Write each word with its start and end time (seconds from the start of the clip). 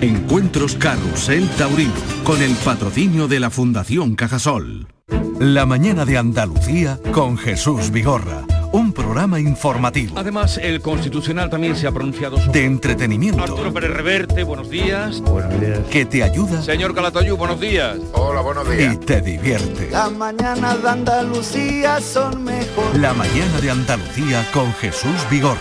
Encuentros 0.00 0.74
Carrusel 0.74 1.48
Taurino. 1.50 1.92
Con 2.24 2.42
el 2.42 2.54
patrocinio 2.56 3.28
de 3.28 3.40
la 3.40 3.50
Fundación 3.50 4.14
Cajasol. 4.14 4.88
La 5.38 5.66
mañana 5.66 6.04
de 6.04 6.16
Andalucía 6.16 6.98
con 7.12 7.36
Jesús 7.36 7.90
Vigorra. 7.90 8.44
Un 8.72 8.92
programa 8.92 9.38
informativo. 9.38 10.18
Además, 10.18 10.58
el 10.58 10.80
Constitucional 10.80 11.48
también 11.48 11.76
se 11.76 11.86
ha 11.86 11.92
pronunciado 11.92 12.38
sobre... 12.38 12.60
De 12.60 12.66
entretenimiento. 12.66 13.42
Arturo 13.42 13.72
Pérez 13.72 13.90
Reverte, 13.90 14.42
buenos 14.42 14.68
días. 14.68 15.20
Buenos 15.20 15.60
días. 15.60 15.78
Que 15.90 16.06
te 16.06 16.24
ayuda. 16.24 16.60
Señor 16.60 16.94
Calatayú, 16.94 17.36
buenos 17.36 17.60
días. 17.60 17.98
Hola, 18.14 18.40
buenos 18.40 18.68
días. 18.68 18.94
Y 18.94 18.96
te 18.96 19.20
divierte. 19.20 19.90
La 19.90 20.10
mañana 20.10 20.76
de 20.76 20.88
Andalucía 20.88 22.00
son 22.00 22.42
mejor. 22.42 22.98
La 22.98 23.14
mañana 23.14 23.60
de 23.60 23.70
Andalucía 23.70 24.44
con 24.52 24.72
Jesús 24.74 25.24
Vigorra. 25.30 25.60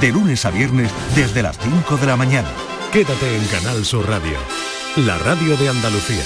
De 0.00 0.10
lunes 0.10 0.44
a 0.46 0.50
viernes 0.50 0.90
desde 1.14 1.42
las 1.42 1.58
5 1.58 1.98
de 1.98 2.06
la 2.06 2.16
mañana. 2.16 2.48
Quédate 2.94 3.26
en 3.36 3.44
Canal 3.50 3.84
Sur 3.84 4.06
Radio, 4.06 4.38
la 4.98 5.18
radio 5.18 5.56
de 5.56 5.68
Andalucía. 5.68 6.22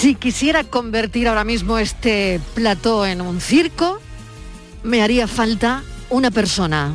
Si 0.00 0.14
quisiera 0.14 0.64
convertir 0.64 1.28
ahora 1.28 1.44
mismo 1.44 1.76
este 1.76 2.40
plató 2.54 3.04
en 3.04 3.20
un 3.20 3.38
circo, 3.38 4.00
me 4.82 5.02
haría 5.02 5.28
falta 5.28 5.82
una 6.08 6.30
persona. 6.30 6.94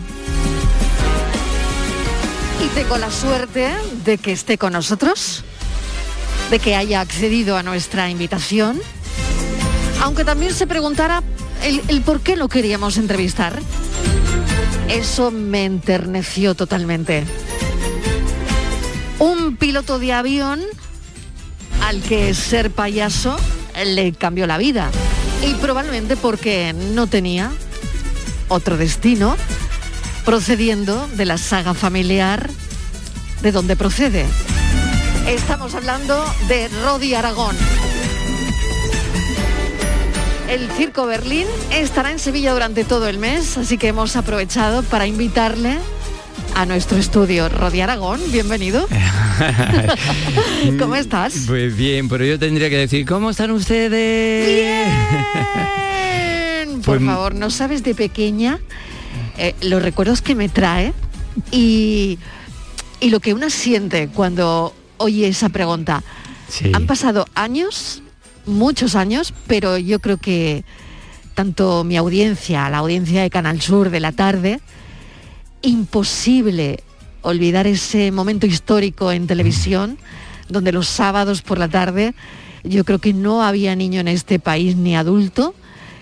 Y 2.66 2.68
tengo 2.70 2.98
la 2.98 3.12
suerte 3.12 3.70
de 4.06 4.18
que 4.18 4.32
esté 4.32 4.58
con 4.58 4.74
nosotros, 4.74 5.44
de 6.50 6.58
que 6.58 6.76
haya 6.76 7.00
accedido 7.00 7.58
a 7.58 7.62
nuestra 7.62 8.10
invitación, 8.10 8.82
aunque 10.02 10.26
también 10.26 10.56
se 10.56 10.66
preguntara 10.66 11.22
el, 11.64 12.02
por 12.02 12.22
qué 12.22 12.36
lo 12.36 12.50
queríamos 12.50 12.98
entrevistar. 12.98 13.62
Eso 14.90 15.30
me 15.30 15.66
enterneció 15.66 16.56
totalmente. 16.56 17.24
Un 19.20 19.58
piloto 19.58 20.00
de 20.00 20.12
avión 20.12 20.64
al 21.82 22.02
que 22.02 22.34
ser 22.34 22.72
payaso 22.72 23.38
le 23.86 24.14
cambió 24.14 24.48
la 24.48 24.58
vida. 24.58 24.90
Y 25.44 25.54
probablemente 25.56 26.16
porque 26.16 26.74
no 26.74 27.08
tenía 27.08 27.52
otro 28.48 28.78
destino, 28.78 29.36
procediendo 30.24 31.08
de 31.16 31.26
la 31.26 31.38
saga 31.38 31.74
familiar 31.74 32.50
de 33.42 33.52
donde 33.52 33.76
procede. 33.76 34.26
Estamos 35.28 35.76
hablando 35.76 36.24
de 36.48 36.68
Rodi 36.84 37.14
Aragón. 37.16 37.56
El 40.50 40.70
Circo 40.72 41.08
Berlín 41.08 41.48
estará 41.72 42.12
en 42.12 42.20
Sevilla 42.20 42.54
durante 42.54 42.84
todo 42.84 43.08
el 43.08 43.18
mes, 43.18 43.58
así 43.58 43.78
que 43.80 43.88
hemos 43.88 44.16
aprovechado 44.16 44.84
para 44.84 45.08
invitarle 45.08 45.80
a 46.56 46.66
nuestro 46.66 46.98
estudio. 46.98 47.50
Rodi 47.50 47.82
Aragón, 47.82 48.22
bienvenido. 48.32 48.88
¿Cómo 50.80 50.96
estás? 50.96 51.44
Pues 51.46 51.76
bien, 51.76 52.08
pero 52.08 52.24
yo 52.24 52.40
tendría 52.40 52.70
que 52.70 52.78
decir, 52.78 53.06
¿cómo 53.06 53.30
están 53.30 53.52
ustedes? 53.52 54.48
Bien. 54.48 54.88
Por 56.82 57.06
favor, 57.06 57.36
no 57.36 57.50
sabes 57.50 57.84
de 57.84 57.94
pequeña 57.94 58.60
eh, 59.38 59.54
los 59.62 59.82
recuerdos 59.82 60.22
que 60.22 60.34
me 60.34 60.48
trae 60.48 60.94
y, 61.52 62.18
y 63.02 63.10
lo 63.10 63.20
que 63.20 63.34
una 63.34 63.50
siente 63.50 64.08
cuando 64.08 64.74
oye 64.98 65.28
esa 65.28 65.50
pregunta. 65.50 66.04
Sí. 66.48 66.72
Han 66.74 66.88
pasado 66.88 67.26
años, 67.36 68.02
muchos 68.46 68.96
años, 68.96 69.34
pero 69.48 69.78
yo 69.78 70.00
creo 70.00 70.18
que 70.18 70.64
tanto 71.34 71.84
mi 71.84 71.98
audiencia, 71.98 72.70
la 72.70 72.78
audiencia 72.78 73.24
de 73.24 73.30
Canal 73.30 73.62
Sur 73.62 73.90
de 73.90 74.00
la 74.00 74.14
tarde, 74.14 74.62
imposible 75.66 76.80
olvidar 77.22 77.68
ese 77.68 78.12
momento 78.12 78.46
histórico 78.46 79.12
en 79.12 79.28
televisión, 79.28 79.98
donde 80.48 80.72
los 80.72 80.88
sábados 80.88 81.42
por 81.42 81.58
la 81.58 81.68
tarde 81.68 82.14
yo 82.64 82.84
creo 82.84 83.00
que 83.00 83.14
no 83.14 83.44
había 83.44 83.76
niño 83.76 84.00
en 84.00 84.08
este 84.08 84.40
país 84.40 84.76
ni 84.76 84.96
adulto 84.96 85.56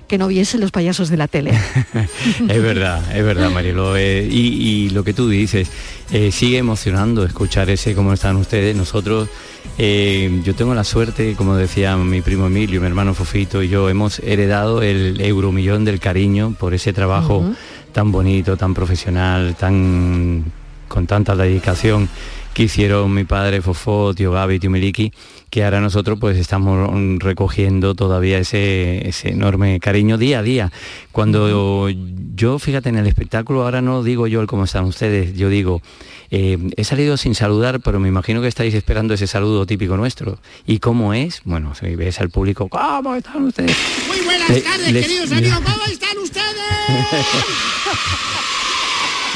que 0.08 0.18
no 0.18 0.28
viese 0.28 0.58
los 0.58 0.72
payasos 0.72 1.10
de 1.10 1.18
la 1.18 1.28
tele. 1.28 1.52
es 2.50 2.62
verdad, 2.62 3.16
es 3.16 3.24
verdad, 3.24 3.50
Marilo. 3.50 3.96
Eh, 3.98 4.28
y, 4.30 4.86
y, 4.86 4.90
lo 4.90 5.04
que 5.04 5.14
tú 5.14 5.30
dices, 5.30 5.70
eh, 6.12 6.32
sigue 6.32 6.58
emocionando 6.58 7.24
escuchar 7.24 7.70
ese 7.70 7.96
cómo 7.96 8.14
están 8.14 8.36
ustedes. 8.36 8.76
Nosotros, 8.76 9.30
eh, 9.78 10.42
yo 10.44 10.54
tengo 10.56 10.76
la 10.76 10.84
suerte, 10.84 11.36
como 11.36 11.56
decía 11.56 11.96
mi 11.98 12.22
primo 12.22 12.48
Emilio, 12.48 12.82
mi 12.82 12.88
hermano 12.88 13.14
Fofito 13.14 13.64
y 13.64 13.70
yo, 13.70 13.90
hemos 13.90 14.20
heredado 14.20 14.82
el 14.82 15.20
euromillón 15.22 15.86
del 15.86 16.00
cariño 16.00 16.54
por 16.60 16.74
ese 16.74 16.94
trabajo 16.94 17.40
uh 17.40 17.44
-huh. 17.46 17.56
Tan 17.94 18.12
bonito, 18.12 18.58
tan 18.58 18.74
profesional, 18.74 19.56
tan 19.56 20.52
con 20.90 21.08
tanta 21.08 21.36
dedicación 21.36 22.10
que 22.54 22.64
hicieron 22.64 23.12
mi 23.12 23.24
padre 23.24 23.62
Fofó, 23.62 24.14
tío 24.14 24.32
Gaby, 24.32 24.60
tío 24.60 24.70
Miliki, 24.70 25.12
que 25.50 25.64
ahora 25.64 25.82
nosotros 25.82 26.20
pues 26.20 26.38
estamos 26.38 26.88
recogiendo 27.20 27.96
todavía 27.96 28.38
ese, 28.38 29.08
ese 29.08 29.30
enorme 29.30 29.80
cariño 29.80 30.20
día 30.20 30.40
a 30.40 30.44
día. 30.44 30.72
Cuando 31.12 31.90
yo, 31.90 32.60
fíjate, 32.60 32.90
en 32.90 32.98
el 32.98 33.08
espectáculo, 33.08 33.64
ahora 33.64 33.82
no 33.82 34.04
digo 34.04 34.28
yo 34.28 34.42
el 34.42 34.48
cómo 34.48 34.66
están 34.66 34.86
ustedes, 34.86 35.36
yo 35.36 35.50
digo, 35.50 35.82
eh, 36.30 36.60
he 36.78 36.84
salido 36.84 37.18
sin 37.18 37.34
saludar, 37.34 37.80
pero 37.80 38.00
me 38.00 38.08
imagino 38.08 38.42
que 38.42 38.48
estáis 38.48 38.76
esperando 38.76 39.16
ese 39.16 39.26
saludo 39.26 39.66
típico 39.66 39.98
nuestro. 39.98 40.38
¿Y 40.68 40.78
cómo 40.78 41.16
es? 41.16 41.42
Bueno, 41.44 41.74
si 41.74 41.96
ves 41.96 42.20
al 42.22 42.30
público, 42.30 42.70
¿cómo 42.70 43.16
están 43.16 43.46
ustedes? 43.46 43.76
Muy 44.08 44.22
buenas 44.22 44.48
tardes, 44.48 44.92
les, 44.92 45.08
queridos 45.08 45.32
amigos, 45.32 45.60
¿cómo 45.60 45.86
están 45.86 46.18
ustedes? 46.20 46.44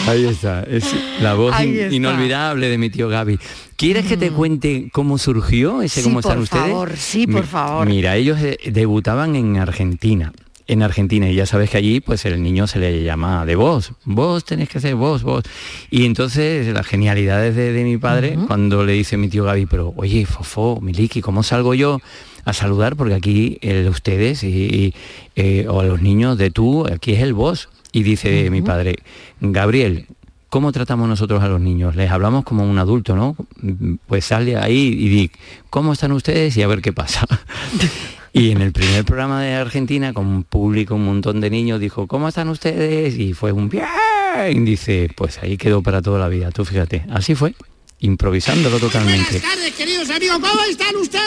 Ahí 0.07 0.25
está, 0.25 0.63
es 0.63 0.86
la 1.21 1.33
voz 1.33 1.54
in- 1.62 1.92
inolvidable 1.92 2.69
de 2.69 2.77
mi 2.77 2.89
tío 2.89 3.09
Gaby. 3.09 3.39
¿Quieres 3.75 4.06
que 4.06 4.15
te 4.15 4.30
cuente 4.31 4.89
cómo 4.94 5.18
surgió 5.18 5.81
ese 5.81 6.01
Sí, 6.01 6.07
cómo 6.07 6.19
están 6.19 6.36
por 6.36 6.44
ustedes? 6.44 6.63
favor, 6.68 6.92
sí, 6.98 7.27
por 7.27 7.45
favor. 7.45 7.88
Mira, 7.88 8.15
ellos 8.15 8.39
eh, 8.39 8.57
debutaban 8.71 9.36
en 9.36 9.57
Argentina. 9.57 10.31
En 10.68 10.83
Argentina, 10.83 11.30
y 11.30 11.36
ya 11.36 11.45
sabes 11.45 11.69
que 11.69 11.77
allí 11.77 12.00
pues 12.01 12.25
el 12.25 12.44
niño 12.44 12.68
se 12.68 12.77
le 12.80 13.01
llama 13.04 13.45
de 13.45 13.56
vos, 13.56 13.94
vos 14.04 14.44
tenés 14.44 14.68
que 14.69 14.80
ser 14.81 14.95
vos, 14.95 15.24
vos. 15.24 15.44
Y 15.89 16.06
entonces 16.06 16.68
las 16.74 16.86
genialidades 16.86 17.56
de, 17.56 17.71
de 17.71 17.83
mi 17.86 17.98
padre, 17.98 18.38
cuando 18.48 18.86
le 18.86 18.92
dice 18.94 19.15
mi 19.18 19.30
tío 19.30 19.45
Gaby, 19.45 19.65
pero 19.65 19.94
oye, 19.95 20.25
Fofó, 20.25 20.80
Miliki, 20.81 21.21
¿cómo 21.21 21.42
salgo 21.42 21.74
yo 21.74 22.01
a 22.44 22.51
saludar? 22.54 22.98
Porque 22.98 23.13
aquí 23.13 23.57
el 23.62 23.88
ustedes 23.88 24.44
y, 24.44 24.48
y, 24.48 24.94
eh, 25.38 25.68
o 25.69 25.80
a 25.80 25.86
los 25.86 26.01
niños 26.01 26.38
de 26.38 26.51
tú, 26.51 26.86
aquí 26.86 27.13
es 27.13 27.21
el 27.21 27.33
vos. 27.33 27.69
Y 27.92 28.04
dice 28.04 28.50
mi 28.50 28.62
padre, 28.62 28.98
Gabriel, 29.39 30.07
¿cómo 30.50 30.72
tratamos 30.72 31.07
nosotros 31.07 31.42
a 31.42 31.48
los 31.48 31.62
niños? 31.62 31.95
Les 31.95 32.12
hablamos 32.12 32.44
como 32.44 32.63
un 32.63 32.78
adulto, 32.78 33.16
¿no? 33.16 33.36
Pues 34.07 34.25
sale 34.25 34.57
ahí 34.57 34.95
y 35.00 35.10
di, 35.10 35.31
¿cómo 35.69 35.94
están 35.94 36.12
ustedes? 36.12 36.56
Y 36.57 36.63
a 36.63 36.68
ver 36.68 36.81
qué 36.81 36.94
pasa. 36.94 37.25
Y 38.34 38.51
en 38.51 38.62
el 38.62 38.72
primer 38.72 39.04
programa 39.04 39.42
de 39.42 39.56
Argentina, 39.56 40.13
con 40.13 40.28
un 40.28 40.44
público, 40.44 40.94
un 40.94 41.06
montón 41.06 41.42
de 41.42 41.50
niños, 41.50 41.80
dijo, 41.80 42.06
¿cómo 42.06 42.28
están 42.28 42.50
ustedes? 42.50 43.18
Y 43.18 43.34
fue 43.34 43.51
un 43.51 43.68
bien. 43.68 44.63
Dice, 44.63 45.10
pues 45.16 45.40
ahí 45.40 45.57
quedó 45.57 45.81
para 45.81 46.04
toda 46.04 46.19
la 46.19 46.28
vida. 46.28 46.51
Tú 46.51 46.63
fíjate, 46.63 47.04
así 47.12 47.33
fue, 47.33 47.56
improvisándolo 48.00 48.78
totalmente. 48.78 49.40
tardes, 49.40 49.74
queridos 49.74 50.07
amigos, 50.12 50.38
¿cómo 50.40 50.63
están 50.69 50.95
ustedes? 50.98 51.24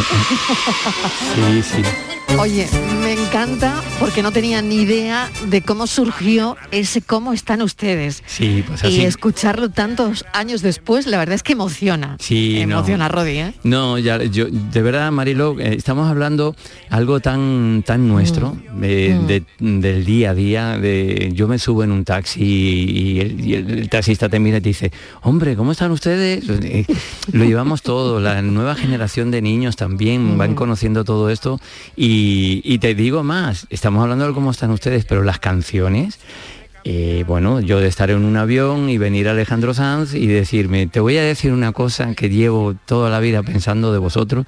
Sí, 1.62 1.62
sí. 1.62 2.09
Oye, 2.38 2.66
me 3.02 3.12
encanta 3.12 3.82
porque 3.98 4.22
no 4.22 4.32
tenía 4.32 4.62
ni 4.62 4.76
idea 4.76 5.28
de 5.48 5.60
cómo 5.60 5.86
surgió 5.86 6.56
ese 6.70 7.02
cómo 7.02 7.34
están 7.34 7.60
ustedes. 7.60 8.22
Sí, 8.26 8.64
pues 8.66 8.82
Y 8.84 8.86
así. 8.86 9.04
escucharlo 9.04 9.68
tantos 9.68 10.24
años 10.32 10.62
después, 10.62 11.06
la 11.06 11.18
verdad 11.18 11.34
es 11.34 11.42
que 11.42 11.52
emociona. 11.52 12.16
Sí, 12.18 12.54
no. 12.66 12.76
emociona, 12.76 13.08
Rodi, 13.08 13.30
¿eh? 13.38 13.52
No, 13.62 13.98
ya, 13.98 14.22
yo, 14.24 14.46
de 14.48 14.80
verdad, 14.82 15.12
Marilo, 15.12 15.58
eh, 15.60 15.74
estamos 15.76 16.08
hablando 16.08 16.56
algo 16.88 17.20
tan, 17.20 17.82
tan 17.84 18.08
nuestro, 18.08 18.56
de- 18.74 19.18
de- 19.26 19.44
del 19.58 20.04
día 20.06 20.30
a 20.30 20.34
día. 20.34 20.78
De, 20.78 21.32
yo 21.34 21.46
me 21.46 21.58
subo 21.58 21.84
en 21.84 21.92
un 21.92 22.04
taxi 22.04 22.42
y 22.42 23.20
el, 23.20 23.40
y 23.46 23.54
el 23.54 23.88
taxista 23.90 24.30
te 24.30 24.38
mira 24.38 24.58
y 24.58 24.60
te 24.62 24.68
dice, 24.70 24.92
hombre, 25.22 25.56
¿cómo 25.56 25.72
están 25.72 25.90
ustedes? 25.90 26.44
Eh, 26.62 26.84
Lo 27.32 27.44
llevamos 27.44 27.82
todo, 27.82 28.20
la 28.20 28.42
nueva 28.42 28.74
generación 28.76 29.30
de 29.30 29.42
niños 29.42 29.76
también 29.76 30.38
van 30.38 30.54
conociendo 30.54 31.04
todo 31.04 31.28
esto. 31.30 31.58
Y, 31.96 32.19
y 32.64 32.78
te 32.78 32.94
digo 32.94 33.22
más, 33.22 33.66
estamos 33.70 34.02
hablando 34.02 34.26
de 34.26 34.34
cómo 34.34 34.50
están 34.50 34.70
ustedes, 34.70 35.04
pero 35.04 35.22
las 35.22 35.38
canciones... 35.38 36.18
Eh, 36.84 37.24
bueno, 37.26 37.60
yo 37.60 37.78
de 37.78 37.88
estar 37.88 38.10
en 38.10 38.24
un 38.24 38.36
avión 38.36 38.88
y 38.88 38.96
venir 38.96 39.28
a 39.28 39.32
Alejandro 39.32 39.74
Sanz 39.74 40.14
y 40.14 40.26
decirme, 40.26 40.86
te 40.86 41.00
voy 41.00 41.18
a 41.18 41.22
decir 41.22 41.52
una 41.52 41.72
cosa 41.72 42.14
que 42.14 42.30
llevo 42.30 42.74
toda 42.86 43.10
la 43.10 43.20
vida 43.20 43.42
pensando 43.42 43.92
de 43.92 43.98
vosotros. 43.98 44.46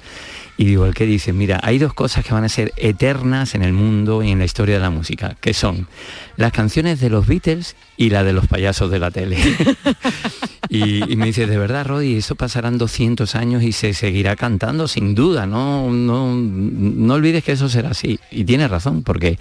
Y 0.56 0.66
digo, 0.66 0.84
el 0.84 0.94
que 0.94 1.06
dice, 1.06 1.32
mira, 1.32 1.58
hay 1.62 1.78
dos 1.78 1.94
cosas 1.94 2.24
que 2.24 2.34
van 2.34 2.44
a 2.44 2.48
ser 2.48 2.72
eternas 2.76 3.54
en 3.54 3.62
el 3.62 3.72
mundo 3.72 4.22
y 4.22 4.30
en 4.30 4.38
la 4.38 4.44
historia 4.44 4.74
de 4.74 4.80
la 4.80 4.90
música, 4.90 5.36
que 5.40 5.54
son 5.54 5.88
las 6.36 6.52
canciones 6.52 7.00
de 7.00 7.08
los 7.08 7.26
Beatles 7.26 7.74
y 7.96 8.10
la 8.10 8.22
de 8.22 8.32
los 8.32 8.46
payasos 8.46 8.90
de 8.90 8.98
la 8.98 9.10
tele. 9.10 9.38
y, 10.68 11.16
me 11.16 11.26
dice, 11.26 11.46
de 11.46 11.56
verdad, 11.56 11.86
Roddy, 11.86 12.16
eso 12.16 12.34
pasarán 12.34 12.76
200 12.76 13.34
años 13.34 13.62
y 13.62 13.72
se 13.72 13.94
seguirá 13.94 14.36
cantando, 14.36 14.88
sin 14.88 15.14
duda, 15.14 15.46
no, 15.46 15.90
no, 15.90 16.34
no 16.34 17.14
olvides 17.14 17.44
que 17.44 17.52
eso 17.52 17.68
será 17.70 17.90
así. 17.90 18.20
Y 18.30 18.44
tiene 18.44 18.68
razón, 18.68 19.02
porque 19.02 19.38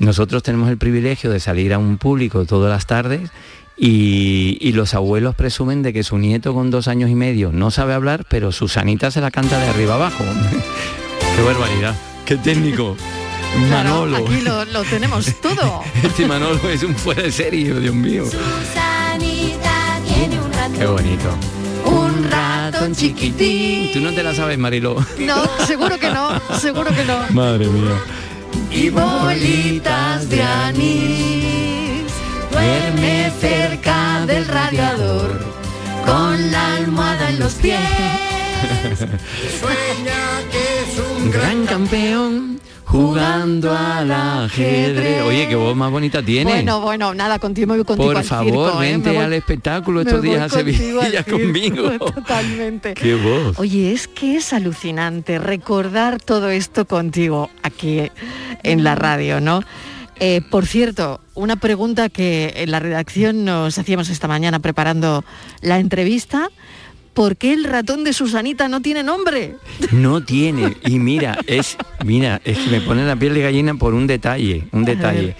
nosotros 0.00 0.42
tenemos 0.42 0.68
el 0.68 0.76
privilegio 0.76 1.30
de 1.30 1.40
salir 1.40 1.72
a 1.72 1.78
un 1.78 1.96
público 1.96 2.44
todas 2.44 2.70
las 2.70 2.86
tardes 2.86 3.30
y, 3.76 4.58
y 4.60 4.72
los 4.72 4.94
abuelos 4.94 5.34
presumen 5.34 5.82
de 5.82 5.92
que 5.92 6.02
su 6.02 6.18
nieto 6.18 6.54
con 6.54 6.70
dos 6.70 6.88
años 6.88 7.10
y 7.10 7.14
medio 7.14 7.50
no 7.52 7.70
sabe 7.70 7.94
hablar, 7.94 8.24
pero 8.28 8.52
Susanita 8.52 9.10
se 9.10 9.20
la 9.20 9.30
canta 9.30 9.58
de 9.58 9.68
arriba 9.68 9.94
abajo. 9.94 10.24
¡Qué 11.36 11.42
barbaridad! 11.42 11.94
¡Qué 12.24 12.36
técnico! 12.36 12.96
Claro, 13.68 14.06
Manolo. 14.06 14.16
aquí 14.16 14.40
lo, 14.40 14.64
lo 14.66 14.82
tenemos 14.84 15.26
todo. 15.40 15.82
Este 16.02 16.26
Manolo 16.26 16.70
es 16.70 16.82
un 16.82 16.94
fuera 16.94 17.22
de 17.22 17.30
serie, 17.32 17.74
Dios 17.80 17.94
mío. 17.94 18.24
Qué 20.78 20.86
bonito. 20.86 21.36
Un 21.84 22.30
ratón 22.30 22.94
chiquitín. 22.94 23.92
Tú 23.92 24.00
no 24.00 24.12
te 24.12 24.22
la 24.22 24.34
sabes, 24.34 24.58
Marilo. 24.58 24.96
No, 25.18 25.44
seguro 25.66 25.98
que 25.98 26.10
no, 26.10 26.40
seguro 26.58 26.90
que 26.94 27.04
no. 27.04 27.18
Madre 27.30 27.66
mía. 27.66 28.00
Y 28.70 28.88
bolitas 28.88 30.28
de 30.28 30.42
anís. 30.42 31.61
Duerme 32.52 33.32
cerca 33.40 34.24
del 34.26 34.46
radiador 34.46 35.40
con 36.06 36.52
la 36.52 36.76
almohada 36.76 37.30
en 37.30 37.40
los 37.40 37.54
pies. 37.54 37.80
Un 41.22 41.30
gran 41.30 41.66
campeón 41.66 42.60
jugando 42.84 43.72
al 43.76 44.10
ajedrez. 44.10 45.22
Oye, 45.22 45.48
qué 45.48 45.56
voz 45.56 45.74
más 45.74 45.90
bonita 45.90 46.22
tiene. 46.22 46.50
Bueno, 46.50 46.80
bueno, 46.80 47.14
nada, 47.14 47.38
contigo 47.38 47.74
voy 47.74 47.84
contigo 47.84 48.08
Por 48.08 48.16
al 48.18 48.24
favor, 48.24 48.44
circo, 48.70 48.82
¿eh? 48.82 48.90
vente 48.90 49.10
voy- 49.10 49.18
al 49.24 49.32
espectáculo 49.32 50.00
estos 50.02 50.22
días 50.22 50.42
a 50.42 50.48
Sevilla 50.48 51.24
conmigo. 51.30 51.90
Totalmente. 51.98 52.94
Qué 52.94 53.14
voz. 53.14 53.58
Oye, 53.58 53.92
es 53.92 54.08
que 54.08 54.36
es 54.36 54.52
alucinante 54.52 55.38
recordar 55.38 56.20
todo 56.20 56.50
esto 56.50 56.86
contigo 56.86 57.50
aquí 57.62 58.10
en 58.62 58.84
la 58.84 58.94
radio, 58.94 59.40
¿no? 59.40 59.62
Eh, 60.24 60.40
por 60.40 60.66
cierto, 60.66 61.20
una 61.34 61.56
pregunta 61.56 62.08
que 62.08 62.52
en 62.58 62.70
la 62.70 62.78
redacción 62.78 63.44
nos 63.44 63.76
hacíamos 63.76 64.08
esta 64.08 64.28
mañana 64.28 64.60
preparando 64.60 65.24
la 65.62 65.80
entrevista. 65.80 66.48
¿Por 67.12 67.36
qué 67.36 67.52
el 67.52 67.64
ratón 67.64 68.04
de 68.04 68.12
Susanita 68.12 68.68
no 68.68 68.80
tiene 68.80 69.02
nombre? 69.02 69.56
No 69.90 70.24
tiene. 70.24 70.76
Y 70.86 71.00
mira, 71.00 71.36
es, 71.48 71.76
mira, 72.04 72.40
es 72.44 72.56
que 72.56 72.70
me 72.70 72.80
pone 72.80 73.04
la 73.04 73.16
piel 73.16 73.34
de 73.34 73.42
gallina 73.42 73.74
por 73.74 73.94
un 73.94 74.06
detalle, 74.06 74.68
un 74.70 74.84
detalle. 74.84 75.34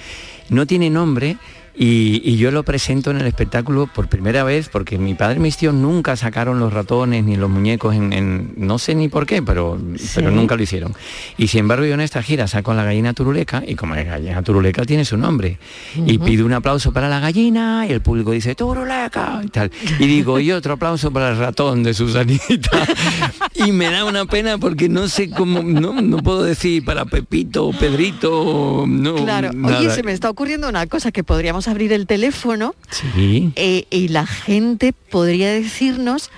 No 0.48 0.66
tiene 0.66 0.90
nombre 0.90 1.36
y, 1.74 2.20
y 2.24 2.36
yo 2.36 2.50
lo 2.50 2.62
presento 2.64 3.10
en 3.10 3.16
el 3.18 3.26
espectáculo 3.26 3.86
por 3.92 4.08
primera 4.08 4.44
vez 4.44 4.68
porque 4.68 4.98
mi 4.98 5.14
padre 5.14 5.36
y 5.36 5.40
mis 5.40 5.56
tíos 5.56 5.74
nunca 5.74 6.16
sacaron 6.16 6.58
los 6.58 6.72
ratones 6.72 7.24
ni 7.24 7.36
los 7.36 7.48
muñecos 7.48 7.94
en, 7.94 8.12
en- 8.12 8.52
no 8.56 8.78
sé 8.78 8.94
ni 8.94 9.08
por 9.08 9.26
qué, 9.26 9.42
pero, 9.42 9.78
pero 10.14 10.30
nunca 10.30 10.54
lo 10.56 10.62
hicieron. 10.62 10.94
Y 11.38 11.48
sin 11.48 11.60
embargo 11.60 11.84
yo 11.86 11.94
en 11.94 12.00
esta 12.00 12.22
gira 12.22 12.46
saco 12.46 12.74
la 12.74 12.84
gallina 12.84 13.14
turuleca 13.14 13.62
y 13.66 13.74
como 13.74 13.94
la 13.94 14.02
gallina 14.04 14.42
turuleca 14.42 14.84
tiene 14.84 15.04
su 15.04 15.16
nombre 15.16 15.58
y 15.96 16.16
Ujú. 16.16 16.24
pido 16.26 16.46
un 16.46 16.52
aplauso 16.52 16.92
para 16.92 17.08
la 17.08 17.20
gallina 17.20 17.86
y 17.88 17.92
el 17.92 18.00
público 18.02 18.32
dice 18.32 18.54
turuleca 18.54 19.40
y 19.42 19.48
tal. 19.48 19.70
Y 19.98 20.06
digo, 20.06 20.38
y 20.40 20.52
otro 20.52 20.74
aplauso 20.74 21.10
para 21.10 21.30
el 21.30 21.38
ratón 21.38 21.82
de 21.82 21.94
Susanita. 21.94 22.70
y 23.54 23.72
me 23.72 23.90
da 23.90 24.04
una 24.04 24.26
pena 24.26 24.58
porque 24.58 24.88
no 24.88 25.08
sé 25.08 25.30
cómo, 25.30 25.62
no, 25.62 26.00
no 26.02 26.18
puedo 26.18 26.42
decir 26.42 26.84
para 26.84 27.04
Pepito, 27.06 27.70
Pedrito, 27.78 28.84
no. 28.86 29.14
Claro, 29.16 29.48
oye, 29.50 29.56
nada. 29.58 29.94
se 29.94 30.02
me 30.02 30.12
está 30.12 30.28
ocurriendo 30.30 30.68
una 30.68 30.86
cosa, 30.86 31.12
que 31.12 31.24
podríamos 31.24 31.61
abrir 31.68 31.92
el 31.92 32.06
teléfono 32.06 32.74
Sí. 32.90 33.52
eh, 33.56 33.86
y 33.90 34.08
la 34.08 34.26
gente 34.26 34.92
podría 34.92 35.50
decirnos 35.52 36.30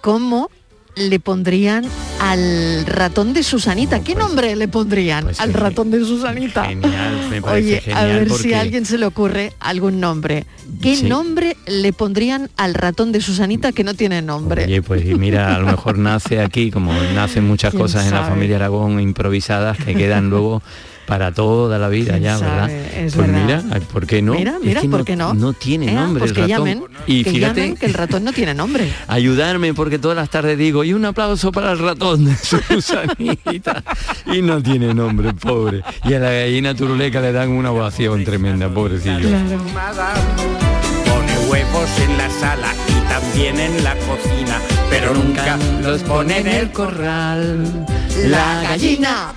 cómo 0.00 0.50
le 0.96 1.20
pondrían 1.20 1.84
al 2.20 2.84
ratón 2.84 3.32
de 3.32 3.42
Susanita. 3.44 4.00
¿Qué 4.00 4.14
nombre 4.16 4.54
le 4.56 4.66
pondrían 4.68 5.26
al 5.38 5.54
ratón 5.54 5.90
de 5.90 6.00
Susanita? 6.04 6.64
Pues 6.64 6.74
Genial, 6.82 7.28
me 7.30 7.40
parece 7.40 7.68
Oye, 7.70 7.80
genial 7.80 7.98
a 7.98 8.04
ver 8.18 8.30
si 8.30 8.52
a 8.52 8.60
alguien 8.60 8.84
se 8.84 8.98
le 8.98 9.06
ocurre 9.06 9.52
algún 9.60 10.00
nombre. 10.00 10.44
¿Qué 10.82 10.96
Sí. 10.96 11.06
nombre 11.06 11.56
le 11.66 11.92
pondrían 11.92 12.50
al 12.56 12.74
ratón 12.74 13.12
de 13.12 13.20
Susanita 13.20 13.72
que 13.72 13.84
no 13.84 13.94
tiene 13.94 14.20
nombre? 14.20 14.64
Oye, 14.64 14.82
pues 14.82 15.04
mira, 15.16 15.54
a 15.54 15.60
lo 15.60 15.66
mejor 15.66 15.96
nace 15.96 16.40
aquí, 16.40 16.70
como 16.70 16.92
nacen 17.14 17.46
muchas 17.46 17.70
¿Quién 17.70 17.82
cosas 17.82 18.06
en 18.06 18.12
la 18.14 18.24
familia 18.24 18.56
Aragón 18.56 19.00
improvisadas 19.00 19.78
que 19.78 19.94
quedan 19.94 20.28
luego 20.28 20.60
para 21.06 21.32
toda 21.32 21.78
la 21.78 21.88
vida 21.88 22.12
¿Quién 22.12 22.22
ya, 22.22 22.38
¿verdad? 22.38 22.70
Es 22.70 23.14
pues 23.14 23.26
verdad. 23.26 23.64
mira, 23.64 23.80
¿por 23.92 24.06
qué 24.06 24.22
no? 24.22 24.34
Mira, 24.34 24.54
Es 24.56 24.64
mira, 24.64 24.80
que 24.80 24.88
¿por 24.88 25.04
qué 25.04 25.16
no? 25.16 25.34
No 25.34 25.52
tiene 25.52 25.88
Eh, 25.90 25.94
nombre 25.94 26.20
pues 26.20 26.30
el 26.30 26.34
que 26.36 26.42
ratón. 26.42 26.56
llamen, 26.68 26.84
y 27.06 27.24
que 27.24 27.30
fíjate, 27.32 27.60
llamen, 27.60 27.76
que 27.76 27.86
el 27.86 27.94
ratón 27.94 28.24
no 28.24 28.32
tiene 28.32 28.54
nombre. 28.54 28.92
ayudarme 29.08 29.74
porque 29.74 29.98
todas 29.98 30.16
las 30.16 30.30
tardes 30.30 30.56
digo, 30.56 30.84
y 30.84 30.92
un 30.92 31.04
aplauso 31.04 31.50
para 31.50 31.72
el 31.72 31.78
ratón 31.80 32.24
de 32.26 32.36
Susanita. 32.42 33.82
y 34.26 34.40
no 34.42 34.62
tiene 34.62 34.94
nombre, 34.94 35.32
pobre. 35.34 35.82
Y 36.04 36.14
a 36.14 36.20
la 36.20 36.30
gallina 36.30 36.74
turuleca 36.74 37.20
le 37.20 37.32
dan 37.32 37.50
una 37.50 37.72
ovación 37.72 38.24
tremenda, 38.24 38.68
pobrecillo. 38.68 39.28
Pone 41.06 41.38
huevos 41.50 41.90
en 42.08 42.18
la 42.18 42.30
sala 42.30 42.72
y 42.88 43.08
también 43.08 43.58
en 43.58 43.82
la 43.84 43.94
cocina, 43.96 44.60
pero 44.88 45.14
nunca 45.14 45.58
los 45.82 46.02
pone 46.02 46.38
en 46.38 46.46
el 46.46 46.70
corral. 46.70 47.86
La 48.26 48.62
gallina 48.62 49.32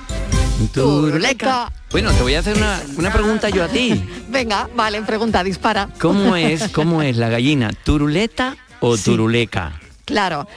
turuleca. 0.67 1.71
Bueno, 1.91 2.11
te 2.11 2.21
voy 2.21 2.35
a 2.35 2.39
hacer 2.39 2.57
una, 2.57 2.81
una 2.97 3.11
pregunta 3.11 3.49
yo 3.49 3.63
a 3.63 3.67
ti. 3.67 4.03
Venga, 4.29 4.69
vale, 4.75 5.01
pregunta, 5.01 5.43
dispara. 5.43 5.89
¿Cómo 5.99 6.35
es, 6.35 6.69
cómo 6.69 7.01
es 7.01 7.17
la 7.17 7.29
gallina? 7.29 7.71
¿Turuleta 7.83 8.55
o 8.79 8.97
turuleca? 8.97 9.79
Claro. 10.05 10.47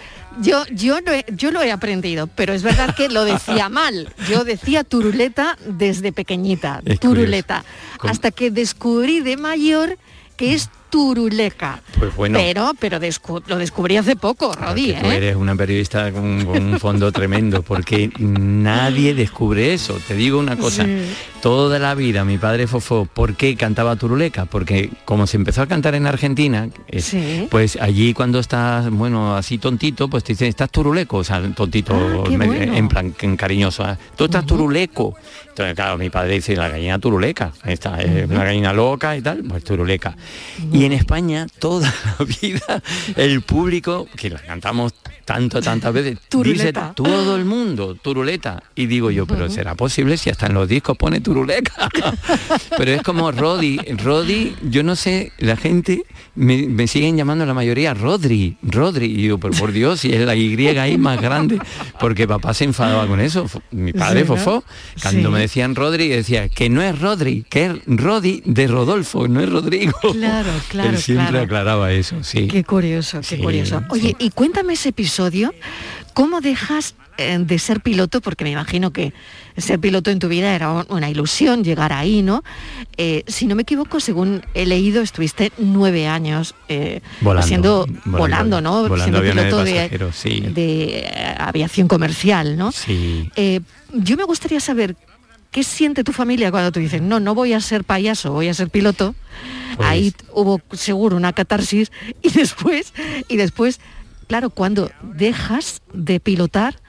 Yo, 0.40 0.66
yo, 0.66 1.00
lo 1.00 1.12
he, 1.12 1.24
yo 1.30 1.50
lo 1.50 1.62
he 1.62 1.72
aprendido, 1.72 2.26
pero 2.26 2.52
es 2.52 2.62
verdad 2.62 2.94
que 2.94 3.08
lo 3.08 3.24
decía 3.24 3.68
mal. 3.70 4.12
Yo 4.28 4.44
decía 4.44 4.84
turuleta 4.84 5.56
desde 5.66 6.12
pequeñita, 6.12 6.82
Es 6.84 7.00
turuleta. 7.00 7.64
Hasta 8.00 8.30
que 8.30 8.50
descubrí 8.50 9.20
de 9.20 9.36
mayor 9.36 9.98
que 10.36 10.54
es 10.54 10.68
turuleca. 10.90 11.80
Pues 11.98 12.14
bueno. 12.16 12.38
Pero, 12.38 12.72
pero 12.78 12.98
descu- 12.98 13.42
lo 13.46 13.56
descubrí 13.56 13.96
hace 13.96 14.16
poco, 14.16 14.52
Rodi, 14.52 14.92
Que 14.94 15.00
tú 15.00 15.06
¿eh? 15.06 15.16
eres 15.16 15.36
una 15.36 15.54
periodista 15.56 16.10
con, 16.12 16.44
con 16.44 16.64
un 16.74 16.80
fondo 16.80 17.12
tremendo, 17.12 17.62
porque 17.62 18.10
nadie 18.18 19.14
descubre 19.14 19.72
eso. 19.74 19.98
Te 20.06 20.14
digo 20.14 20.38
una 20.38 20.56
cosa, 20.56 20.84
Sí. 20.84 21.02
toda 21.40 21.78
la 21.78 21.94
vida 21.94 22.24
mi 22.24 22.38
padre 22.38 22.66
Fofó, 22.66 23.06
¿por 23.06 23.34
qué 23.34 23.56
cantaba 23.56 23.96
turuleca? 23.96 24.44
Porque 24.46 24.90
como 25.04 25.26
se 25.26 25.36
empezó 25.36 25.62
a 25.62 25.66
cantar 25.66 25.94
en 25.94 26.06
Argentina, 26.06 26.68
eh, 26.88 27.00
Sí. 27.00 27.46
pues 27.50 27.76
allí 27.80 28.12
cuando 28.14 28.38
estás, 28.38 28.90
bueno, 28.90 29.36
así 29.36 29.58
tontito, 29.58 30.08
pues 30.08 30.24
te 30.24 30.32
dicen, 30.32 30.48
estás 30.48 30.70
turuleco, 30.70 31.18
o 31.18 31.24
sea, 31.24 31.40
tontito, 31.54 31.94
Ah, 31.94 32.24
qué 32.28 32.36
me- 32.38 32.46
bueno. 32.46 32.74
en 32.76 32.88
plan 32.88 33.14
en 33.20 33.36
cariñoso, 33.36 33.84
ah, 33.84 33.96
tú 34.16 34.24
estás 34.24 34.44
turuleco. 34.46 35.14
Entonces, 35.56 35.74
claro, 35.74 35.96
mi 35.96 36.10
padre 36.10 36.34
dice, 36.34 36.54
la 36.54 36.68
gallina 36.68 36.98
turuleca, 36.98 37.50
esta 37.64 37.98
es 38.02 38.28
una 38.28 38.44
gallina 38.44 38.74
loca 38.74 39.16
y 39.16 39.22
tal, 39.22 39.42
pues 39.42 39.64
turuleca. 39.64 40.14
Y 40.70 40.84
en 40.84 40.92
España, 40.92 41.46
toda 41.58 41.90
la 42.18 42.26
vida, 42.42 42.82
el 43.16 43.40
público, 43.40 44.06
que 44.18 44.28
la 44.28 44.38
cantamos 44.38 44.92
tanto, 45.24 45.62
tantas 45.62 45.94
veces, 45.94 46.18
Turuleta. 46.28 46.80
dice 46.82 46.92
todo 46.94 47.36
el 47.36 47.46
mundo, 47.46 47.94
turuleta. 47.94 48.62
Y 48.74 48.84
digo 48.84 49.10
yo, 49.10 49.24
pero 49.26 49.48
¿será 49.48 49.74
posible 49.74 50.18
si 50.18 50.28
hasta 50.28 50.44
en 50.46 50.52
los 50.52 50.68
discos 50.68 50.96
pone 50.98 51.22
turuleca? 51.22 51.88
pero 52.76 52.90
es 52.92 53.02
como 53.02 53.32
Rodi, 53.32 53.78
Rodi, 54.04 54.54
yo 54.68 54.82
no 54.82 54.94
sé, 54.94 55.32
la 55.38 55.56
gente 55.56 56.04
me, 56.34 56.68
me 56.68 56.86
siguen 56.86 57.16
llamando 57.16 57.46
la 57.46 57.54
mayoría 57.54 57.94
Rodri, 57.94 58.58
Rodri. 58.62 59.06
Y 59.06 59.22
yo, 59.28 59.38
pero 59.38 59.54
por 59.54 59.72
Dios, 59.72 60.00
si 60.00 60.12
es 60.12 60.20
la 60.20 60.36
Y 60.36 60.66
ahí 60.78 60.98
más 60.98 61.20
grande, 61.20 61.58
porque 61.98 62.28
papá 62.28 62.52
se 62.54 62.64
enfadaba 62.64 63.06
con 63.06 63.20
eso. 63.20 63.46
Mi 63.70 63.92
padre, 63.92 64.20
Sí, 64.22 64.28
¿no? 64.28 64.36
Fofó, 64.36 64.64
cuando 65.02 65.28
Sí. 65.28 65.34
me 65.34 65.45
decían 65.46 65.74
Rodri, 65.74 66.08
decía 66.08 66.48
que 66.48 66.68
no 66.68 66.82
es 66.82 66.98
Rodri, 67.00 67.44
que 67.48 67.66
es 67.66 67.72
Rodi 67.86 68.42
de 68.44 68.66
Rodolfo, 68.66 69.26
no 69.28 69.40
es 69.40 69.48
Rodrigo. 69.48 69.94
Claro, 70.12 70.50
claro, 70.68 70.90
Él 70.90 70.98
siempre 70.98 71.28
claro. 71.28 71.44
aclaraba 71.44 71.92
eso, 71.92 72.22
sí. 72.22 72.46
Qué 72.48 72.62
curioso, 72.64 73.20
qué 73.20 73.36
Sí, 73.36 73.38
curioso. 73.38 73.82
Oye, 73.90 74.14
y 74.18 74.30
cuéntame 74.30 74.74
ese 74.74 74.90
episodio, 74.90 75.52
¿cómo 76.14 76.40
dejas 76.40 76.94
eh, 77.18 77.38
de 77.40 77.58
ser 77.58 77.80
piloto? 77.80 78.20
Porque 78.20 78.44
me 78.44 78.50
imagino 78.50 78.92
que 78.92 79.12
ser 79.56 79.78
piloto 79.80 80.10
en 80.10 80.18
tu 80.18 80.28
vida 80.28 80.54
era 80.54 80.70
un- 80.70 80.84
una 80.90 81.08
ilusión, 81.08 81.64
llegar 81.64 81.90
ahí, 81.94 82.20
¿no? 82.20 82.44
Eh, 82.98 83.24
si 83.26 83.46
no 83.46 83.54
me 83.54 83.62
equivoco, 83.62 84.00
según 84.00 84.42
he 84.52 84.66
leído, 84.66 85.00
estuviste 85.02 85.50
nueve 85.56 86.06
años 86.08 86.54
eh, 86.68 87.00
Volando, 87.22 87.46
siendo 87.48 87.86
volando, 88.04 88.18
volando, 88.18 88.60
¿no? 88.60 88.82
volando 88.88 88.96
siendo 89.04 89.20
de 89.22 89.30
piloto 89.30 89.64
de, 89.64 90.12
sí. 90.12 90.40
de, 90.40 91.34
aviación 91.38 91.88
comercial, 91.88 92.58
¿no? 92.58 92.70
Sí. 92.72 93.30
Eh, 93.36 93.60
yo 93.94 94.16
me 94.18 94.24
gustaría 94.24 94.60
saber 94.60 94.94
qué 95.50 95.62
siente 95.64 96.04
tu 96.04 96.12
familia 96.12 96.50
cuando 96.50 96.72
tú 96.72 96.80
dices, 96.80 97.00
no, 97.02 97.20
no 97.20 97.34
voy 97.34 97.52
a 97.52 97.60
ser 97.60 97.84
payaso, 97.84 98.32
voy 98.32 98.48
a 98.48 98.54
ser 98.54 98.70
piloto. 98.70 99.14
Pues- 99.76 99.88
Ahí 99.88 100.14
hubo 100.32 100.60
seguro 100.72 101.16
una 101.16 101.32
catarsis 101.32 101.90
y 102.22 102.30
después, 102.34 102.92
y 103.28 103.36
después, 103.36 103.80
claro, 104.26 104.50
cuando 104.50 104.90
dejas 105.02 105.82
de 105.92 106.20
pilotar 106.20 106.80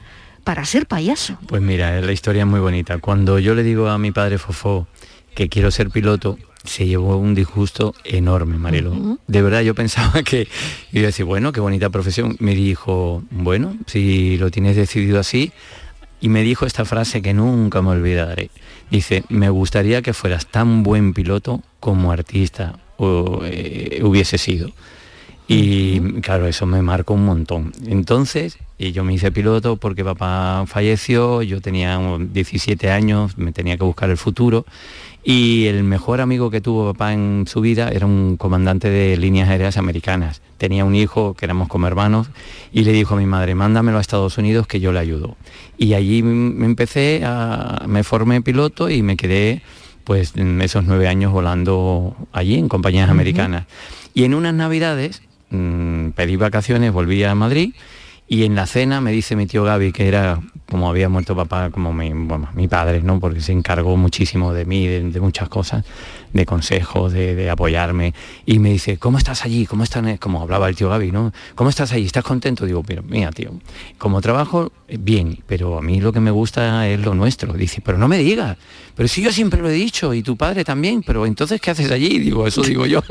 para 0.44 0.64
ser 0.66 0.86
payaso. 0.88 1.38
Pues 1.48 1.62
mira, 1.62 2.00
la 2.02 2.12
historia 2.12 2.44
es 2.44 2.48
muy 2.48 2.60
bonita. 2.62 3.00
Cuando 3.00 3.38
yo 3.40 3.54
le 3.56 3.64
digo 3.64 3.90
a 3.90 3.98
mi 3.98 4.12
padre 4.12 4.38
Fofó 4.38 4.88
que 5.36 5.50
quiero 5.50 5.72
ser 5.72 5.90
piloto, 5.90 6.38
se 6.64 6.86
llevó 6.86 7.18
un 7.18 7.36
disgusto 7.36 7.94
enorme, 8.04 8.58
Marilo. 8.58 8.92
Ujú. 8.92 9.20
De 9.28 9.42
verdad, 9.42 9.62
yo 9.62 9.76
pensaba 9.76 10.24
que 10.24 10.48
iba 10.92 11.04
a 11.04 11.08
decir, 11.08 11.26
bueno, 11.26 11.52
qué 11.52 11.60
bonita 11.60 11.90
profesión. 11.90 12.36
Me 12.40 12.56
dijo, 12.56 13.24
bueno, 13.30 13.78
si 13.88 14.38
lo 14.38 14.50
tienes 14.52 14.76
decidido 14.76 15.20
así, 15.20 15.52
y 16.20 16.30
me 16.30 16.42
dijo 16.42 16.66
esta 16.66 16.86
frase 16.86 17.22
que 17.22 17.34
nunca 17.34 17.82
me 17.82 17.90
olvidaré. 17.90 18.50
Dice, 18.90 19.24
me 19.30 19.50
gustaría 19.50 20.02
que 20.02 20.14
fueras 20.14 20.48
tan 20.48 20.84
buen 20.84 21.14
piloto 21.14 21.62
como 21.80 22.12
artista 22.12 22.80
o, 22.98 23.42
eh, 23.44 24.02
hubiese 24.04 24.38
sido. 24.38 24.72
Y 25.48 26.00
claro, 26.22 26.46
eso 26.48 26.66
me 26.66 26.82
marcó 26.82 27.14
un 27.14 27.26
montón. 27.26 27.72
Entonces, 27.86 28.58
y 28.78 28.92
yo 28.92 29.04
me 29.04 29.14
hice 29.14 29.32
piloto 29.32 29.78
porque 29.78 30.04
papá 30.04 30.66
falleció, 30.68 31.42
yo 31.42 31.62
tenía 31.62 31.98
unos 31.98 32.34
17 32.34 32.92
años, 32.92 33.38
me 33.38 33.54
tenía 33.54 33.78
que 33.78 33.84
buscar 33.84 34.10
el 34.10 34.18
futuro. 34.18 34.66
Y 35.24 35.66
el 35.68 35.84
mejor 35.84 36.22
amigo 36.22 36.50
que 36.50 36.62
tuvo 36.62 36.94
papá 36.94 37.14
en 37.14 37.46
su 37.48 37.62
vida 37.62 37.90
era 37.90 38.06
un 38.06 38.38
comandante 38.38 38.90
de 38.90 39.18
líneas 39.18 39.50
aéreas 39.50 39.78
americanas. 39.78 40.42
Tenía 40.58 40.86
un 40.86 40.96
hijo 40.96 41.34
que 41.34 41.46
éramos 41.46 41.68
como 41.68 41.88
hermanos 41.88 42.30
y 42.72 42.84
le 42.84 42.92
dijo 42.92 43.16
a 43.16 43.18
mi 43.18 43.26
madre, 43.26 43.56
mándamelo 43.56 43.98
a 43.98 44.02
Estados 44.02 44.38
Unidos 44.38 44.68
que 44.68 44.80
yo 44.80 44.92
le 44.92 45.00
ayudo. 45.00 45.36
Y 45.78 45.94
allí 45.94 46.24
me 46.24 46.66
empecé 46.66 47.24
a, 47.26 47.84
me 47.88 48.04
formé 48.04 48.42
piloto 48.42 48.90
y 48.90 49.02
me 49.02 49.18
quedé 49.18 49.62
pues 50.04 50.38
en 50.38 50.62
esos 50.62 50.86
nueve 50.86 51.10
años 51.10 51.34
volando 51.34 52.16
allí 52.32 52.56
en 52.56 52.70
compañías 52.70 53.10
americanas. 53.10 53.66
Y 54.14 54.24
en 54.24 54.34
unas 54.34 54.54
navidades 54.54 55.22
mm, 55.50 56.10
pedí 56.10 56.36
vacaciones, 56.36 56.92
volví 56.92 57.24
a 57.24 57.36
Madrid 57.36 57.74
y 58.30 58.44
en 58.44 58.56
la 58.56 58.66
cena 58.66 59.00
me 59.00 59.12
dice 59.12 59.38
mi 59.38 59.48
tío 59.48 59.64
Gaby, 59.64 59.94
que 59.94 60.08
era 60.08 60.42
como 60.70 60.90
había 60.90 61.08
muerto 61.08 61.34
papá, 61.34 61.70
como 61.70 61.94
mi, 61.94 62.12
bueno, 62.12 62.50
mi 62.54 62.68
padre, 62.68 63.02
¿no? 63.02 63.22
Porque 63.22 63.40
se 63.40 63.54
encargó 63.54 63.96
muchísimo 63.96 64.54
de 64.54 64.66
mí, 64.66 64.86
de, 64.86 65.02
de 65.02 65.20
muchas 65.22 65.48
cosas, 65.48 65.86
de 66.34 66.46
consejos, 66.46 67.14
de, 67.14 67.36
de 67.36 67.50
apoyarme. 67.50 68.14
Y 68.46 68.60
me 68.60 68.72
dice, 68.72 68.98
¿cómo 68.98 69.18
estás 69.18 69.46
allí? 69.46 69.66
¿Cómo 69.66 69.86
están? 69.86 70.18
Como 70.18 70.42
hablaba 70.42 70.68
el 70.68 70.76
tío 70.76 70.90
Gaby, 70.90 71.14
¿no? 71.14 71.32
¿Cómo 71.56 71.70
estás 71.70 71.94
allí? 71.94 72.06
¿Estás 72.06 72.26
contento? 72.26 72.66
Digo, 72.66 72.84
pero 72.84 73.02
mira, 73.02 73.32
tío, 73.32 73.52
como 73.98 74.20
trabajo, 74.20 74.74
eh, 74.90 74.98
bien, 75.00 75.40
pero 75.48 75.78
a 75.78 75.82
mí 75.82 76.02
lo 76.02 76.12
que 76.12 76.20
me 76.20 76.32
gusta 76.32 76.86
es 76.86 77.00
lo 77.00 77.16
nuestro. 77.16 77.54
Dice, 77.54 77.80
pero 77.80 77.98
no 77.98 78.10
me 78.10 78.18
digas, 78.18 78.58
pero 78.94 79.08
si 79.08 79.22
yo 79.22 79.32
siempre 79.32 79.62
lo 79.62 79.70
he 79.70 79.74
dicho, 79.74 80.14
y 80.14 80.22
tu 80.22 80.36
padre 80.36 80.66
también, 80.66 81.02
pero 81.02 81.26
entonces, 81.26 81.62
¿qué 81.62 81.72
haces 81.72 81.92
allí? 81.92 82.20
Digo, 82.20 82.46
eso 82.46 82.62
digo 82.62 82.86
yo. 82.86 83.02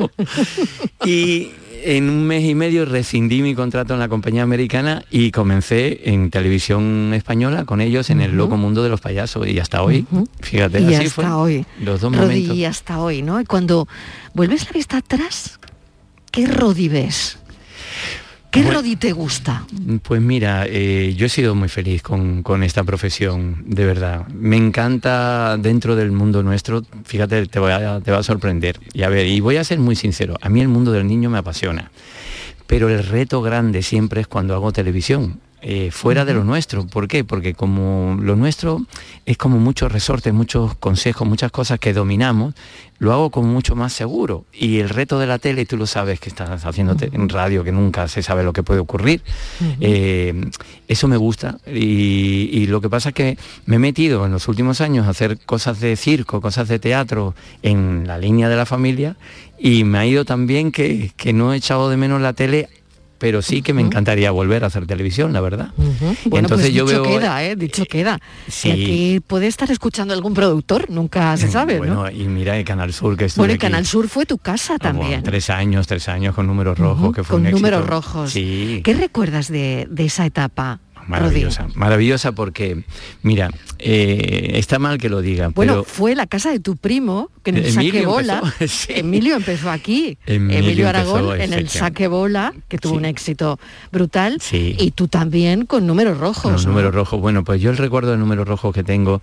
y 1.07 1.52
en 1.85 2.09
un 2.11 2.25
mes 2.26 2.45
y 2.45 2.54
medio 2.54 2.85
rescindí 2.85 3.42
mi 3.42 3.54
contrato 3.54 3.95
en 3.95 4.00
la 4.00 4.09
compañía 4.09 4.42
americana 4.42 5.04
y 5.11 5.30
comencé 5.30 6.11
en 6.11 6.30
televisión 6.30 7.12
española 7.14 7.64
con 7.64 7.80
ellos 7.80 8.11
en 8.11 8.21
el 8.21 8.33
loco 8.37 8.56
mundo 8.56 8.83
de 8.83 8.88
los 8.88 9.00
payasos 9.00 9.47
y 9.47 9.59
hasta 9.59 9.83
hoy, 9.83 10.06
fíjate, 10.40 10.80
y 10.80 10.95
así 10.95 11.06
hasta 11.06 11.11
fue. 11.11 11.25
hoy. 11.30 11.66
Los 11.80 12.00
dos 12.00 12.12
Rodi, 12.14 12.26
momentos. 12.26 12.56
y 12.56 12.64
hasta 12.64 12.99
hoy, 13.00 13.23
¿no? 13.23 13.40
Y 13.40 13.45
cuando 13.45 13.88
vuelves 14.35 14.64
la 14.66 14.73
vista 14.73 14.97
atrás, 14.99 15.59
¿qué 16.30 16.47
Rodi 16.47 16.88
ves? 16.88 17.38
¿Qué 18.50 18.62
Bueno. 18.62 18.79
Rodi 18.79 18.97
te 18.97 19.12
gusta? 19.12 19.67
Pues 20.03 20.21
mira, 20.21 20.65
eh, 20.67 21.15
yo 21.17 21.26
he 21.26 21.29
sido 21.29 21.55
muy 21.55 21.69
feliz 21.69 22.03
con, 22.03 22.43
con 22.43 22.62
esta 22.62 22.85
profesión, 22.85 23.65
de 23.67 23.85
verdad. 23.85 24.26
Me 24.29 24.57
encanta 24.57 25.57
dentro 25.59 25.95
del 25.97 26.12
mundo 26.12 26.43
nuestro, 26.43 26.83
fíjate, 27.05 27.47
te, 27.47 27.59
voy 27.59 27.73
a, 27.73 28.00
te 28.00 28.11
va 28.11 28.19
a 28.19 28.23
sorprender. 28.23 28.81
Y 28.93 29.03
a 29.03 29.09
ver, 29.09 29.26
y 29.26 29.41
voy 29.41 29.57
a 29.57 29.65
ser 29.65 29.79
muy 29.79 29.97
sincero, 29.97 30.37
a 30.41 30.49
mí 30.49 30.61
el 30.61 30.69
mundo 30.69 30.93
del 30.93 31.07
niño 31.07 31.29
me 31.29 31.38
apasiona, 31.38 31.91
pero 32.67 32.88
el 32.88 33.05
reto 33.05 33.43
grande 33.43 33.83
siempre 33.83 34.23
es 34.23 34.26
cuando 34.26 34.55
hago 34.55 34.73
televisión. 34.73 35.41
Eh, 35.68 35.90
fuera 35.90 36.25
de 36.25 36.32
lo 36.32 36.44
nuestro. 36.44 36.87
¿Por 36.87 37.08
qué? 37.08 37.25
Porque 37.25 37.52
como 37.54 38.16
lo 38.23 38.37
nuestro 38.37 38.82
es 39.25 39.37
como 39.37 39.58
muchos 39.58 39.90
resortes, 39.90 40.32
muchos 40.32 40.76
consejos, 40.76 41.26
muchas 41.26 41.50
cosas 41.50 41.80
que 41.80 41.92
dominamos, 41.92 42.54
lo 43.00 43.12
hago 43.12 43.30
como 43.30 43.49
mucho 43.49 43.75
más 43.75 43.92
seguro. 43.92 44.44
Y 44.54 44.78
el 44.78 44.88
reto 44.88 45.18
de 45.18 45.26
la 45.26 45.38
tele, 45.40 45.66
tú 45.66 45.76
lo 45.76 45.87
sabes 45.87 46.20
que 46.20 46.28
estás 46.28 46.64
haciendo 46.64 46.94
te- 46.94 47.11
en 47.12 47.28
radio, 47.28 47.64
que 47.64 47.73
nunca 47.73 48.06
se 48.06 48.23
sabe 48.23 48.44
lo 48.44 48.52
que 48.52 48.62
puede 48.62 48.78
ocurrir. 48.78 49.23
Eh, 49.80 50.40
eso 50.87 51.08
me 51.08 51.16
gusta. 51.16 51.58
Y, 51.66 52.49
y 52.52 52.66
lo 52.68 52.80
que 52.80 52.88
pasa 52.88 53.08
es 53.08 53.14
que 53.16 53.37
me 53.66 53.76
he 53.76 53.78
metido 53.80 54.25
en 54.25 54.30
los 54.32 54.46
últimos 54.46 54.80
años 54.80 55.06
a 55.06 55.11
hacer 55.11 55.38
cosas 55.44 55.80
de 55.80 55.96
circo, 55.96 56.40
cosas 56.40 56.68
de 56.68 56.78
teatro 56.78 57.35
en 57.62 58.06
la 58.06 58.18
línea 58.18 58.49
de 58.49 58.54
la 58.56 58.66
familia 58.66 59.16
y 59.58 59.82
me 59.82 59.99
ha 59.99 60.06
ido 60.06 60.25
tan 60.25 60.46
bien 60.46 60.70
que, 60.70 61.11
que 61.16 61.32
no 61.32 61.52
he 61.52 61.56
echado 61.56 61.90
de 61.90 61.96
menos 61.96 62.20
la 62.23 62.35
tele. 62.35 62.68
Pero 63.18 63.40
sí 63.40 63.62
que 63.62 63.73
me 63.73 63.80
encantaría 63.80 64.30
volver 64.30 64.62
a 64.64 64.66
hacer 64.66 64.87
televisión, 64.87 65.32
la 65.32 65.40
verdad. 65.40 65.70
Bueno, 65.76 66.46
Entonces 66.49 66.66
pues 66.68 66.75
yo 66.75 66.85
dicho 66.85 67.02
veo 67.02 67.18
queda, 67.18 67.44
¿eh? 67.44 67.56
Dicho 67.56 67.85
queda. 67.87 68.18
Sí. 68.49 68.68
Y 68.68 68.73
aquí 68.73 69.20
puede 69.26 69.46
estar 69.46 69.70
escuchando 69.70 70.12
algún 70.12 70.35
productor, 70.35 70.90
nunca 70.90 71.37
se 71.37 71.49
sabe, 71.49 71.78
bueno, 71.78 72.04
¿no? 72.04 72.11
y 72.11 72.28
mira 72.28 72.56
el 72.58 72.64
Canal 72.64 72.92
Sur 72.92 73.16
que 73.16 73.25
estuve 73.26 73.42
Bueno, 73.42 73.54
aquí 73.54 73.61
Canal 73.61 73.87
Sur 73.87 74.08
fue 74.08 74.26
tu 74.26 74.37
casa 74.38 74.78
como 74.78 75.00
también. 75.00 75.23
tres 75.23 75.49
años, 75.50 75.87
tres 75.87 76.08
años 76.08 76.35
con 76.35 76.46
números 76.46 76.78
rojos, 76.78 77.14
que 77.14 77.25
fue 77.25 77.37
Con 77.37 77.46
un 77.46 77.52
números 77.52 77.80
éxito. 77.80 77.90
rojos. 77.94 78.30
Sí. 78.32 78.80
¿Qué 78.85 78.94
recuerdas 78.94 79.49
de, 79.49 79.88
de 79.90 80.04
esa 80.04 80.26
etapa? 80.26 80.80
Maravillosa, 81.09 81.69
maravillosa 81.75 82.33
porque, 82.33 82.83
mira, 83.23 83.51
eh, 83.79 84.53
está 84.55 84.79
mal 84.79 84.99
que 84.99 85.09
lo 85.09 85.21
diga, 85.21 85.49
Bueno, 85.49 85.73
pero 85.75 85.85
fue 85.85 86.15
la 86.15 86.27
casa 86.27 86.51
de 86.51 86.61
tu 86.61 86.77
primo, 86.77 87.31
que 87.43 87.51
en 87.51 87.59
el 87.59 87.67
Emilio 87.67 87.93
saque 87.93 88.07
bola, 88.07 88.43
empezó, 88.45 88.69
sí. 88.87 88.93
Emilio 88.97 89.37
empezó 89.37 89.71
aquí, 89.71 90.19
Emilio 90.27 90.59
Emilio, 90.59 90.87
empezó, 90.89 91.17
Aragón 91.17 91.41
en 91.41 91.53
el 91.53 91.69
saque 91.69 92.09
bola, 92.09 92.53
que 92.69 92.79
tuvo 92.79 92.95
Sí. 92.95 92.99
un 92.99 93.05
éxito 93.05 93.59
brutal, 93.93 94.39
Sí. 94.41 94.75
y 94.79 94.91
tú 94.93 95.09
también 95.09 95.67
con 95.67 95.87
números 95.87 96.19
rojos. 96.19 96.51
los 96.53 96.65
¿no? 96.67 96.73
números 96.73 96.95
rojos, 96.95 97.21
bueno, 97.21 97.45
pues 97.45 97.61
yo 97.61 97.71
el 97.71 97.77
recuerdo 97.77 98.11
de 98.13 98.17
números 98.17 98.49
rojos 98.49 98.75
que 98.75 98.83
tengo, 98.85 99.21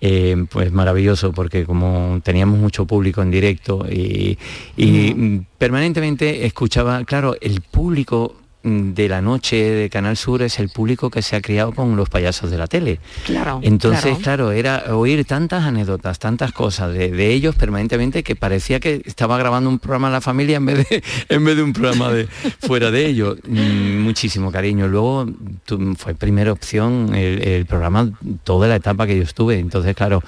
eh, 0.00 0.36
pues 0.50 0.70
maravilloso, 0.72 1.32
porque 1.32 1.64
como 1.64 2.20
teníamos 2.22 2.58
mucho 2.58 2.84
público 2.86 3.22
en 3.22 3.30
directo 3.30 3.86
y, 3.90 4.38
y, 4.76 5.14
mm, 5.14 5.46
permanentemente 5.58 6.46
escuchaba, 6.46 7.04
claro, 7.04 7.36
el 7.40 7.60
público 7.62 8.36
de 8.64 9.08
la 9.10 9.20
noche 9.20 9.56
de 9.56 9.90
Canal 9.90 10.16
Sur 10.16 10.40
es 10.42 10.58
el 10.58 10.70
público 10.70 11.10
que 11.10 11.20
se 11.20 11.36
ha 11.36 11.42
criado 11.42 11.72
con 11.72 11.96
los 11.96 12.08
payasos 12.08 12.50
de 12.50 12.56
la 12.56 12.66
tele. 12.66 12.98
Claro. 13.26 13.60
Entonces, 13.62 14.16
claro, 14.18 14.52
era 14.52 14.84
oír 14.96 15.24
tantas 15.26 15.64
anécdotas, 15.64 16.18
tantas 16.18 16.52
cosas 16.52 16.94
de, 16.94 17.10
de 17.10 17.32
ellos 17.32 17.54
permanentemente 17.54 18.22
que 18.22 18.34
parecía 18.36 18.80
que 18.80 19.02
estaba 19.04 19.36
grabando 19.36 19.68
un 19.68 19.78
programa 19.78 20.08
en 20.08 20.12
la 20.14 20.20
familia 20.22 20.56
en 20.56 20.66
vez 20.66 20.88
de, 20.88 21.02
en 21.28 21.44
vez 21.44 21.56
de 21.56 21.62
un 21.62 21.72
programa 21.74 22.10
de 22.10 22.26
fuera 22.60 22.90
de 22.90 23.06
ellos. 23.06 23.36
Mm, 23.46 24.00
muchísimo 24.00 24.50
cariño. 24.50 24.88
Luego 24.88 25.26
tu- 25.66 25.94
fue 25.96 26.14
primera 26.14 26.50
opción 26.50 27.14
el, 27.14 27.46
el 27.46 27.66
programa 27.66 28.10
toda 28.44 28.66
la 28.66 28.76
etapa 28.76 29.06
que 29.06 29.16
yo 29.18 29.22
estuve. 29.24 29.58
Entonces, 29.58 29.94
claro, 29.94 30.22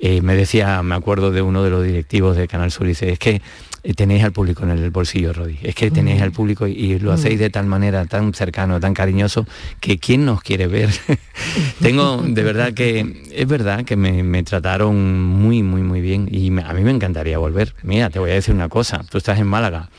eh, 0.00 0.22
me 0.22 0.34
decía, 0.34 0.82
me 0.82 0.94
acuerdo 0.94 1.30
de 1.30 1.42
uno 1.42 1.62
de 1.62 1.68
los 1.70 1.84
directivos 1.84 2.36
de 2.36 2.48
Canal 2.48 2.70
Sur, 2.70 2.86
dice, 2.86 3.12
es 3.12 3.18
que 3.18 3.42
tenéis 3.82 4.22
al 4.24 4.32
público 4.32 4.62
en 4.62 4.70
el 4.70 4.90
bolsillo, 4.90 5.32
Rodi. 5.32 5.58
Es 5.62 5.74
que 5.74 5.90
tenéis 5.90 6.22
al 6.22 6.30
público 6.32 6.66
y, 6.68 6.72
y 6.72 6.98
lo 7.00 7.12
hacéis 7.12 7.38
de 7.40 7.50
tal 7.50 7.66
manera, 7.66 8.04
tan 8.06 8.32
cercano, 8.32 8.78
tan 8.80 8.94
cariñoso, 8.94 9.46
que 9.80 9.98
quién 9.98 10.24
nos 10.24 10.40
quiere 10.42 10.68
ver. 10.68 10.90
Tengo, 11.80 12.22
de 12.22 12.42
verdad 12.42 12.72
que, 12.74 13.24
es 13.32 13.46
verdad 13.48 13.84
que 13.84 13.96
me, 13.96 14.22
me 14.22 14.42
trataron 14.42 15.20
muy, 15.22 15.62
muy, 15.62 15.82
muy 15.82 16.00
bien 16.00 16.28
y 16.30 16.50
me- 16.50 16.62
a 16.62 16.72
mí 16.72 16.82
me 16.82 16.90
encantaría 16.92 17.38
volver. 17.38 17.74
Mira, 17.82 18.08
te 18.10 18.18
voy 18.18 18.30
a 18.30 18.34
decir 18.34 18.54
una 18.54 18.68
cosa, 18.68 19.04
tú 19.10 19.18
estás 19.18 19.38
en 19.40 19.46
Málaga. 19.46 19.90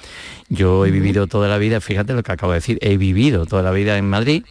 Yo 0.50 0.86
he 0.86 0.92
vivido 0.92 1.28
toda 1.28 1.48
la 1.48 1.58
vida, 1.58 1.82
fíjate 1.82 2.14
lo 2.14 2.22
que 2.24 2.32
acabo 2.32 2.52
de 2.52 2.58
decir, 2.60 2.78
he 2.82 2.98
vivido 2.98 3.46
toda 3.46 3.64
la 3.64 3.72
vida 3.72 3.98
en 3.98 4.08
Madrid 4.10 4.44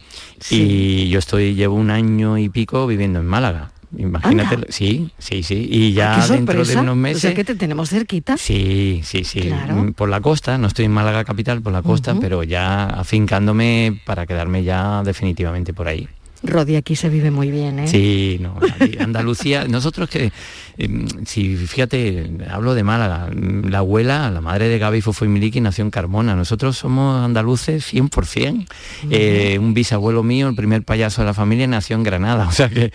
y 0.49 1.09
yo 1.09 1.19
estoy, 1.19 1.55
llevo 1.55 1.75
un 1.75 1.91
año 1.91 2.37
y 2.37 2.49
pico 2.49 2.85
viviendo 2.87 3.19
en 3.19 3.25
Málaga. 3.25 3.71
Imagínate, 3.97 4.55
Anda. 4.55 4.67
sí, 4.69 5.11
sí, 5.17 5.43
sí. 5.43 5.67
Y 5.69 5.93
ya 5.93 6.25
dentro 6.27 6.63
de 6.65 6.75
unos 6.77 6.93
O 6.93 6.95
meses. 6.95 7.21
sea 7.21 7.33
que 7.33 7.43
te 7.43 7.55
tenemos 7.55 7.89
cerquita. 7.89 8.37
Sí, 8.37 9.01
sí, 9.03 9.23
sí. 9.23 9.41
Claro. 9.41 9.75
Mm, 9.75 9.93
Por 9.93 10.09
la 10.09 10.21
costa, 10.21 10.57
no 10.57 10.67
estoy 10.67 10.85
en 10.85 10.91
Málaga 10.91 11.23
capital, 11.23 11.61
por 11.61 11.73
la 11.73 11.81
costa, 11.81 12.15
pero 12.19 12.43
ya 12.43 12.85
afincándome 12.85 13.99
para 14.05 14.25
quedarme 14.25 14.63
ya 14.63 15.03
definitivamente 15.03 15.73
por 15.73 15.87
ahí. 15.87 16.07
Rodi, 16.43 16.75
aquí 16.75 16.95
se 16.95 17.09
vive 17.09 17.31
muy 17.31 17.49
bien, 17.51 17.79
¿eh? 17.79 17.87
Sí, 17.87 18.37
no, 18.41 18.57
Andalucía, 18.99 19.65
nosotros 19.69 20.09
que, 20.09 20.31
eh, 20.77 21.05
si 21.25 21.55
fíjate, 21.55 22.29
hablo 22.49 22.75
de 22.75 22.83
Málaga, 22.83 23.29
la 23.33 23.77
abuela, 23.79 24.29
la 24.29 24.41
madre 24.41 24.67
de 24.67 24.77
Gaby 24.77 25.01
y 25.21 25.25
Miliki 25.25 25.61
nació 25.61 25.85
en 25.85 25.91
Carmona, 25.91 26.35
nosotros 26.35 26.77
somos 26.77 27.23
andaluces 27.23 27.93
100%. 27.93 28.67
Eh, 29.09 29.57
un 29.59 29.73
bisabuelo 29.73 30.23
mío, 30.23 30.49
el 30.49 30.55
primer 30.55 30.83
payaso 30.83 31.21
de 31.21 31.27
la 31.27 31.33
familia, 31.33 31.65
nació 31.67 31.95
en 31.95 32.03
Granada, 32.03 32.47
o 32.49 32.51
sea 32.51 32.69
que 32.69 32.91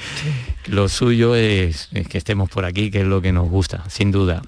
lo 0.67 0.89
suyo 0.89 1.35
es, 1.35 1.89
es 1.93 2.07
que 2.07 2.19
estemos 2.19 2.51
por 2.51 2.65
aquí, 2.65 2.91
que 2.91 3.01
es 3.01 3.07
lo 3.07 3.23
que 3.23 3.33
nos 3.33 3.49
gusta, 3.49 3.85
sin 3.89 4.13
duda. 4.13 4.43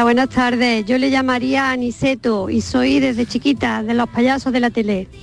Hola, 0.00 0.04
buenas 0.14 0.30
tardes. 0.30 0.86
Yo 0.86 0.96
le 0.96 1.10
llamaría 1.10 1.70
Aniceto 1.72 2.48
y 2.48 2.62
soy 2.62 3.00
desde 3.00 3.26
chiquita 3.26 3.82
de 3.82 3.92
los 3.92 4.08
payasos 4.08 4.50
de 4.50 4.60
la 4.60 4.70
tele. 4.70 5.08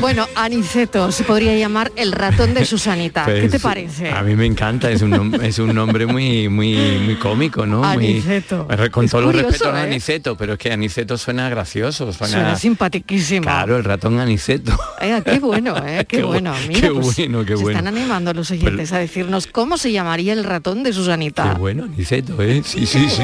Bueno, 0.00 0.26
Aniceto 0.34 1.12
se 1.12 1.24
podría 1.24 1.54
llamar 1.56 1.92
el 1.96 2.12
ratón 2.12 2.52
de 2.54 2.64
Susanita. 2.66 3.24
¿Qué 3.26 3.40
Pues, 3.40 3.50
te 3.52 3.58
parece? 3.60 4.10
A 4.10 4.22
mí 4.22 4.34
me 4.34 4.44
encanta, 4.46 4.90
es 4.90 5.00
un, 5.02 5.34
es 5.42 5.58
un 5.58 5.74
nombre 5.74 6.06
muy, 6.06 6.48
muy, 6.48 6.74
muy 7.04 7.16
cómico, 7.16 7.64
¿no? 7.66 7.78
Muy- 7.82 7.92
Aniceto. 8.06 8.66
con 8.90 9.04
Es 9.04 9.10
todos 9.10 9.24
los 9.24 9.34
respetos 9.34 9.66
a 9.74 9.80
¿eh? 9.80 9.82
Aniceto, 9.84 10.36
pero 10.36 10.54
es 10.54 10.58
que 10.58 10.72
Aniceto 10.72 11.16
suena 11.18 11.48
gracioso, 11.50 12.12
suena... 12.14 12.32
Suena 12.32 12.56
simpaticísimo. 12.56 13.42
Claro, 13.44 13.76
el 13.76 13.84
ratón 13.84 14.18
Aniceto. 14.20 14.78
Eh, 15.02 15.20
qué 15.24 15.38
bueno, 15.38 15.74
¿eh? 15.86 16.04
Qué, 16.08 16.18
Qué 16.18 16.24
bu- 16.24 16.28
bueno. 16.28 16.54
Mira, 16.68 16.80
qué 16.80 16.90
pues, 16.94 17.16
bueno, 17.16 17.44
qué 17.44 17.56
se 17.56 17.62
bueno. 17.62 17.78
están 17.78 17.94
animando 17.94 18.32
los 18.34 18.50
oyentes 18.50 18.92
a 18.92 18.98
decirnos 18.98 19.46
cómo 19.46 19.76
se 19.78 19.92
llamaría 19.92 20.32
el 20.34 20.44
ratón 20.44 20.82
de 20.82 20.92
Susanita. 20.94 21.52
Qué 21.54 21.58
bueno, 21.58 21.84
Aniceto, 21.84 22.39
¿eh? 22.42 22.62
Sí, 22.64 22.86
sí, 22.86 23.08
sí. 23.08 23.22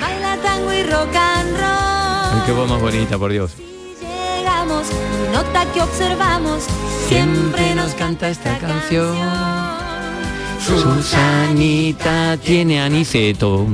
Baila 0.00 0.36
tango 0.42 0.72
y 0.72 0.82
rock 0.84 1.14
and 1.14 1.50
roll. 1.56 2.34
Ay, 2.34 2.42
qué 2.46 2.52
voz 2.52 2.68
más 2.68 2.80
bonita, 2.80 3.18
por 3.18 3.32
Dios. 3.32 3.52
Llegamos 4.00 4.86
nota 5.32 5.64
que 5.72 5.80
observamos. 5.82 6.64
Siempre 7.08 7.74
nos 7.74 7.94
canta 7.94 8.28
esta 8.28 8.58
canción. 8.58 9.16
Susanita 10.64 12.36
tiene 12.36 12.80
Aniceto, 12.80 13.66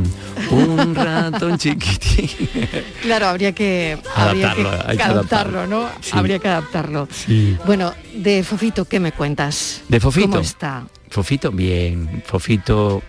un 0.51 0.95
ratón 0.95 1.59
chiquitín. 1.59 2.49
Claro, 3.03 3.27
habría 3.27 3.53
que, 3.53 3.99
habría 4.15 4.55
que 4.55 4.63
Adaptarlo, 4.63 4.89
hay 4.89 4.97
que 4.97 5.03
adaptarlo, 5.03 5.67
¿no? 5.67 5.89
Sí. 6.01 6.11
Habría 6.15 6.39
que 6.39 6.49
adaptarlo. 6.49 7.09
Sí. 7.13 7.59
Bueno, 7.67 7.93
de 8.15 8.43
Fofito, 8.43 8.87
¿qué 8.87 9.01
me 9.01 9.13
cuentas? 9.13 9.83
¿De 9.89 10.01
Fofito? 10.01 10.29
¿Cómo 10.31 10.41
está? 10.41 10.87
Fofito, 11.11 11.51
bien. 11.53 12.23
Fofito, 12.25 13.03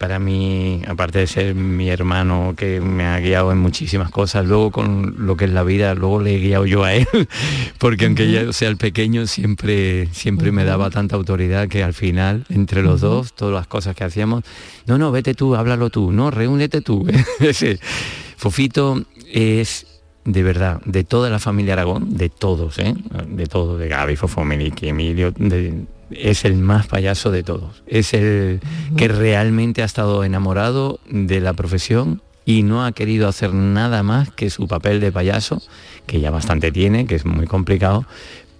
para 0.00 0.18
mí, 0.18 0.80
aparte 0.88 1.18
de 1.18 1.26
ser 1.26 1.54
mi 1.54 1.90
hermano 1.90 2.54
que 2.56 2.80
me 2.80 3.04
ha 3.04 3.20
guiado 3.20 3.52
en 3.52 3.58
muchísimas 3.58 4.10
cosas, 4.10 4.46
luego 4.46 4.70
con 4.70 5.26
lo 5.26 5.36
que 5.36 5.44
es 5.44 5.50
la 5.50 5.62
vida, 5.62 5.94
luego 5.94 6.22
le 6.22 6.36
he 6.36 6.38
guiado 6.38 6.64
yo 6.64 6.84
a 6.84 6.94
él, 6.94 7.06
porque 7.78 8.06
aunque 8.06 8.32
yo 8.32 8.54
sea 8.54 8.70
el 8.70 8.78
pequeño, 8.78 9.26
siempre, 9.26 10.06
siempre 10.12 10.52
me 10.52 10.64
daba 10.64 10.88
tanta 10.88 11.16
autoridad 11.16 11.68
que 11.68 11.84
al 11.84 11.92
final, 11.92 12.46
entre 12.48 12.82
los 12.82 13.02
dos, 13.02 13.34
todas 13.34 13.52
las 13.52 13.66
cosas 13.66 13.94
que 13.94 14.04
hacíamos, 14.04 14.42
no, 14.86 14.96
no, 14.96 15.12
vete 15.12 15.34
tú, 15.34 15.54
háblalo 15.54 15.90
tú, 15.90 16.12
no, 16.12 16.30
reúnete 16.30 16.80
tú. 16.80 17.06
Fofito 18.38 19.02
es 19.30 19.86
de 20.24 20.42
verdad, 20.42 20.80
de 20.86 21.04
toda 21.04 21.28
la 21.28 21.38
familia 21.38 21.74
Aragón, 21.74 22.16
de 22.16 22.30
todos, 22.30 22.78
¿eh? 22.78 22.94
de 23.28 23.46
todos, 23.46 23.78
de 23.78 23.88
Gaby, 23.88 24.16
Fofo, 24.16 24.46
Meliki, 24.46 24.88
Emilio, 24.88 25.30
de- 25.32 25.84
es 26.10 26.44
el 26.44 26.56
más 26.56 26.86
payaso 26.86 27.30
de 27.30 27.42
todos. 27.42 27.82
Es 27.86 28.14
el 28.14 28.60
que 28.96 29.08
realmente 29.08 29.82
ha 29.82 29.86
estado 29.86 30.24
enamorado 30.24 31.00
de 31.08 31.40
la 31.40 31.52
profesión 31.52 32.22
y 32.44 32.62
no 32.62 32.84
ha 32.84 32.92
querido 32.92 33.28
hacer 33.28 33.54
nada 33.54 34.02
más 34.02 34.30
que 34.30 34.50
su 34.50 34.66
papel 34.66 35.00
de 35.00 35.12
payaso, 35.12 35.62
que 36.06 36.20
ya 36.20 36.30
bastante 36.30 36.72
tiene, 36.72 37.06
que 37.06 37.14
es 37.14 37.24
muy 37.24 37.46
complicado, 37.46 38.06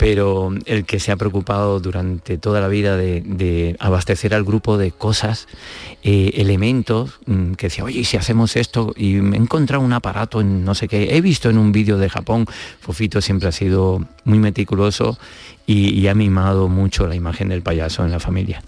pero 0.01 0.51
el 0.65 0.87
que 0.87 0.99
se 0.99 1.13
ha 1.13 1.17
preocupado 1.17 1.79
durante 1.79 2.39
toda 2.39 2.63
la 2.63 2.69
vida 2.69 2.97
de, 2.97 3.77
abastecer 3.81 4.33
al 4.33 4.45
grupo 4.45 4.79
de 4.79 4.93
cosas, 4.93 5.47
eh, 6.03 6.33
elementos, 6.37 7.21
mm, 7.27 7.53
que 7.53 7.67
decía, 7.67 7.85
oye, 7.85 8.01
¿y 8.01 8.05
si 8.05 8.17
hacemos 8.17 8.57
esto, 8.57 8.95
y 8.97 9.17
me 9.17 9.37
he 9.37 9.41
encontrado 9.41 9.85
un 9.85 9.93
aparato 9.93 10.41
en 10.41 10.65
no 10.65 10.75
sé 10.75 10.89
qué, 10.89 11.15
he 11.15 11.21
visto 11.21 11.51
en 11.51 11.59
un 11.59 11.71
vídeo 11.71 11.99
de 11.99 12.09
Japón, 12.09 12.47
Fofito 12.81 13.21
siempre 13.21 13.51
ha 13.51 13.53
sido 13.53 14.03
muy 14.25 14.39
meticuloso 14.39 15.19
y, 15.67 15.91
y 15.91 16.09
ha 16.09 16.15
mimado 16.15 16.69
mucho 16.69 17.07
la 17.07 17.15
imagen 17.15 17.51
del 17.51 17.61
payaso 17.61 18.03
en 18.03 18.11
la 18.11 18.21
familia. 18.21 18.63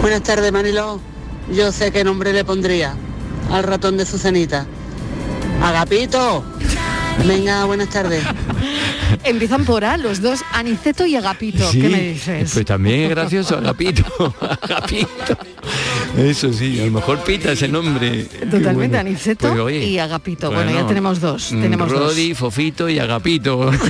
Buenas 0.00 0.24
tardes, 0.24 0.50
Manilo. 0.50 0.98
Yo 1.52 1.70
sé 1.70 1.92
qué 1.92 2.02
nombre 2.02 2.32
le 2.32 2.44
pondría 2.44 2.96
al 3.52 3.62
ratón 3.62 3.96
de 3.96 4.04
Susanita. 4.04 4.66
Agapito. 5.62 6.44
Venga, 7.26 7.64
buenas 7.64 7.88
tardes. 7.90 8.24
Empiezan 9.24 9.64
por 9.64 9.84
A, 9.84 9.96
los 9.96 10.22
dos, 10.22 10.40
Aniceto 10.52 11.04
y 11.06 11.16
Agapito. 11.16 11.70
¿Qué 11.72 11.88
me 11.88 12.00
dices? 12.12 12.52
Pues 12.52 12.64
también 12.66 13.00
es 13.02 13.10
gracioso, 13.10 13.58
Agapito. 13.58 14.04
Agapito. 14.40 15.36
Eso 16.16 16.52
sí, 16.52 16.80
a 16.80 16.86
lo 16.86 16.92
mejor 16.92 17.22
pita 17.24 17.52
ese 17.52 17.68
nombre. 17.68 18.24
Totalmente, 18.24 18.72
bueno. 18.74 18.98
Aniceto 18.98 19.48
Pues, 19.48 19.60
oye, 19.60 19.84
y 19.84 19.98
Agapito. 19.98 20.50
Bueno, 20.50 20.70
ya 20.72 20.86
tenemos 20.86 21.20
dos. 21.20 21.52
mm, 21.52 21.60
Tenemos 21.62 21.90
dos. 21.90 22.00
Rodi, 22.00 22.34
Fofito 22.34 22.88
y 22.88 22.98
Agapito. 22.98 23.70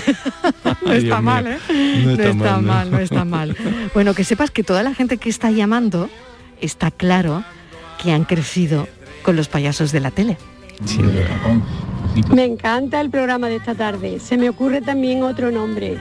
No 0.82 0.92
está 0.94 1.20
mal, 1.20 1.46
¿eh? 1.46 1.58
No, 2.04 2.10
está, 2.12 2.58
mal, 2.58 2.90
¿no? 2.90 2.96
no 2.96 3.02
está 3.02 3.24
mal. 3.24 3.56
Bueno, 3.94 4.14
que 4.14 4.24
sepas 4.24 4.50
que 4.50 4.64
toda 4.64 4.82
la 4.82 4.94
gente 4.94 5.18
que 5.18 5.28
está 5.28 5.50
llamando 5.50 6.08
está 6.60 6.90
claro 6.90 7.44
que 8.02 8.12
han 8.12 8.24
crecido 8.24 8.88
con 9.22 9.36
los 9.36 9.48
payasos 9.48 9.92
de 9.92 10.00
la 10.00 10.10
tele. 10.10 10.36
Me 12.34 12.44
encanta 12.44 13.00
el 13.00 13.10
programa 13.10 13.48
de 13.48 13.56
esta 13.56 13.74
tarde. 13.74 14.18
Se 14.20 14.36
me 14.36 14.48
ocurre 14.48 14.80
también 14.80 15.22
otro 15.22 15.50
nombre. 15.50 15.98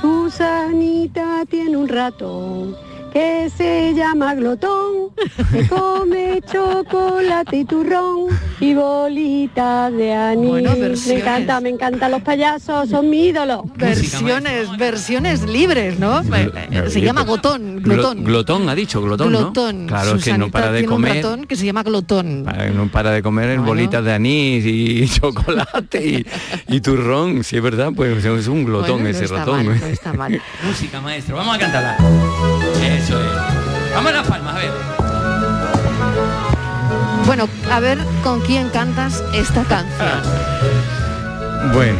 Susanita 0.00 1.44
tiene 1.48 1.76
un 1.76 1.88
ratón 1.88 2.76
que 3.12 3.50
se 3.56 3.94
llama 3.94 4.34
glotón, 4.34 5.10
que 5.52 5.68
come 5.68 6.40
chocolate 6.50 7.56
y 7.58 7.64
turrón 7.64 8.26
y 8.60 8.74
bolitas 8.74 9.92
de 9.92 10.12
anís. 10.14 10.48
Bueno, 10.48 10.70
me 10.76 11.14
encanta, 11.14 11.60
me 11.60 11.68
encantan 11.68 12.10
los 12.10 12.22
payasos, 12.22 12.88
son 12.88 13.10
mi 13.10 13.26
ídolo. 13.26 13.64
Versiones, 13.76 14.76
versiones 14.78 15.42
libres, 15.42 15.98
¿no? 15.98 16.20
Eh, 16.20 16.84
Se 16.88 17.00
llama 17.00 17.24
glotón, 17.24 17.82
glotón. 17.82 18.18
Glo- 18.20 18.26
glotón, 18.26 18.68
ha 18.68 18.74
dicho, 18.74 19.02
glotón, 19.02 19.28
glotón. 19.28 19.82
¿no? 19.82 19.86
Claro, 19.88 20.16
es 20.16 20.24
que 20.24 20.30
no 20.30 20.46
Susanita 20.46 20.52
para 20.58 20.72
de 20.72 20.84
comer. 20.84 21.10
un 21.10 21.16
ratón 21.22 21.44
que 21.46 21.56
se 21.56 21.66
llama 21.66 21.82
glotón. 21.82 22.42
para- 22.44 22.70
No 22.70 22.88
para 22.88 23.10
de 23.10 23.22
comer 23.22 23.58
bolitas 23.60 24.04
de 24.04 24.12
anís 24.14 24.64
y 24.64 25.06
chocolate 25.20 26.06
y, 26.06 26.26
y 26.74 26.80
turrón, 26.80 27.44
si 27.44 27.56
es 27.56 27.62
verdad, 27.62 27.90
pues 27.94 28.24
es 28.24 28.46
un 28.48 28.64
glotón 28.64 29.02
Bueno, 29.02 29.04
no 29.04 29.08
ese 29.10 29.24
está 29.24 29.36
ratón. 29.38 29.66
mal, 29.66 29.80
no 29.80 29.86
está 29.86 30.12
mal. 30.12 30.42
Música, 30.64 31.00
maestro. 31.00 31.36
Vamos 31.36 31.56
a 31.56 31.58
cantarla. 31.58 31.96
Eso 32.82 33.20
es. 33.20 33.94
Vamos 33.94 34.10
a 34.10 34.14
las 34.14 34.26
palmas, 34.26 34.54
a 34.54 34.58
ver. 34.58 34.70
Bueno, 37.26 37.48
a 37.70 37.80
ver 37.80 37.98
con 38.22 38.40
quién 38.40 38.68
cantas 38.70 39.22
esta 39.34 39.64
canción. 39.64 40.22
Bueno, 41.72 41.96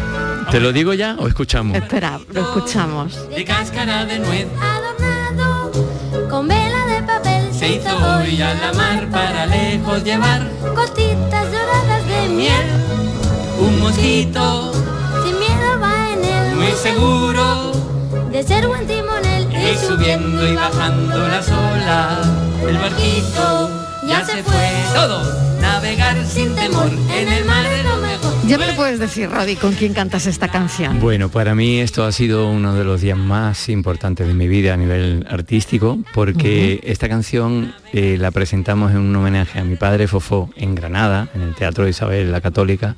¿Te 0.50 0.60
lo 0.60 0.72
digo 0.72 0.92
ya 0.92 1.16
o 1.18 1.28
escuchamos? 1.28 1.74
Espera, 1.76 2.20
lo 2.30 2.40
escuchamos. 2.42 3.28
De 3.30 3.42
cáscara 3.42 4.04
de 4.04 4.18
nuez 4.18 4.46
adornado 4.60 5.72
con 6.28 6.46
vela 6.46 6.86
de 6.88 7.02
papel 7.04 7.54
se 7.54 7.76
hizo 7.76 7.88
hoy 7.96 8.42
a 8.42 8.52
la 8.52 8.72
mar 8.74 9.08
para 9.10 9.46
lejos 9.46 10.04
llevar 10.04 10.42
gotitas 10.74 11.46
doradas 11.50 12.06
de 12.06 12.28
miel. 12.28 12.66
un 13.60 13.80
mosquito 13.80 14.72
Sin 15.24 15.38
miedo 15.38 15.80
va 15.80 16.10
en 16.12 16.24
él, 16.24 16.56
muy 16.56 16.72
seguro 16.72 17.72
de 18.30 18.42
ser 18.42 18.66
buen 18.66 18.86
timonel. 18.86 19.41
Y 19.62 19.76
subiendo 19.76 20.46
y 20.46 20.54
bajando 20.54 21.28
las 21.28 21.48
olas 21.48 22.28
el 22.68 22.78
barquito 22.78 23.70
ya 24.06 24.24
se 24.24 24.42
fue. 24.42 24.70
Todo 24.94 25.22
navegar 25.60 26.24
sin 26.26 26.54
temor 26.54 26.90
en 27.14 27.28
el 27.28 27.44
mar 27.44 27.64
es 27.66 27.84
lo 27.84 27.96
mejor. 27.98 28.32
Ya 28.46 28.58
me 28.58 28.66
lo 28.66 28.74
puedes 28.74 28.98
decir, 28.98 29.30
Rodi, 29.30 29.56
con 29.56 29.74
quién 29.74 29.94
cantas 29.94 30.26
esta 30.26 30.48
canción. 30.48 31.00
Bueno, 31.00 31.28
para 31.28 31.54
mí 31.54 31.78
esto 31.78 32.04
ha 32.04 32.12
sido 32.12 32.50
uno 32.50 32.74
de 32.74 32.84
los 32.84 33.00
días 33.00 33.16
más 33.16 33.68
importantes 33.68 34.26
de 34.26 34.34
mi 34.34 34.48
vida 34.48 34.74
a 34.74 34.76
nivel 34.76 35.26
artístico, 35.30 35.98
porque 36.12 36.80
esta 36.82 37.08
canción 37.08 37.74
eh, 37.92 38.16
la 38.18 38.32
presentamos 38.32 38.90
en 38.90 38.98
un 38.98 39.14
homenaje 39.14 39.60
a 39.60 39.64
mi 39.64 39.76
padre 39.76 40.08
Fofó 40.08 40.50
en 40.56 40.74
Granada, 40.74 41.28
en 41.34 41.42
el 41.42 41.54
Teatro 41.54 41.88
Isabel 41.88 42.32
la 42.32 42.40
Católica, 42.40 42.96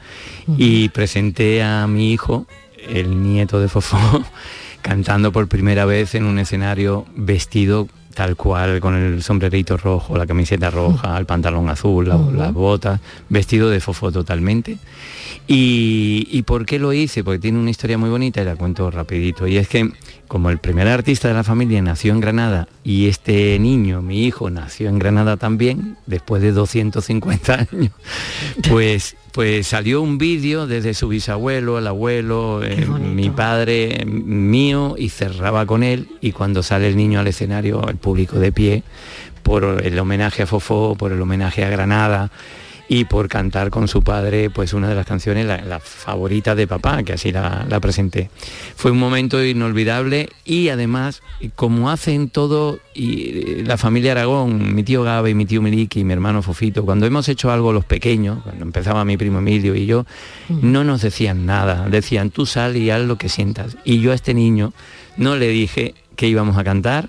y 0.56 0.88
presenté 0.88 1.62
a 1.62 1.86
mi 1.86 2.12
hijo, 2.12 2.46
el 2.88 3.22
nieto 3.22 3.60
de 3.60 3.68
Fofó, 3.68 3.98
cantando 4.84 5.32
por 5.32 5.48
primera 5.48 5.86
vez 5.86 6.14
en 6.14 6.24
un 6.24 6.38
escenario 6.38 7.06
vestido 7.16 7.88
tal 8.12 8.36
cual, 8.36 8.78
con 8.80 8.94
el 8.94 9.22
sombrerito 9.22 9.76
rojo, 9.78 10.16
la 10.16 10.26
camiseta 10.26 10.70
roja, 10.70 11.16
el 11.18 11.24
pantalón 11.26 11.68
azul, 11.70 12.06
la- 12.08 12.16
las 12.16 12.52
botas, 12.52 13.00
vestido 13.30 13.70
de 13.70 13.80
Fofó 13.80 14.12
totalmente. 14.12 14.76
Y, 15.46 16.28
¿Y 16.30 16.42
por 16.42 16.64
qué 16.64 16.78
lo 16.78 16.92
hice? 16.92 17.24
Porque 17.24 17.38
tiene 17.40 17.58
una 17.58 17.70
historia 17.70 17.98
muy 17.98 18.10
bonita 18.10 18.40
y 18.40 18.44
la 18.44 18.56
cuento 18.56 18.90
rapidito. 18.90 19.46
Y 19.48 19.56
es 19.56 19.68
que 19.68 19.90
como 20.34 20.50
el 20.50 20.58
primer 20.58 20.88
artista 20.88 21.28
de 21.28 21.34
la 21.34 21.44
familia 21.44 21.80
nació 21.80 22.12
en 22.12 22.18
Granada 22.18 22.66
y 22.82 23.06
este 23.06 23.56
niño, 23.60 24.02
mi 24.02 24.24
hijo, 24.24 24.50
nació 24.50 24.88
en 24.88 24.98
Granada 24.98 25.36
también, 25.36 25.96
después 26.06 26.42
de 26.42 26.50
250 26.50 27.54
años, 27.70 27.92
pues, 28.68 29.14
pues 29.30 29.68
salió 29.68 30.02
un 30.02 30.18
vídeo 30.18 30.66
desde 30.66 30.92
su 30.94 31.06
bisabuelo, 31.06 31.78
el 31.78 31.86
abuelo, 31.86 32.64
eh, 32.64 32.84
mi 32.84 33.30
padre 33.30 34.02
eh, 34.02 34.06
mío 34.06 34.96
y 34.98 35.10
cerraba 35.10 35.66
con 35.66 35.84
él 35.84 36.08
y 36.20 36.32
cuando 36.32 36.64
sale 36.64 36.88
el 36.88 36.96
niño 36.96 37.20
al 37.20 37.28
escenario, 37.28 37.86
el 37.86 37.96
público 37.96 38.40
de 38.40 38.50
pie, 38.50 38.82
por 39.44 39.84
el 39.84 39.96
homenaje 40.00 40.42
a 40.42 40.46
Fofó, 40.48 40.96
por 40.96 41.12
el 41.12 41.22
homenaje 41.22 41.64
a 41.64 41.68
Granada 41.68 42.32
y 42.94 43.06
por 43.06 43.28
cantar 43.28 43.70
con 43.70 43.88
su 43.88 44.02
padre 44.02 44.50
pues 44.50 44.72
una 44.72 44.88
de 44.88 44.94
las 44.94 45.04
canciones, 45.04 45.46
la, 45.46 45.60
la 45.62 45.80
favorita 45.80 46.54
de 46.54 46.68
papá, 46.68 47.02
que 47.02 47.14
así 47.14 47.32
la, 47.32 47.66
la 47.68 47.80
presenté. 47.80 48.30
Fue 48.76 48.92
un 48.92 48.98
momento 48.98 49.44
inolvidable 49.44 50.28
y 50.44 50.68
además, 50.68 51.20
como 51.56 51.90
hacen 51.90 52.28
todo 52.30 52.78
y 52.94 53.30
eh, 53.30 53.64
la 53.66 53.78
familia 53.78 54.12
Aragón, 54.12 54.76
mi 54.76 54.84
tío 54.84 55.02
Gabe 55.02 55.34
mi 55.34 55.44
tío 55.44 55.60
Miliki 55.60 56.00
y 56.00 56.04
mi 56.04 56.12
hermano 56.12 56.40
Fofito, 56.40 56.84
cuando 56.84 57.04
hemos 57.04 57.28
hecho 57.28 57.50
algo 57.50 57.72
los 57.72 57.84
pequeños, 57.84 58.44
cuando 58.44 58.64
empezaba 58.64 59.04
mi 59.04 59.16
primo 59.16 59.40
Emilio 59.40 59.74
y 59.74 59.86
yo, 59.86 60.06
no 60.48 60.84
nos 60.84 61.02
decían 61.02 61.46
nada, 61.46 61.88
decían 61.88 62.30
tú 62.30 62.46
sal 62.46 62.76
y 62.76 62.90
haz 62.90 63.02
lo 63.02 63.18
que 63.18 63.28
sientas. 63.28 63.76
Y 63.84 63.98
yo 63.98 64.12
a 64.12 64.14
este 64.14 64.34
niño 64.34 64.72
no 65.16 65.34
le 65.34 65.48
dije 65.48 65.94
que 66.14 66.28
íbamos 66.28 66.58
a 66.58 66.62
cantar, 66.62 67.08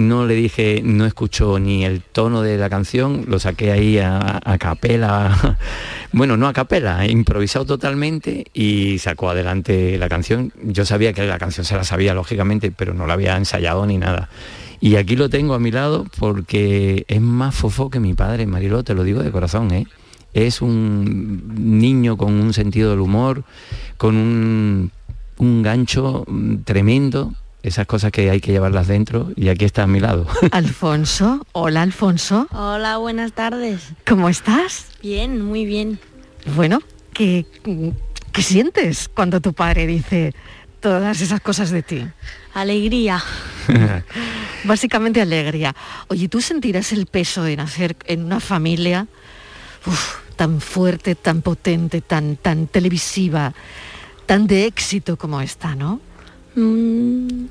no 0.00 0.26
le 0.26 0.34
dije, 0.34 0.80
no 0.82 1.04
escuchó 1.04 1.58
ni 1.58 1.84
el 1.84 2.00
tono 2.00 2.40
de 2.40 2.56
la 2.56 2.70
canción, 2.70 3.24
lo 3.28 3.38
saqué 3.38 3.70
ahí 3.70 3.98
a, 3.98 4.40
a 4.42 4.58
capela, 4.58 5.58
bueno, 6.12 6.36
no 6.36 6.48
a 6.48 6.52
capela, 6.52 7.06
improvisado 7.06 7.66
totalmente 7.66 8.46
y 8.54 8.98
sacó 8.98 9.30
adelante 9.30 9.98
la 9.98 10.08
canción. 10.08 10.52
Yo 10.62 10.86
sabía 10.86 11.12
que 11.12 11.26
la 11.26 11.38
canción 11.38 11.66
se 11.66 11.76
la 11.76 11.84
sabía, 11.84 12.14
lógicamente, 12.14 12.72
pero 12.72 12.94
no 12.94 13.06
la 13.06 13.12
había 13.12 13.36
ensayado 13.36 13.86
ni 13.86 13.98
nada. 13.98 14.30
Y 14.80 14.96
aquí 14.96 15.16
lo 15.16 15.28
tengo 15.28 15.52
a 15.52 15.58
mi 15.58 15.70
lado 15.70 16.06
porque 16.18 17.04
es 17.06 17.20
más 17.20 17.54
fofo 17.54 17.90
que 17.90 18.00
mi 18.00 18.14
padre, 18.14 18.46
Mariló, 18.46 18.82
te 18.82 18.94
lo 18.94 19.04
digo 19.04 19.22
de 19.22 19.30
corazón, 19.30 19.70
¿eh? 19.72 19.86
Es 20.32 20.62
un 20.62 21.78
niño 21.78 22.16
con 22.16 22.32
un 22.34 22.54
sentido 22.54 22.90
del 22.90 23.00
humor, 23.00 23.44
con 23.98 24.16
un, 24.16 24.90
un 25.36 25.62
gancho 25.62 26.24
mm, 26.26 26.56
tremendo, 26.64 27.34
esas 27.62 27.86
cosas 27.86 28.12
que 28.12 28.30
hay 28.30 28.40
que 28.40 28.52
llevarlas 28.52 28.86
dentro 28.86 29.30
y 29.36 29.48
aquí 29.48 29.64
está 29.64 29.82
a 29.84 29.86
mi 29.86 30.00
lado. 30.00 30.26
Alfonso, 30.52 31.46
hola 31.52 31.82
Alfonso, 31.82 32.46
Hola, 32.52 32.98
buenas 32.98 33.32
tardes. 33.32 33.80
¿cómo 34.06 34.28
estás? 34.28 34.86
Bien, 35.02 35.44
muy 35.44 35.64
bien. 35.64 35.98
Bueno, 36.54 36.80
¿qué, 37.12 37.44
qué 38.32 38.42
sientes 38.42 39.08
cuando 39.08 39.40
tu 39.40 39.52
padre 39.52 39.86
dice 39.86 40.34
todas 40.80 41.20
esas 41.20 41.40
cosas 41.40 41.70
de 41.70 41.82
ti? 41.82 42.06
Alegría. 42.54 43.22
Básicamente 44.64 45.20
alegría. 45.20 45.74
Oye, 46.08 46.28
¿tú 46.28 46.40
sentirás 46.40 46.92
el 46.92 47.06
peso 47.06 47.42
de 47.42 47.56
nacer 47.56 47.96
en 48.06 48.24
una 48.24 48.40
familia 48.40 49.06
uf, 49.86 50.16
tan 50.36 50.60
fuerte, 50.60 51.14
tan 51.14 51.42
potente, 51.42 52.00
tan, 52.00 52.36
tan 52.36 52.66
televisiva, 52.66 53.52
tan 54.26 54.46
de 54.46 54.66
éxito 54.66 55.16
como 55.16 55.40
esta, 55.40 55.74
no? 55.74 56.00
Mm, 56.54 57.44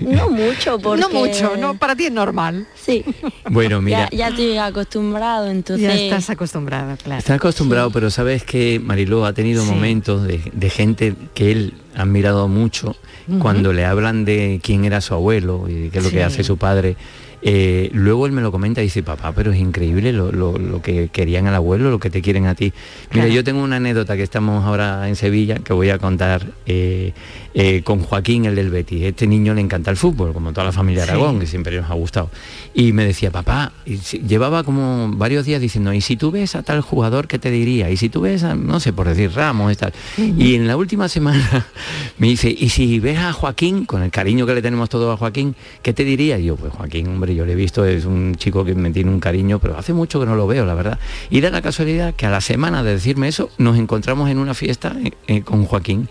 no 0.00 0.30
mucho, 0.30 0.78
porque... 0.82 1.00
No 1.02 1.10
mucho, 1.10 1.56
no, 1.56 1.76
para 1.78 1.94
ti 1.94 2.06
es 2.06 2.12
normal. 2.12 2.66
Sí. 2.74 3.04
Bueno, 3.50 3.80
mira, 3.80 4.08
Ya, 4.10 4.18
ya 4.18 4.28
estoy 4.28 4.56
acostumbrado, 4.58 5.46
entonces... 5.50 5.86
Ya 5.86 5.94
estás 5.94 6.30
acostumbrado, 6.30 6.96
claro. 7.02 7.18
Está 7.18 7.34
acostumbrado, 7.34 7.90
pero 7.90 8.10
sabes 8.10 8.42
que 8.44 8.80
Mariló 8.80 9.24
ha 9.24 9.32
tenido 9.32 9.62
Sí. 9.64 9.70
momentos 9.70 10.24
de, 10.26 10.40
de 10.52 10.70
gente 10.70 11.14
que 11.34 11.52
él 11.52 11.74
ha 11.94 12.02
admirado 12.02 12.48
mucho 12.48 12.96
cuando 13.40 13.72
le 13.72 13.84
hablan 13.84 14.24
de 14.24 14.60
quién 14.62 14.84
era 14.84 15.00
su 15.00 15.12
abuelo 15.14 15.66
y 15.68 15.88
qué 15.90 15.98
es 15.98 16.04
lo 16.04 16.10
Sí. 16.10 16.16
que 16.16 16.22
hace 16.24 16.44
su 16.44 16.56
padre. 16.58 16.96
Eh, 17.42 17.90
luego 17.92 18.26
él 18.26 18.32
me 18.32 18.40
lo 18.42 18.50
comenta 18.50 18.80
y 18.80 18.84
dice, 18.84 19.02
papá, 19.02 19.32
pero 19.32 19.52
es 19.52 19.58
increíble 19.58 20.12
lo, 20.12 20.32
lo- 20.32 20.58
lo 20.58 20.82
que 20.82 21.08
querían 21.08 21.46
al 21.46 21.54
abuelo, 21.54 21.90
lo 21.90 21.98
que 22.00 22.10
te 22.10 22.22
quieren 22.22 22.46
a 22.46 22.54
ti. 22.54 22.72
Mira, 23.10 23.24
Claro. 23.24 23.28
yo 23.28 23.44
tengo 23.44 23.62
una 23.62 23.76
anécdota 23.76 24.16
que 24.16 24.22
estamos 24.22 24.64
ahora 24.64 25.08
en 25.08 25.16
Sevilla 25.16 25.56
que 25.56 25.72
voy 25.72 25.90
a 25.90 25.98
contar 25.98 26.46
eh, 26.66 27.12
eh, 27.54 27.82
con 27.84 28.00
Joaquín, 28.00 28.44
el 28.46 28.54
del 28.56 28.70
Betis. 28.70 29.02
Este 29.04 29.26
niño 29.26 29.54
le 29.54 29.60
encanta 29.60 29.90
el 29.90 29.96
fútbol, 29.96 30.32
como 30.32 30.52
toda 30.52 30.64
la 30.64 30.72
familia 30.72 31.04
Sí. 31.04 31.10
Aragón, 31.10 31.38
que 31.40 31.46
siempre 31.46 31.76
nos 31.80 31.90
ha 31.90 31.94
gustado. 31.94 32.30
Y 32.74 32.92
me 32.92 33.04
decía, 33.04 33.30
papá, 33.30 33.72
y 33.84 33.96
si- 33.98 34.18
llevaba 34.20 34.64
como 34.64 35.10
varios 35.12 35.44
días 35.46 35.60
diciendo, 35.60 35.92
¿y 35.92 36.00
si 36.00 36.16
tú 36.16 36.30
ves 36.30 36.54
a 36.56 36.62
tal 36.62 36.80
jugador, 36.80 37.28
qué 37.28 37.38
te 37.38 37.50
diría? 37.50 37.90
Y 37.90 37.96
si 37.96 38.08
tú 38.08 38.22
ves 38.22 38.42
a, 38.44 38.54
no 38.54 38.80
sé, 38.80 38.92
por 38.92 39.06
decir 39.08 39.30
Ramos 39.34 39.72
y 39.72 39.76
tal. 39.76 39.92
Y 40.18 40.54
en 40.54 40.66
la 40.66 40.76
última 40.76 41.08
semana 41.08 41.66
me 42.18 42.28
dice, 42.28 42.50
¿y 42.56 42.68
si 42.70 42.98
ves 43.00 43.18
a 43.18 43.32
Joaquín, 43.32 43.84
con 43.84 44.02
el 44.02 44.10
cariño 44.10 44.46
que 44.46 44.54
le 44.54 44.62
tenemos 44.62 44.88
todos 44.88 45.12
a 45.14 45.16
Joaquín, 45.16 45.54
qué 45.82 45.92
te 45.92 46.04
diría? 46.04 46.38
Y 46.38 46.46
yo, 46.46 46.56
pues 46.56 46.72
Joaquín, 46.72 47.08
hombre, 47.08 47.25
yo 47.34 47.44
le 47.44 47.52
he 47.52 47.56
visto, 47.56 47.84
es 47.84 48.04
un 48.04 48.34
chico 48.36 48.64
que 48.64 48.74
me 48.74 48.90
tiene 48.90 49.10
un 49.10 49.20
cariño, 49.20 49.58
pero 49.58 49.78
hace 49.78 49.92
mucho 49.92 50.20
que 50.20 50.26
no 50.26 50.36
lo 50.36 50.46
veo, 50.46 50.64
la 50.64 50.74
verdad. 50.74 50.98
Y 51.30 51.40
da 51.40 51.50
la 51.50 51.62
casualidad 51.62 52.14
que 52.14 52.26
a 52.26 52.30
la 52.30 52.40
semana 52.40 52.82
de 52.82 52.92
decirme 52.92 53.28
eso, 53.28 53.50
nos 53.58 53.78
encontramos 53.78 54.30
en 54.30 54.38
una 54.38 54.54
fiesta 54.54 54.96
eh, 55.02 55.12
eh, 55.26 55.42
con 55.42 55.64
Joaquín. 55.64 56.08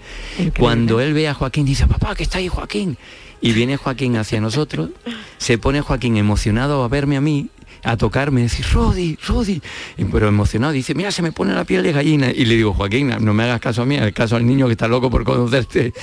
Cuando 0.59 0.99
él 0.99 1.13
ve 1.13 1.27
a 1.27 1.33
Joaquín, 1.33 1.65
dice, 1.65 1.87
papá, 1.87 2.15
que 2.15 2.23
está 2.23 2.39
ahí 2.39 2.47
Joaquín. 2.47 2.97
Y 3.41 3.53
viene 3.53 3.77
Joaquín 3.77 4.17
hacia 4.17 4.41
nosotros, 4.41 4.89
se 5.37 5.57
pone 5.57 5.81
Joaquín 5.81 6.17
emocionado 6.17 6.83
a 6.83 6.87
verme 6.87 7.17
a 7.17 7.21
mí, 7.21 7.49
a 7.85 7.97
tocarme, 7.97 8.41
decir, 8.41 8.65
Rodi, 8.73 9.17
Rodi, 9.27 9.61
Y- 9.97 10.05
pero 10.05 10.27
emocionado, 10.27 10.73
dice, 10.73 10.93
mira, 10.95 11.11
se 11.11 11.21
me 11.21 11.31
pone 11.31 11.53
la 11.53 11.63
piel 11.65 11.83
de 11.83 11.91
gallina. 11.91 12.31
Y 12.31 12.45
le 12.45 12.55
digo, 12.55 12.73
Joaquín, 12.73 13.11
no 13.19 13.33
me 13.33 13.43
hagas 13.43 13.59
caso 13.61 13.83
a 13.83 13.85
mí, 13.85 13.97
haz 13.97 14.11
caso 14.11 14.35
al 14.35 14.45
niño 14.45 14.65
que 14.67 14.73
está 14.73 14.87
loco 14.87 15.09
por 15.09 15.23
conocerte. 15.23 15.93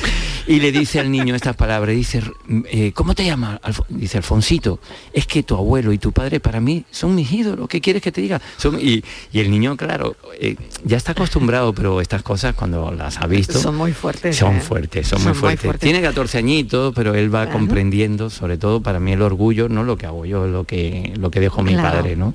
Y 0.47 0.61
le 0.61 0.73
dice 0.73 1.01
al 1.01 1.11
niño 1.11 1.35
estas 1.35 1.57
palabras, 1.57 1.95
dice, 1.95 2.23
eh, 2.71 2.93
¿cómo 2.95 3.15
te 3.15 3.25
llamas? 3.25 3.61
Dice, 3.89 4.19
Alfonsito, 4.19 4.81
es 5.13 5.27
que 5.27 5.43
tu 5.43 5.55
abuelo 5.55 5.93
y 5.93 5.99
tu 5.99 6.13
padre 6.13 6.41
para 6.41 6.61
mí 6.61 6.85
son 6.91 7.15
mis 7.15 7.31
ídolos, 7.33 7.69
¿qué 7.69 7.81
quieres 7.81 8.03
que 8.03 8.11
te 8.13 8.21
diga? 8.21 8.41
Son- 8.57 8.79
y, 8.81 9.03
y 9.33 9.39
el 9.41 9.51
niño, 9.51 9.77
claro, 9.77 10.17
eh, 10.41 10.57
ya 10.85 10.97
está 10.97 11.13
acostumbrado, 11.13 11.73
pero 11.73 12.01
estas 12.01 12.23
cosas 12.23 12.55
cuando 12.55 12.91
las 12.93 13.19
ha 13.19 13.27
visto... 13.27 13.59
Son 13.59 13.77
muy 13.77 13.93
fuertes. 13.93 14.37
Son 14.37 14.57
¿eh? 14.57 14.61
fuertes, 14.61 15.07
son, 15.09 15.19
Son 15.19 15.29
muy 15.29 15.33
muy 15.33 15.41
fuertes. 15.41 15.61
fuertes. 15.63 15.81
Tiene 15.89 16.03
14 16.03 16.39
añitos, 16.39 16.93
pero 16.95 17.15
él 17.15 17.33
va 17.35 17.43
Claro. 17.45 17.59
comprendiendo, 17.59 18.31
sobre 18.31 18.57
todo 18.59 18.81
para 18.83 19.01
mí 19.01 19.13
el 19.13 19.23
orgullo, 19.23 19.69
no 19.69 19.83
lo 19.85 19.97
que 19.97 20.07
hago 20.07 20.25
yo, 20.27 20.47
lo 20.47 20.65
que 20.65 21.13
lo 21.17 21.31
que 21.31 21.41
dejo 21.41 21.63
mi 21.63 21.72
Claro. 21.75 21.99
padre, 21.99 22.17
¿no? 22.17 22.35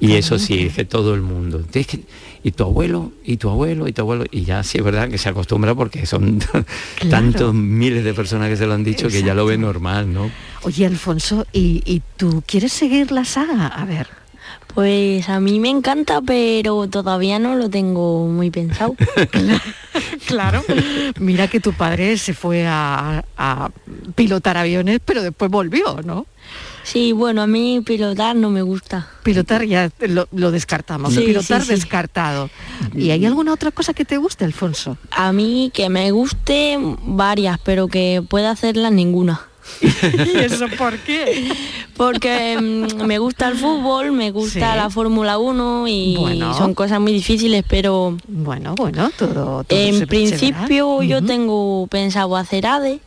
Y 0.00 0.12
eso 0.14 0.38
sí, 0.38 0.66
es 0.66 0.74
que 0.74 0.84
todo 0.84 1.14
el 1.14 1.20
mundo. 1.20 1.62
Es 1.72 1.86
que- 1.86 2.00
y 2.42 2.50
tu 2.50 2.64
abuelo, 2.64 3.12
y 3.24 3.38
tu 3.38 3.48
abuelo, 3.48 3.88
y 3.88 3.92
tu 3.92 4.02
abuelo, 4.02 4.24
y 4.30 4.42
ya 4.44 4.62
sí 4.62 4.76
es 4.78 4.84
verdad 4.84 5.08
que 5.08 5.16
se 5.16 5.28
acostumbra 5.30 5.74
porque 5.74 6.04
son 6.04 6.40
tantos 7.10 7.54
miles 7.54 8.04
de 8.04 8.12
personas 8.14 8.48
que 8.50 8.56
se 8.56 8.66
lo 8.66 8.74
han 8.74 8.84
dicho 8.84 9.08
que 9.08 9.22
ya 9.22 9.34
lo 9.34 9.46
ve 9.46 9.56
normal, 9.56 10.12
¿no? 10.12 10.30
Oye, 10.62 10.84
Alfonso, 10.86 11.46
¿y, 11.52 11.82
y 11.86 12.02
tú 12.16 12.42
quieres 12.46 12.72
seguir 12.72 13.12
la 13.12 13.24
saga? 13.24 13.68
A 13.68 13.84
ver. 13.86 14.08
Pues 14.74 15.28
a 15.28 15.38
mí 15.38 15.60
me 15.60 15.70
encanta, 15.70 16.20
pero 16.20 16.88
todavía 16.88 17.38
no 17.38 17.54
lo 17.54 17.70
tengo 17.70 18.26
muy 18.26 18.50
pensado. 18.50 18.96
claro. 20.26 20.64
Mira 21.20 21.46
que 21.48 21.60
tu 21.60 21.72
padre 21.72 22.18
se 22.18 22.34
fue 22.34 22.66
a, 22.66 23.24
a 23.36 23.70
pilotar 24.16 24.56
aviones, 24.56 25.00
pero 25.04 25.22
después 25.22 25.50
volvió, 25.50 26.00
¿no? 26.04 26.26
Sí, 26.82 27.12
bueno, 27.12 27.40
a 27.40 27.46
mí 27.46 27.80
pilotar 27.84 28.36
no 28.36 28.50
me 28.50 28.60
gusta. 28.62 29.08
Pilotar 29.22 29.64
ya 29.64 29.90
lo, 30.00 30.28
lo 30.32 30.50
descartamos. 30.50 31.14
Sí, 31.14 31.20
pilotar 31.20 31.62
sí, 31.62 31.68
sí. 31.68 31.74
descartado. 31.74 32.50
¿Y 32.94 33.10
hay 33.10 33.24
alguna 33.24 33.54
otra 33.54 33.70
cosa 33.70 33.94
que 33.94 34.04
te 34.04 34.18
guste, 34.18 34.44
Alfonso? 34.44 34.98
A 35.10 35.32
mí 35.32 35.70
que 35.72 35.88
me 35.88 36.10
guste 36.10 36.76
varias, 37.02 37.58
pero 37.64 37.88
que 37.88 38.22
pueda 38.28 38.50
hacerlas 38.50 38.92
ninguna. 38.92 39.40
¿Y 40.26 40.38
eso 40.38 40.66
por 40.76 40.98
qué? 40.98 41.48
Porque 41.96 42.58
mm, 42.60 43.04
me 43.06 43.18
gusta 43.18 43.48
el 43.48 43.56
fútbol, 43.56 44.12
me 44.12 44.30
gusta 44.30 44.72
Sí. 44.72 44.76
la 44.76 44.90
Fórmula 44.90 45.38
1 45.38 45.88
y 45.88 46.16
Bueno. 46.18 46.54
son 46.54 46.74
cosas 46.74 47.00
muy 47.00 47.12
difíciles, 47.12 47.64
pero 47.68 48.16
Bueno, 48.28 48.74
bueno, 48.74 49.10
todo. 49.16 49.64
en 49.68 49.98
se 50.00 50.06
principio 50.06 51.02
yo 51.02 51.24
tengo 51.24 51.86
pensado 51.88 52.36
hacer 52.36 52.66
ADE. 52.66 53.00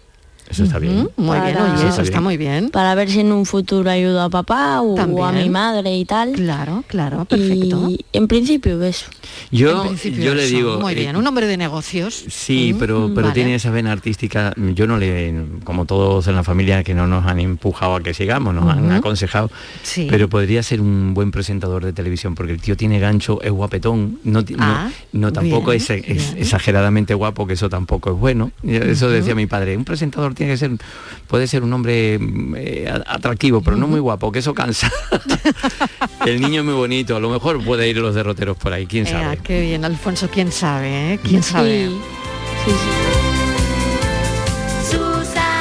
Eso 0.50 0.64
está 0.64 0.80
bien. 0.80 1.10
Muy 1.18 1.40
bien, 1.42 1.56
Para- 1.56 1.74
oye, 1.76 1.88
eso 1.90 2.02
está 2.02 2.22
muy 2.22 2.38
bien. 2.38 2.70
Para 2.70 2.96
ver 2.96 3.10
si 3.10 3.20
en 3.20 3.32
un 3.32 3.46
futuro 3.46 3.90
ayudo 3.90 4.22
a 4.22 4.30
papá 4.30 4.82
o, 4.82 4.96
o 4.96 5.26
a 5.26 5.32
mi 5.32 5.50
madre 5.50 5.96
y 5.98 6.06
tal. 6.06 6.32
Claro, 6.34 6.84
claro, 6.88 7.26
perfecto. 7.26 7.90
Y 7.90 8.06
en 8.14 8.28
principio 8.28 8.82
eso. 8.84 9.08
Yo, 9.52 9.84
principio 9.84 10.24
yo 10.24 10.36
le 10.36 10.48
digo... 10.48 10.80
Muy 10.80 10.94
eh, 10.94 10.96
bien, 10.96 11.16
un 11.16 11.28
hombre 11.28 11.48
de 11.48 11.58
negocios. 11.58 12.24
Sí, 12.30 12.76
pero, 12.80 13.10
pero 13.14 13.28
vale. 13.28 13.34
tiene 13.34 13.56
esa 13.56 13.72
vena 13.72 13.92
artística. 13.92 14.54
Yo 14.76 14.88
no 14.88 14.98
le, 14.98 15.34
como 15.64 15.86
todos 15.86 16.28
en 16.28 16.36
la 16.36 16.44
familia 16.44 16.84
que 16.84 16.94
no 16.94 17.08
nos 17.08 17.26
han 17.26 17.40
empujado 17.40 17.96
a 17.96 18.02
que 18.02 18.14
sigamos, 18.14 18.54
nos 18.56 18.70
han 18.70 18.92
aconsejado, 18.92 19.50
Sí. 19.84 20.08
pero 20.10 20.30
podría 20.30 20.64
ser 20.64 20.80
un 20.82 21.14
buen 21.14 21.32
presentador 21.32 21.84
de 21.84 21.94
televisión 21.94 22.36
porque 22.36 22.54
el 22.54 22.62
tío 22.62 22.78
tiene 22.78 23.00
gancho, 23.00 23.42
es 23.42 23.52
guapetón, 23.52 24.20
no, 24.24 24.44
Ah, 24.60 24.90
no, 25.12 25.34
tampoco 25.34 25.72
bien, 25.72 25.82
es, 25.82 25.90
es 25.90 26.04
bien. 26.06 26.22
exageradamente 26.38 27.14
guapo, 27.14 27.46
que 27.48 27.54
eso 27.54 27.70
tampoco 27.70 28.12
es 28.12 28.18
bueno. 28.18 28.52
Eso 28.64 29.10
decía 29.10 29.36
mi 29.36 29.46
padre, 29.48 29.76
un 29.76 29.84
presentador 29.84 30.36
tiene 30.38 30.54
que 30.54 30.58
ser, 30.58 30.72
puede 31.28 31.48
ser 31.48 31.64
un 31.64 31.74
hombre 31.74 32.20
eh, 32.56 32.88
a- 32.90 33.16
atractivo, 33.16 33.62
pero 33.62 33.76
no 33.76 33.88
muy 33.88 34.00
guapo, 34.00 34.32
que 34.32 34.40
eso 34.40 34.54
cansa. 34.54 34.92
el 36.26 36.40
niño 36.40 36.62
es 36.62 36.66
muy 36.66 36.76
bonito, 36.76 37.16
a 37.16 37.20
lo 37.20 37.30
mejor 37.30 37.64
puede 37.64 37.90
ir 37.90 37.98
los 37.98 38.16
derroteros 38.16 38.56
por 38.58 38.72
ahí, 38.72 38.86
quién 38.86 39.06
sabe. 39.06 39.38
qué 39.38 39.62
bien, 39.62 39.84
Alfonso, 39.84 40.30
quién 40.32 40.52
sabe, 40.52 41.14
¿eh? 41.14 41.20
¿Quién 41.24 41.44
sabe? 41.44 41.90
Sí, 42.66 42.72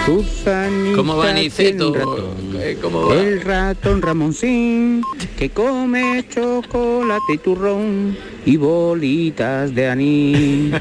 Susanita 0.07 0.95
¿Cómo 0.95 1.17
va, 1.17 1.33
Niceto? 1.33 1.89
un 1.89 1.95
ratón. 1.95 2.61
Eh, 2.61 2.79
¿Cómo 2.81 3.09
va? 3.09 3.15
El 3.17 3.41
ratón 3.41 4.01
Ramoncín 4.01 5.03
que 5.37 5.51
come 5.51 6.25
chocolate 6.29 7.33
y 7.35 7.39
turrón 7.39 8.17
y 8.45 8.57
bolitas 8.57 9.75
de 9.75 9.91
anís. 9.91 10.75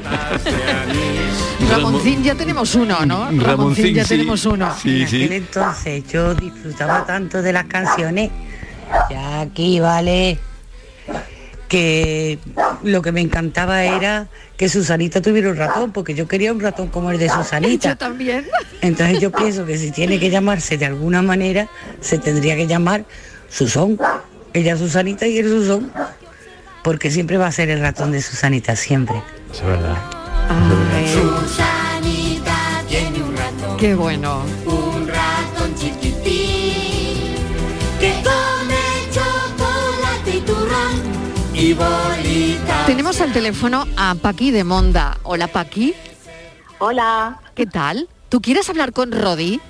Ramoncín 1.70 2.22
ya 2.22 2.36
tenemos 2.36 2.72
uno, 2.76 3.04
¿no? 3.04 3.28
Ramoncín 3.32 3.94
ya 3.94 4.04
tenemos 4.04 4.46
uno. 4.46 4.72
Sí, 4.80 5.00
en 5.00 5.06
aquel 5.06 5.32
entonces 5.32 6.04
yo 6.06 6.32
disfrutaba 6.34 7.04
tanto 7.04 7.42
de 7.42 7.52
las 7.52 7.64
canciones, 7.64 8.30
ya 9.10 9.40
aquí 9.40 9.80
vale, 9.80 10.38
que 11.68 12.38
lo 12.82 13.02
que 13.02 13.12
me 13.12 13.20
encantaba 13.20 13.84
era 13.84 14.28
que 14.56 14.68
Susanita 14.68 15.20
tuviera 15.20 15.50
un 15.50 15.56
ratón, 15.56 15.92
porque 15.92 16.14
yo 16.14 16.28
quería 16.28 16.52
un 16.52 16.60
ratón 16.60 16.88
como 16.88 17.10
el 17.10 17.18
de 17.18 17.28
Susanita. 17.28 17.88
Yo 17.90 17.96
también. 17.96 18.46
Entonces 18.80 19.20
yo 19.20 19.30
pienso 19.32 19.66
que 19.66 19.76
si 19.78 19.90
tiene 19.90 20.18
que 20.18 20.30
llamarse 20.30 20.78
de 20.78 20.86
alguna 20.86 21.22
manera, 21.22 21.68
se 22.00 22.18
tendría 22.18 22.56
que 22.56 22.66
llamar 22.66 23.04
Susón. 23.48 23.98
Ella 24.52 24.76
Susanita 24.76 25.26
y 25.26 25.38
él 25.38 25.48
Susón. 25.48 25.92
Porque 26.82 27.10
siempre 27.10 27.36
va 27.36 27.48
a 27.48 27.52
ser 27.52 27.68
el 27.70 27.80
ratón 27.80 28.12
de 28.12 28.22
Susanita, 28.22 28.76
siempre. 28.76 29.20
Es 29.52 29.62
verdad. 29.62 29.96
Susanita 31.12 32.84
tiene 32.88 33.22
un 33.22 33.36
ratón, 33.36 33.76
Qué 33.76 33.94
bueno. 33.94 34.42
Bolitas. 41.74 42.86
Tenemos 42.86 43.20
al 43.20 43.32
teléfono 43.32 43.86
a 43.96 44.14
Paqui 44.14 44.50
de 44.50 44.64
Monda. 44.64 45.18
Hola, 45.22 45.48
Paqui. 45.48 45.94
Hola. 46.78 47.38
¿Qué 47.54 47.66
tal? 47.66 48.08
¿Tú 48.28 48.40
quieres 48.40 48.68
hablar 48.68 48.92
con 48.92 49.12
Rodi? 49.12 49.60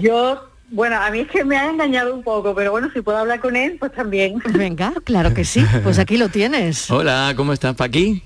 Yo, 0.00 0.40
bueno, 0.70 0.96
a 0.96 1.10
mí 1.10 1.20
es 1.20 1.28
que 1.30 1.44
me 1.44 1.56
ha 1.56 1.68
engañado 1.68 2.14
un 2.14 2.22
poco, 2.22 2.54
pero 2.54 2.70
bueno, 2.70 2.88
si 2.94 3.00
puedo 3.02 3.18
hablar 3.18 3.40
con 3.40 3.56
él, 3.56 3.76
pues 3.78 3.92
también. 3.92 4.40
Venga, 4.52 4.92
claro 5.04 5.34
que 5.34 5.44
sí. 5.44 5.64
Pues 5.82 5.98
aquí 5.98 6.16
lo 6.16 6.28
tienes. 6.28 6.90
Hola, 6.90 7.34
¿cómo 7.36 7.52
estás, 7.52 7.74
Paqui? 7.74 8.22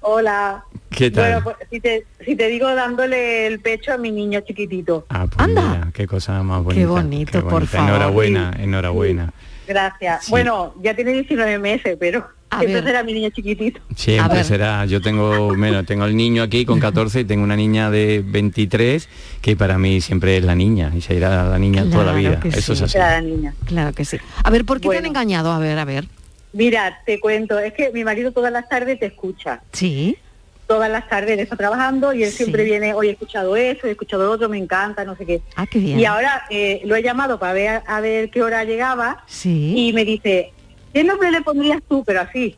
Hola. 0.00 0.64
¿Qué 0.90 1.10
tal? 1.10 1.42
Bueno, 1.42 1.44
pues 1.44 1.56
si 1.70 1.80
te, 1.80 2.06
si 2.24 2.36
te 2.36 2.46
digo 2.48 2.72
dándole 2.74 3.46
el 3.46 3.60
pecho 3.60 3.92
a 3.92 3.98
mi 3.98 4.10
niño 4.10 4.40
chiquitito. 4.40 5.06
Ah, 5.10 5.26
pues 5.26 5.48
mira, 5.48 5.90
qué 5.92 6.06
cosa 6.06 6.42
más 6.42 6.62
bonita. 6.62 6.80
Qué 6.80 6.86
bonito, 6.86 7.42
por 7.42 7.50
bonita. 7.52 7.72
favor. 7.72 7.88
Enhorabuena, 7.90 8.52
enhorabuena. 8.58 9.32
Gracias. 9.68 10.24
Sí. 10.24 10.30
Bueno, 10.30 10.74
ya 10.82 10.94
tiene 10.94 11.12
19 11.12 11.58
meses, 11.58 11.96
pero 12.00 12.26
siempre 12.50 12.74
ver. 12.74 12.84
será 12.84 13.02
mi 13.02 13.12
niño 13.12 13.28
chiquitito. 13.30 13.80
Siempre 13.94 14.42
será, 14.44 14.86
yo 14.86 15.00
tengo, 15.02 15.54
bueno, 15.54 15.84
tengo 15.84 16.06
el 16.06 16.16
niño 16.16 16.42
aquí 16.42 16.64
con 16.64 16.80
14 16.80 17.20
y 17.20 17.24
tengo 17.24 17.44
una 17.44 17.56
niña 17.56 17.90
de 17.90 18.24
23 18.26 19.08
que 19.42 19.54
para 19.56 19.76
mí 19.78 20.00
siempre 20.00 20.38
es 20.38 20.44
la 20.44 20.54
niña 20.54 20.90
y 20.96 21.00
se 21.02 21.14
irá 21.14 21.44
la 21.44 21.58
niña 21.58 21.84
toda 21.90 22.04
la 22.04 22.12
vida. 22.14 22.40
que 22.40 22.48
Eso 22.48 22.60
sí. 22.60 22.72
es 22.72 22.82
así. 22.82 22.92
Será 22.92 23.10
la 23.12 23.20
niña. 23.20 23.54
Claro 23.66 23.92
que 23.92 24.04
sí. 24.04 24.16
A 24.42 24.50
ver, 24.50 24.64
¿por 24.64 24.78
qué 24.78 24.88
te 24.88 24.96
han 24.96 25.02
Bueno. 25.02 25.08
engañado? 25.08 25.52
A 25.52 25.58
ver, 25.58 25.78
a 25.78 25.84
ver. 25.84 26.06
Mira, 26.54 27.00
te 27.04 27.20
cuento, 27.20 27.58
es 27.58 27.74
que 27.74 27.90
mi 27.92 28.04
marido 28.04 28.32
todas 28.32 28.50
las 28.50 28.66
tardes 28.68 28.98
te 28.98 29.06
escucha. 29.06 29.60
Sí. 29.72 30.16
Todas 30.68 30.90
las 30.90 31.08
tardes 31.08 31.30
él 31.32 31.40
está 31.40 31.56
trabajando 31.56 32.12
y 32.12 32.22
él 32.22 32.30
Sí. 32.30 32.36
siempre 32.44 32.62
viene, 32.62 32.92
hoy 32.92 33.08
he 33.08 33.12
escuchado 33.12 33.56
eso, 33.56 33.86
he 33.86 33.92
escuchado 33.92 34.24
lo 34.26 34.32
otro, 34.32 34.48
me 34.50 34.58
encanta, 34.58 35.02
no 35.04 35.16
sé 35.16 35.24
qué. 35.24 35.40
Ah, 35.56 35.66
qué 35.66 35.78
bien. 35.78 35.98
Y 35.98 36.04
ahora 36.04 36.42
eh, 36.50 36.82
lo 36.84 36.94
he 36.94 37.02
llamado 37.02 37.38
para 37.38 37.54
ver 37.54 37.82
a 37.86 38.00
ver 38.02 38.30
qué 38.30 38.42
hora 38.42 38.62
llegaba 38.64 39.24
Sí. 39.26 39.72
y 39.76 39.92
me 39.94 40.04
dice, 40.04 40.52
¿qué 40.92 41.02
nombre 41.04 41.30
le 41.30 41.40
pondrías 41.40 41.80
tú? 41.88 42.04
Pero 42.06 42.20
así, 42.20 42.54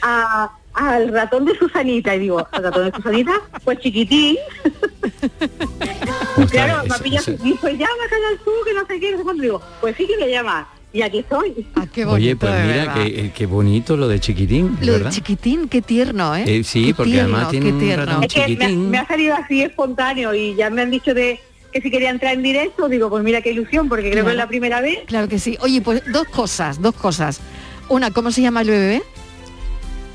a- 0.00 0.52
al 0.74 1.08
ratón 1.12 1.44
de 1.44 1.58
Susanita. 1.58 2.14
Y 2.14 2.20
digo, 2.20 2.46
¿al 2.52 2.62
ratón 2.62 2.84
de 2.84 2.92
Susanita? 2.96 3.32
Pues 3.64 3.78
chiquitín. 3.80 4.36
Claro, 6.50 6.82
eso- 6.84 7.02
pillado, 7.02 7.32
eso- 7.32 7.44
y 7.44 7.54
pues 7.54 7.72
llama, 7.74 7.92
calla 8.08 8.40
tú, 8.44 8.50
que 8.64 8.72
no 8.74 8.86
sé 8.86 9.00
qué, 9.00 9.10
no 9.12 9.18
sé 9.18 9.24
cuánto. 9.24 9.42
Digo, 9.42 9.60
pues 9.80 9.96
sí 9.96 10.06
que 10.06 10.16
me 10.16 10.30
llama. 10.30 10.68
Y 10.92 11.02
aquí 11.02 11.18
estoy. 11.20 11.66
Ah, 11.76 11.86
qué 11.92 12.04
Oye, 12.04 12.34
pues 12.34 12.52
mira, 12.66 12.94
qué, 12.94 13.02
eh, 13.06 13.32
qué 13.34 13.46
bonito 13.46 13.96
lo 13.96 14.08
de 14.08 14.18
chiquitín, 14.18 14.76
Lo 14.82 14.98
de 14.98 15.08
chiquitín, 15.10 15.68
qué 15.68 15.82
tierno, 15.82 16.34
¿eh? 16.34 16.44
Eh, 16.46 16.64
sí, 16.64 16.86
Qué 16.86 16.94
porque 16.94 17.12
tierno, 17.12 17.36
además 17.36 17.50
tiene 17.52 17.66
qué 17.78 17.92
un 17.92 17.96
ratón 18.06 18.24
Es 18.24 18.34
que 18.34 18.38
me 18.40 18.44
ha, 18.44 18.48
chiquitín. 18.48 18.90
me 18.90 18.98
ha 18.98 19.06
salido 19.06 19.34
así 19.36 19.62
espontáneo 19.62 20.34
y 20.34 20.54
ya 20.56 20.68
me 20.68 20.82
han 20.82 20.90
dicho 20.90 21.14
de 21.14 21.38
que 21.72 21.80
si 21.80 21.90
quería 21.92 22.10
entrar 22.10 22.34
en 22.34 22.42
directo, 22.42 22.88
digo, 22.88 23.08
pues 23.08 23.22
mira 23.22 23.40
qué 23.40 23.52
ilusión, 23.52 23.88
porque 23.88 24.10
creo 24.10 24.24
que 24.24 24.30
es 24.32 24.36
la 24.36 24.48
primera 24.48 24.80
vez. 24.80 24.98
Claro 25.06 25.28
que 25.28 25.38
sí. 25.38 25.56
Oye, 25.60 25.80
pues 25.80 26.02
dos 26.12 26.26
cosas, 26.26 26.82
dos 26.82 26.94
cosas. 26.96 27.40
Una, 27.88 28.10
¿cómo 28.10 28.32
se 28.32 28.42
llama 28.42 28.62
el 28.62 28.70
bebé? 28.70 29.02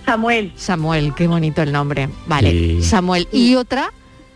Samuel. 0.05 0.51
Samuel, 0.57 1.13
qué 1.15 1.27
bonito 1.27 1.61
el 1.61 1.71
nombre. 1.71 2.09
Vale, 2.27 2.51
Sí. 2.51 2.83
Samuel. 2.83 3.27
Y 3.31 3.55
otra, 3.55 3.93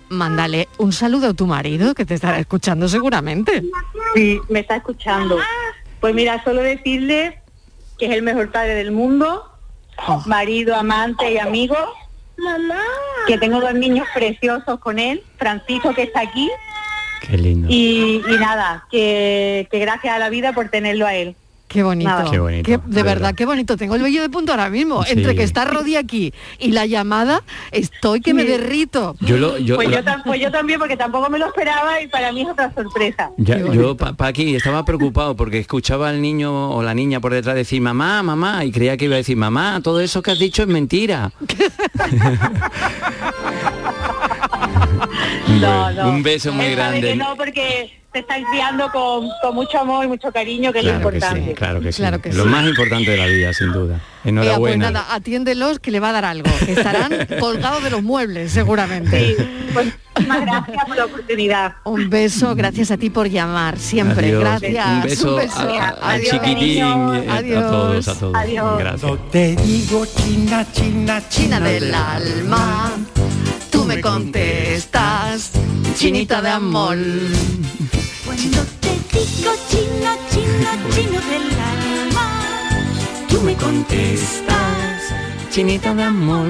mándale 0.08 0.70
un 0.78 0.94
saludo 0.94 1.28
a 1.28 1.34
tu 1.34 1.46
marido, 1.46 1.94
que 1.94 2.06
te 2.06 2.14
estará 2.16 2.40
escuchando 2.40 2.88
seguramente. 2.88 3.64
Sí, 4.16 4.40
me 4.50 4.62
está 4.62 4.78
escuchando. 4.78 5.38
Pues 6.00 6.14
mira, 6.16 6.44
solo 6.44 6.62
decirle 6.62 7.42
que 7.98 8.06
es 8.08 8.12
el 8.14 8.22
mejor 8.22 8.52
padre 8.52 8.76
del 8.76 8.92
mundo, 8.92 9.46
Oh. 10.08 10.24
marido, 10.28 10.76
amante 10.76 11.30
y 11.34 11.38
amigo. 11.40 11.76
Que 13.28 13.38
tengo 13.38 13.60
dos 13.60 13.74
niños 13.74 14.08
preciosos 14.14 14.80
con 14.80 14.98
él, 14.98 15.22
Francisco 15.38 15.94
que 15.94 16.04
está 16.04 16.22
aquí, 16.22 16.50
Qué 17.20 17.38
lindo. 17.38 17.68
y, 17.70 18.22
y 18.26 18.38
nada, 18.40 18.86
que, 18.90 19.68
que 19.70 19.80
gracias 19.80 20.16
a 20.16 20.20
la 20.20 20.30
vida 20.30 20.54
por 20.54 20.70
tenerlo 20.70 21.06
a 21.06 21.16
él. 21.16 21.36
Qué 21.70 21.84
bonito. 21.84 22.10
Nada. 22.10 22.30
Qué 22.32 22.40
bonito, 22.40 22.64
Qué- 22.66 22.78
de 22.78 22.84
de 22.84 23.04
verdad, 23.04 23.06
verdad. 23.06 23.36
qué 23.36 23.46
bonito. 23.46 23.78
Tengo 23.78 23.96
el 23.96 24.02
vello 24.02 24.22
de 24.24 24.30
punto 24.30 24.52
ahora 24.52 24.70
mismo. 24.72 25.04
Sí. 25.04 25.14
Entre 25.14 25.36
que 25.36 25.44
está 25.44 25.66
Rodi 25.66 25.96
aquí 25.98 26.34
y 26.58 26.72
la 26.72 26.86
llamada, 26.88 27.44
estoy 27.72 28.22
que 28.22 28.34
me 28.34 28.44
derrito. 28.44 29.16
Yo 29.22 29.38
lo, 29.38 29.58
yo, 29.60 29.76
Pues 29.76 29.88
lo- 29.88 29.98
yo, 29.98 30.04
tam- 30.04 30.24
pues 30.26 30.42
yo 30.42 30.52
también, 30.52 30.80
porque 30.80 30.98
tampoco 30.98 31.30
me 31.30 31.38
lo 31.40 31.46
esperaba 31.46 32.02
y 32.02 32.08
para 32.08 32.32
mí 32.32 32.42
es 32.42 32.48
otra 32.50 32.74
sorpresa. 32.74 33.30
ya- 33.38 33.60
yo 33.60 33.68
bonito. 33.68 33.98
pa, 33.98 34.14
Paqui, 34.14 34.56
estaba 34.56 34.84
preocupado 34.84 35.36
porque 35.36 35.60
escuchaba 35.60 36.10
al 36.10 36.22
niño 36.22 36.72
o 36.72 36.82
la 36.82 36.94
niña 36.96 37.20
por 37.20 37.34
detrás 37.34 37.56
decir 37.56 37.82
mamá, 37.82 38.24
mamá, 38.24 38.66
y 38.66 38.72
creía 38.72 38.98
que 38.98 39.06
iba 39.06 39.14
a 39.14 39.18
decir 39.18 39.38
mamá, 39.38 39.80
todo 39.84 40.00
eso 40.02 40.22
que 40.24 40.32
has 40.32 40.40
dicho 40.40 40.64
es 40.64 40.68
mentira. 40.68 41.32
No, 45.62 45.92
no. 45.92 46.10
Un 46.10 46.24
beso 46.24 46.52
muy 46.54 46.70
grande. 46.72 47.02
que 47.02 47.16
no, 47.16 47.36
porque 47.36 47.99
te 48.12 48.20
están 48.20 48.44
criando 48.46 48.90
con, 48.92 49.28
con 49.42 49.54
mucho 49.56 49.80
amor 49.80 50.04
y 50.06 50.08
mucho 50.08 50.32
cariño, 50.32 50.72
que 50.74 50.80
es 50.80 50.86
lo 50.86 50.92
Claro 50.92 51.10
que 51.12 51.16
importante. 51.18 51.50
sí, 51.50 51.54
claro 51.56 51.80
que 51.80 51.92
sí. 51.92 52.02
Claro 52.02 52.22
que 52.22 52.34
Lo 52.34 52.44
sí. 52.44 52.50
más 52.50 52.68
importante 52.68 53.12
de 53.12 53.18
la 53.18 53.26
vida, 53.28 53.54
sin 53.54 53.72
duda. 53.72 53.96
Ea, 53.96 54.02
pues 54.24 54.26
Enhorabuena. 54.26 54.92
nada, 54.92 55.14
atiéndelos 55.14 55.80
que 55.80 55.92
le 55.92 56.00
va 56.00 56.10
a 56.10 56.14
dar 56.14 56.26
algo. 56.26 56.50
Estarán 56.68 57.12
colgados 57.40 57.84
de 57.84 57.90
los 57.92 58.02
muebles, 58.04 58.52
seguramente. 58.52 59.36
pues, 59.74 59.94
Muchísimas 60.16 60.42
gracias 60.42 60.86
por 60.86 60.98
la 60.98 61.06
oportunidad. 61.06 61.74
Un 61.86 62.10
beso, 62.10 62.54
gracias 62.56 62.92
a 62.92 62.98
ti 62.98 63.10
por 63.10 63.30
llamar, 63.30 63.78
siempre. 63.78 64.28
Adiós. 64.28 64.42
Gracias. 64.42 64.88
Un 65.24 65.36
beso, 65.38 65.38
a- 65.70 65.88
a- 65.88 66.12
al 66.12 66.22
chiquitín, 66.24 66.84
eh, 66.84 67.28
a 67.30 67.62
todos, 67.70 68.08
a 68.08 68.16
todos. 68.20 68.34
Gracias. 68.80 69.12
Te 69.32 69.56
digo 69.56 70.06
china, 70.18 70.66
china, 70.74 71.22
China 71.30 71.60
del 71.62 71.94
alma, 71.94 72.92
tú 73.72 73.86
me 73.86 74.02
contestas, 74.02 75.52
chinita 75.96 76.42
de 76.42 76.50
amor. 76.50 76.98
Cuando 78.40 78.64
te 78.80 79.20
digo 79.20 79.52
chino, 79.70 80.12
chino, 80.32 80.92
chino 80.96 81.20
del 81.20 81.60
alma, 81.60 82.70
tú 83.28 83.42
me 83.42 83.54
contestas. 83.56 85.02
Chinita 85.52 85.94
de 85.94 86.04
amor. 86.04 86.48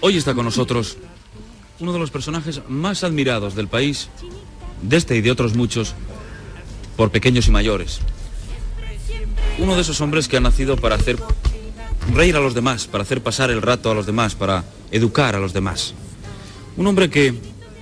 Hoy 0.00 0.16
está 0.16 0.32
con 0.32 0.46
nosotros 0.46 0.96
uno 1.78 1.92
de 1.92 1.98
los 1.98 2.10
personajes 2.10 2.62
más 2.68 3.04
admirados 3.04 3.54
del 3.54 3.68
país, 3.68 4.08
de 4.80 4.96
este 4.96 5.14
y 5.16 5.20
de 5.20 5.30
otros 5.30 5.54
muchos, 5.54 5.94
por 6.96 7.10
pequeños 7.10 7.48
y 7.48 7.50
mayores. 7.50 8.00
Uno 9.58 9.74
de 9.74 9.82
esos 9.82 10.00
hombres 10.00 10.26
que 10.26 10.38
ha 10.38 10.40
nacido 10.40 10.78
para 10.78 10.94
hacer 10.94 11.18
reír 12.14 12.34
a 12.34 12.40
los 12.40 12.54
demás, 12.54 12.86
para 12.86 13.02
hacer 13.02 13.22
pasar 13.22 13.50
el 13.50 13.60
rato 13.60 13.90
a 13.90 13.94
los 13.94 14.06
demás, 14.06 14.34
para 14.34 14.64
educar 14.90 15.36
a 15.36 15.40
los 15.40 15.52
demás. 15.52 15.92
Un 16.78 16.86
hombre 16.86 17.10
que 17.10 17.34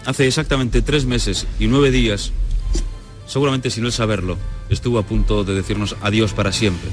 hace 0.07 0.27
exactamente 0.27 0.83
tres 0.83 1.05
meses 1.05 1.47
y 1.61 1.69
nueve 1.69 1.93
días, 1.93 2.33
seguramente 3.33 3.71
sin 3.71 3.87
él 3.87 3.93
saberlo, 3.93 4.37
estuvo 4.69 4.99
a 4.99 5.05
punto 5.05 5.43
de 5.43 5.55
decirnos 5.55 5.97
adiós 6.03 6.35
para 6.35 6.53
siempre. 6.53 6.91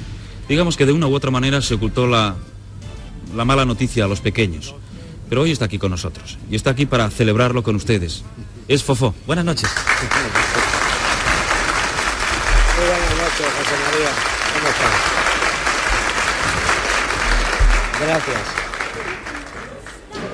Digamos 0.47 0.77
que 0.77 0.85
de 0.85 0.93
una 0.93 1.07
u 1.07 1.13
otra 1.13 1.31
manera 1.31 1.61
se 1.61 1.73
ocultó 1.73 2.07
la, 2.07 2.37
la 3.35 3.43
mala 3.43 3.65
noticia 3.65 4.05
a 4.05 4.07
los 4.07 4.21
pequeños. 4.21 4.73
Pero 5.27 5.41
hoy 5.41 5.51
está 5.51 5.65
aquí 5.65 5.77
con 5.77 5.91
nosotros 5.91 6.37
y 6.49 6.55
está 6.55 6.69
aquí 6.69 6.85
para 6.85 7.09
celebrarlo 7.09 7.61
con 7.61 7.75
ustedes. 7.75 8.23
Es 8.69 8.85
Fofó. 8.85 9.13
Buenas 9.27 9.43
noches. 9.43 9.69
Muy 12.77 12.87
buenas 12.87 13.09
noches, 13.09 13.45
José 13.57 13.75
María. 13.83 14.09
¿Cómo 14.53 14.69
estás? 14.69 14.95
Gracias. 17.99 18.58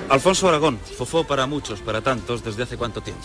Alfonso 0.10 0.48
Aragón, 0.48 0.80
Fofó 0.98 1.24
para 1.26 1.48
muchos, 1.48 1.82
para 1.82 2.02
tantos, 2.02 2.44
¿desde 2.44 2.64
hace 2.64 2.78
cuánto 2.78 3.02
tiempo? 3.02 3.24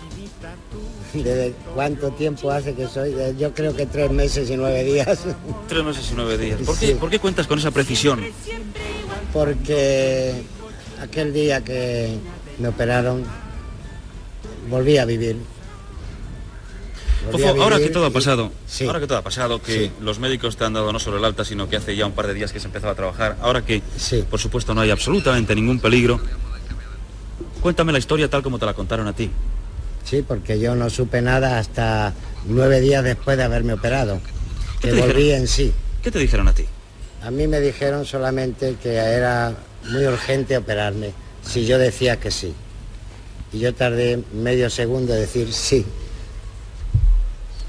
¿Desde 1.13 1.55
cuánto 1.75 2.11
tiempo 2.13 2.51
hace 2.51 2.75
que 2.75 2.87
soy? 2.87 3.15
Yo 3.39 3.53
creo 3.53 3.75
que 3.77 3.87
tres 3.87 4.11
meses 4.11 4.49
y 4.51 4.57
nueve 4.57 4.85
días. 4.85 5.21
Tres 5.69 5.85
meses 5.85 6.09
y 6.11 6.15
nueve 6.15 6.39
días. 6.39 6.61
¿Por 6.65 6.79
qué, 6.79 6.87
Sí. 6.89 6.95
¿por 6.95 7.11
qué 7.11 7.19
cuentas 7.19 7.47
con 7.47 7.59
esa 7.59 7.71
precisión? 7.71 8.25
Porque 9.33 10.43
aquel 11.03 11.33
día 11.33 11.63
que 11.63 12.17
me 12.59 12.69
operaron, 12.69 13.25
volví 14.71 14.97
a 14.99 15.05
vivir. 15.05 15.37
Fofó, 17.31 17.63
ahora 17.63 17.79
que 17.79 17.91
todo 17.91 18.07
ha 18.07 18.11
pasado, 18.11 18.51
Sí. 18.67 18.87
ahora 18.87 18.99
que 19.01 19.07
todo 19.07 19.19
ha 19.19 19.23
pasado, 19.23 19.61
que 19.61 19.73
Sí. 19.87 19.93
los 20.01 20.19
médicos 20.19 20.57
te 20.57 20.65
han 20.65 20.73
dado 20.73 20.91
no 20.93 20.99
solo 20.99 21.19
el 21.19 21.25
alta, 21.25 21.45
sino 21.45 21.69
que 21.69 21.77
hace 21.77 21.95
ya 21.95 22.07
un 22.07 22.13
par 22.13 22.27
de 22.27 22.35
días 22.35 22.51
que 22.53 22.59
se 22.61 22.67
empezaba 22.67 22.93
a 22.93 22.97
trabajar, 22.97 23.37
ahora 23.43 23.63
que 23.65 23.83
por 24.31 24.41
supuesto 24.41 24.75
no 24.75 24.81
hay 24.81 24.91
absolutamente 24.91 25.55
ningún 25.55 25.81
peligro, 25.81 26.19
cuéntame 27.61 27.93
la 27.93 27.99
historia 27.99 28.29
tal 28.29 28.43
como 28.43 28.59
te 28.59 28.67
la 28.67 28.75
contaron 28.75 29.07
a 29.09 29.13
ti. 29.15 29.31
Sí, 30.05 30.25
porque 30.27 30.59
yo 30.59 30.75
no 30.75 30.89
supe 30.91 31.21
nada 31.23 31.59
hasta 31.59 32.13
nueve 32.47 32.81
días 32.81 33.05
después 33.05 33.37
de 33.37 33.45
haberme 33.45 33.75
operado. 33.75 34.21
¿Qué 34.81 34.89
Que 34.89 34.95
te 34.95 35.01
volví 35.01 35.23
dijeron? 35.25 35.41
en 35.43 35.49
sí. 35.49 35.73
¿Qué 36.03 36.11
te 36.11 36.19
dijeron 36.19 36.49
a 36.49 36.55
ti? 36.55 36.65
A 37.23 37.31
mí 37.31 37.47
me 37.47 37.61
dijeron 37.61 38.07
solamente 38.07 38.77
que 38.83 38.95
era 38.95 39.53
muy 39.91 40.05
urgente 40.07 40.57
operarme, 40.57 41.13
si 41.47 41.67
yo 41.67 41.79
decía 41.79 42.19
que 42.19 42.31
sí. 42.31 42.53
Y 43.53 43.59
yo 43.59 43.75
tardé 43.75 44.23
medio 44.33 44.71
segundo 44.71 45.13
en 45.15 45.21
decir 45.21 45.53
sí. 45.53 45.85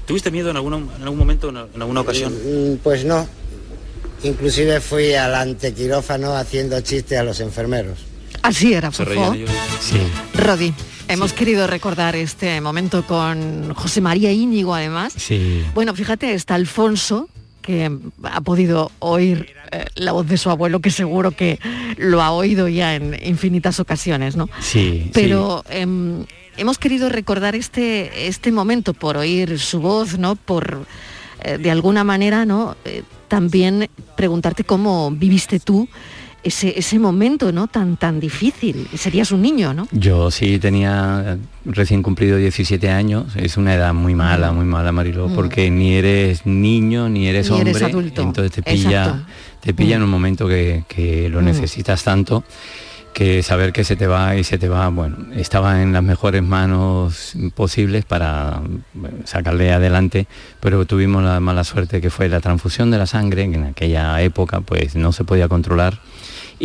¿Tuviste 0.06 0.30
miedo 0.30 0.50
en, 0.50 0.56
alguna- 0.56 0.78
en 0.96 1.02
algún 1.02 1.18
momento, 1.18 1.48
en, 1.50 1.56
en 1.58 1.80
alguna 1.82 2.00
ocasión? 2.00 2.32
Mm, 2.32 2.76
Pues 2.82 3.04
no. 3.04 3.26
Inclusive 4.24 4.80
fui 4.80 5.14
al 5.14 5.34
antequirófano 5.34 6.34
haciendo 6.36 6.80
chistes 6.80 7.18
a 7.18 7.24
los 7.24 7.40
enfermeros. 7.40 7.98
Así 8.42 8.72
era, 8.72 8.90
¿Se 8.90 9.04
Fofó. 9.04 9.34
Sí. 9.80 9.98
Rodi, 10.34 10.74
hemos 11.08 11.32
querido 11.32 11.66
recordar 11.66 12.16
este 12.16 12.60
momento 12.60 13.06
con 13.06 13.72
José 13.74 14.00
María 14.00 14.32
Íñigo, 14.32 14.74
además. 14.74 15.12
Sí. 15.16 15.64
Bueno, 15.74 15.94
fíjate, 15.94 16.34
está 16.34 16.54
Alfonso, 16.54 17.28
que 17.62 17.90
ha 18.24 18.40
podido 18.40 18.90
oír 18.98 19.54
eh, 19.70 19.84
la 19.94 20.12
voz 20.12 20.26
de 20.26 20.36
su 20.36 20.50
abuelo, 20.50 20.80
que 20.80 20.90
seguro 20.90 21.30
que 21.30 21.58
lo 21.96 22.20
ha 22.20 22.32
oído 22.32 22.68
ya 22.68 22.94
en 22.94 23.16
infinitas 23.24 23.80
ocasiones, 23.80 24.36
¿no? 24.36 24.48
Sí, 24.60 25.10
Pero 25.14 25.64
em, 25.70 26.24
hemos 26.56 26.78
querido 26.78 27.08
recordar 27.08 27.54
este, 27.54 28.26
este 28.26 28.50
momento 28.50 28.92
por 28.92 29.16
oír 29.16 29.58
su 29.58 29.80
voz, 29.80 30.18
¿no? 30.18 30.34
Por, 30.36 30.86
eh, 31.44 31.58
de 31.58 31.70
alguna 31.70 32.04
manera, 32.04 32.44
¿no? 32.44 32.76
Eh, 32.84 33.04
también 33.28 33.88
preguntarte 34.16 34.64
cómo 34.64 35.10
viviste 35.10 35.60
tú 35.60 35.88
ese, 36.42 36.78
ese 36.78 36.98
momento, 36.98 37.52
¿no? 37.52 37.66
Tan, 37.68 37.96
tan 37.96 38.18
difícil. 38.20 38.88
Serías 38.94 39.30
un 39.32 39.42
niño, 39.42 39.72
¿no? 39.74 39.86
Yo 39.92 40.30
sí 40.30 40.58
tenía 40.58 41.38
recién 41.64 42.02
cumplido 42.02 42.36
17 42.36 42.90
años, 42.90 43.36
es 43.36 43.56
una 43.56 43.74
edad 43.74 43.94
muy 43.94 44.14
mala, 44.14 44.52
muy 44.52 44.64
mala, 44.64 44.90
Mariló, 44.92 45.28
Mm. 45.28 45.34
porque 45.34 45.70
ni 45.70 45.94
eres 45.94 46.44
niño, 46.46 47.08
ni 47.08 47.26
eres 47.28 47.48
Ni 47.50 47.56
hombre, 47.56 47.70
eres 47.70 47.82
adulto. 47.82 48.22
entonces 48.22 48.52
te 48.52 48.62
pilla, 48.62 49.04
Exacto. 49.04 49.26
te 49.60 49.74
pilla 49.74 49.96
en 49.96 50.02
un 50.02 50.10
momento 50.10 50.48
que, 50.48 50.84
que 50.88 51.28
lo 51.28 51.40
Mm. 51.40 51.44
necesitas 51.44 52.02
tanto 52.02 52.44
que 53.14 53.42
saber 53.42 53.74
que 53.74 53.84
se 53.84 53.94
te 53.94 54.06
va 54.06 54.36
y 54.36 54.42
se 54.42 54.56
te 54.56 54.70
va, 54.70 54.88
bueno, 54.88 55.18
estaba 55.36 55.82
en 55.82 55.92
las 55.92 56.02
mejores 56.02 56.42
manos 56.42 57.34
posibles 57.54 58.06
para 58.06 58.62
sacarle 59.24 59.70
adelante, 59.70 60.26
pero 60.60 60.86
tuvimos 60.86 61.22
la 61.22 61.38
mala 61.38 61.62
suerte 61.62 62.00
que 62.00 62.08
fue 62.08 62.30
la 62.30 62.40
transfusión 62.40 62.90
de 62.90 62.96
la 62.96 63.04
sangre, 63.06 63.50
que 63.50 63.56
en 63.56 63.64
aquella 63.64 64.20
época 64.22 64.62
pues 64.62 64.96
no 64.96 65.12
se 65.12 65.24
podía 65.24 65.46
controlar 65.48 66.00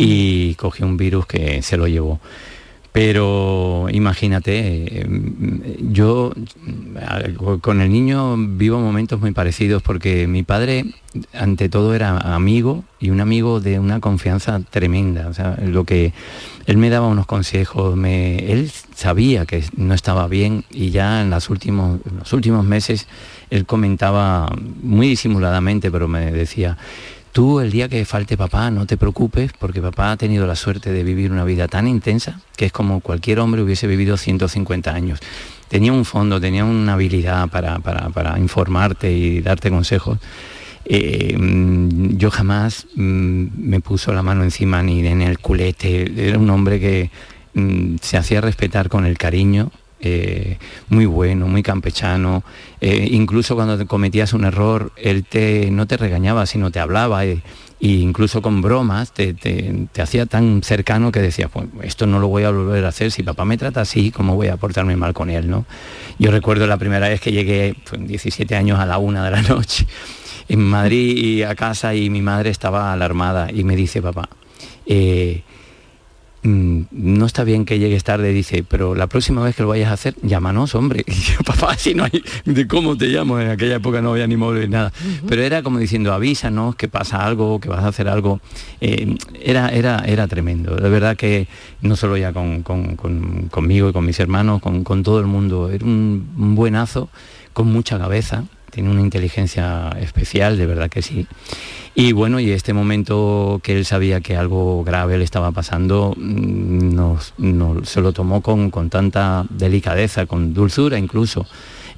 y 0.00 0.54
cogió 0.54 0.86
un 0.86 0.96
virus 0.96 1.26
que 1.26 1.60
se 1.60 1.76
lo 1.76 1.88
llevó. 1.88 2.20
Pero 2.92 3.86
imagínate, 3.90 5.00
eh, 5.00 5.06
yo 5.80 6.32
eh, 6.96 7.34
con 7.60 7.80
el 7.80 7.92
niño 7.92 8.36
vivo 8.36 8.80
momentos 8.80 9.20
muy 9.20 9.32
parecidos 9.32 9.82
porque 9.82 10.26
mi 10.26 10.42
padre 10.42 10.84
ante 11.32 11.68
todo 11.68 11.94
era 11.94 12.16
amigo 12.34 12.84
y 13.00 13.10
un 13.10 13.20
amigo 13.20 13.60
de 13.60 13.78
una 13.78 14.00
confianza 14.00 14.60
tremenda. 14.70 15.28
O 15.28 15.34
sea, 15.34 15.56
lo 15.60 15.84
que 15.84 16.12
él 16.66 16.76
me 16.76 16.90
daba 16.90 17.08
unos 17.08 17.26
consejos, 17.26 17.96
me, 17.96 18.52
él 18.52 18.70
sabía 18.94 19.46
que 19.46 19.64
no 19.76 19.94
estaba 19.94 20.28
bien 20.28 20.64
y 20.70 20.90
ya 20.90 21.22
en, 21.22 21.30
las 21.30 21.50
últimos, 21.50 22.00
en 22.08 22.18
los 22.18 22.32
últimos 22.32 22.64
meses 22.64 23.06
él 23.50 23.66
comentaba 23.66 24.50
muy 24.82 25.08
disimuladamente, 25.08 25.90
pero 25.90 26.08
me 26.08 26.30
decía, 26.30 26.78
Tú 27.38 27.60
el 27.60 27.70
día 27.70 27.88
que 27.88 28.04
falte 28.04 28.36
papá 28.36 28.68
no 28.72 28.84
te 28.84 28.96
preocupes 28.96 29.52
porque 29.56 29.80
papá 29.80 30.10
ha 30.10 30.16
tenido 30.16 30.44
la 30.44 30.56
suerte 30.56 30.90
de 30.90 31.04
vivir 31.04 31.30
una 31.30 31.44
vida 31.44 31.68
tan 31.68 31.86
intensa 31.86 32.40
que 32.56 32.64
es 32.64 32.72
como 32.72 32.98
cualquier 32.98 33.38
hombre 33.38 33.62
hubiese 33.62 33.86
vivido 33.86 34.16
150 34.16 34.92
años. 34.92 35.20
Tenía 35.68 35.92
un 35.92 36.04
fondo, 36.04 36.40
tenía 36.40 36.64
una 36.64 36.94
habilidad 36.94 37.48
para, 37.48 38.34
informarte 38.40 39.12
y 39.12 39.40
darte 39.40 39.70
consejos. 39.70 40.18
Eh, 40.84 41.36
mm, 41.38 42.16
yo 42.16 42.32
jamás 42.32 42.88
mm, 42.96 43.46
me 43.56 43.78
puso 43.78 44.12
la 44.12 44.24
mano 44.24 44.42
encima 44.42 44.82
ni 44.82 45.06
en 45.06 45.22
el 45.22 45.38
culete. 45.38 46.12
Era 46.28 46.40
un 46.40 46.50
hombre 46.50 46.80
que 46.80 47.12
mm, 47.54 47.98
se 48.02 48.16
hacía 48.16 48.40
respetar 48.40 48.88
con 48.88 49.06
el 49.06 49.16
cariño, 49.16 49.70
eh, 50.00 50.58
muy 50.88 51.06
bueno, 51.06 51.46
muy 51.48 51.62
campechano. 51.62 52.42
Eh, 52.80 53.08
incluso 53.10 53.54
cuando 53.54 53.76
te 53.76 53.86
cometías 53.86 54.32
un 54.32 54.44
error, 54.44 54.92
él 54.96 55.24
te, 55.24 55.70
no 55.70 55.86
te 55.86 55.96
regañaba, 55.96 56.46
sino 56.46 56.70
te 56.70 56.80
hablaba. 56.80 57.24
e 57.24 57.40
incluso 57.80 58.42
con 58.42 58.60
bromas 58.60 59.12
te, 59.12 59.34
te- 59.34 59.86
hacía 60.02 60.26
tan 60.26 60.62
cercano 60.64 61.12
que 61.12 61.20
decías, 61.20 61.48
pues 61.52 61.66
esto 61.84 62.06
no 62.06 62.18
lo 62.18 62.26
voy 62.26 62.42
a 62.42 62.50
volver 62.50 62.84
a 62.84 62.88
hacer, 62.88 63.12
si 63.12 63.22
papá 63.22 63.44
me 63.44 63.56
trata 63.56 63.82
así, 63.82 64.10
¿cómo 64.10 64.34
voy 64.34 64.48
a 64.48 64.56
portarme 64.56 64.96
mal 64.96 65.14
con 65.14 65.30
él? 65.30 65.48
¿no? 65.48 65.64
Yo 66.18 66.32
recuerdo 66.32 66.66
la 66.66 66.76
primera 66.76 67.08
vez 67.08 67.20
que 67.20 67.30
llegué, 67.30 67.76
pues, 67.88 68.04
17 68.06 68.56
años 68.56 68.80
a 68.80 68.86
la 68.86 68.98
una 68.98 69.24
de 69.24 69.30
la 69.30 69.42
noche, 69.48 69.86
en 70.48 70.60
Madrid 70.60 71.16
y 71.16 71.42
a 71.44 71.54
casa 71.54 71.94
y 71.94 72.10
mi 72.10 72.20
madre 72.20 72.50
estaba 72.50 72.92
alarmada 72.92 73.48
y 73.52 73.62
me 73.62 73.76
dice, 73.76 74.02
papá, 74.02 74.28
mm, 76.42 76.80
no 76.92 77.26
está 77.26 77.44
bien 77.44 77.64
que 77.64 77.78
llegues 77.78 78.04
tarde, 78.04 78.32
dice, 78.32 78.64
pero 78.68 78.94
la 78.94 79.06
próxima 79.06 79.42
vez 79.42 79.56
que 79.56 79.62
lo 79.62 79.68
vayas 79.68 79.90
a 79.90 79.94
hacer, 79.94 80.14
llámanos, 80.22 80.74
hombre. 80.74 81.04
Y 81.08 81.12
yo, 81.12 81.38
papá, 81.44 81.76
si 81.76 81.94
no 81.94 82.04
hay, 82.04 82.22
¿de 82.44 82.66
cómo 82.66 82.96
te 82.96 83.06
llamo? 83.06 83.38
En 83.40 83.48
aquella 83.50 83.76
época 83.76 84.00
no 84.02 84.12
había 84.12 84.26
ni 84.26 84.36
móvil 84.36 84.62
ni 84.62 84.68
nada. 84.68 84.92
Pero 85.28 85.42
era 85.42 85.62
como 85.62 85.78
diciendo, 85.78 86.12
avísanos 86.12 86.76
que 86.76 86.88
pasa 86.88 87.24
algo, 87.24 87.60
que 87.60 87.68
vas 87.68 87.84
a 87.84 87.88
hacer 87.88 88.08
algo. 88.08 88.40
Eh, 88.80 89.16
era, 89.42 89.68
era, 89.70 90.04
era 90.06 90.26
tremendo. 90.28 90.76
De 90.76 90.88
verdad 90.88 91.16
que 91.16 91.48
no 91.82 91.96
solo 91.96 92.16
ya 92.16 92.32
con, 92.32 92.62
con- 92.62 92.96
con- 92.96 93.48
conmigo 93.50 93.88
y 93.88 93.92
con 93.92 94.04
mis 94.06 94.18
hermanos, 94.20 94.60
con, 94.60 94.84
con 94.84 95.02
todo 95.02 95.20
el 95.20 95.26
mundo. 95.26 95.70
Era 95.70 95.84
un, 95.84 96.28
un 96.36 96.54
buenazo, 96.54 97.08
con 97.52 97.66
mucha 97.72 97.98
cabeza. 97.98 98.44
Tiene 98.70 98.90
una 98.90 99.00
inteligencia 99.00 99.90
especial, 100.00 100.56
de 100.58 100.66
verdad 100.66 100.90
que 100.90 101.02
sí. 101.02 101.26
Y 101.94 102.12
bueno, 102.12 102.38
y 102.38 102.50
este 102.50 102.72
momento 102.74 103.60
que 103.62 103.76
él 103.76 103.84
sabía 103.84 104.20
que 104.20 104.36
algo 104.36 104.84
grave 104.84 105.18
le 105.18 105.24
estaba 105.24 105.50
pasando, 105.52 106.14
mm, 106.16 106.94
nos, 106.94 107.34
nos- 107.38 107.88
se 107.88 108.00
lo 108.00 108.12
tomó 108.12 108.40
con, 108.42 108.70
con 108.70 108.90
tanta 108.90 109.46
delicadeza, 109.50 110.26
con 110.26 110.54
dulzura 110.54 110.98
incluso, 110.98 111.46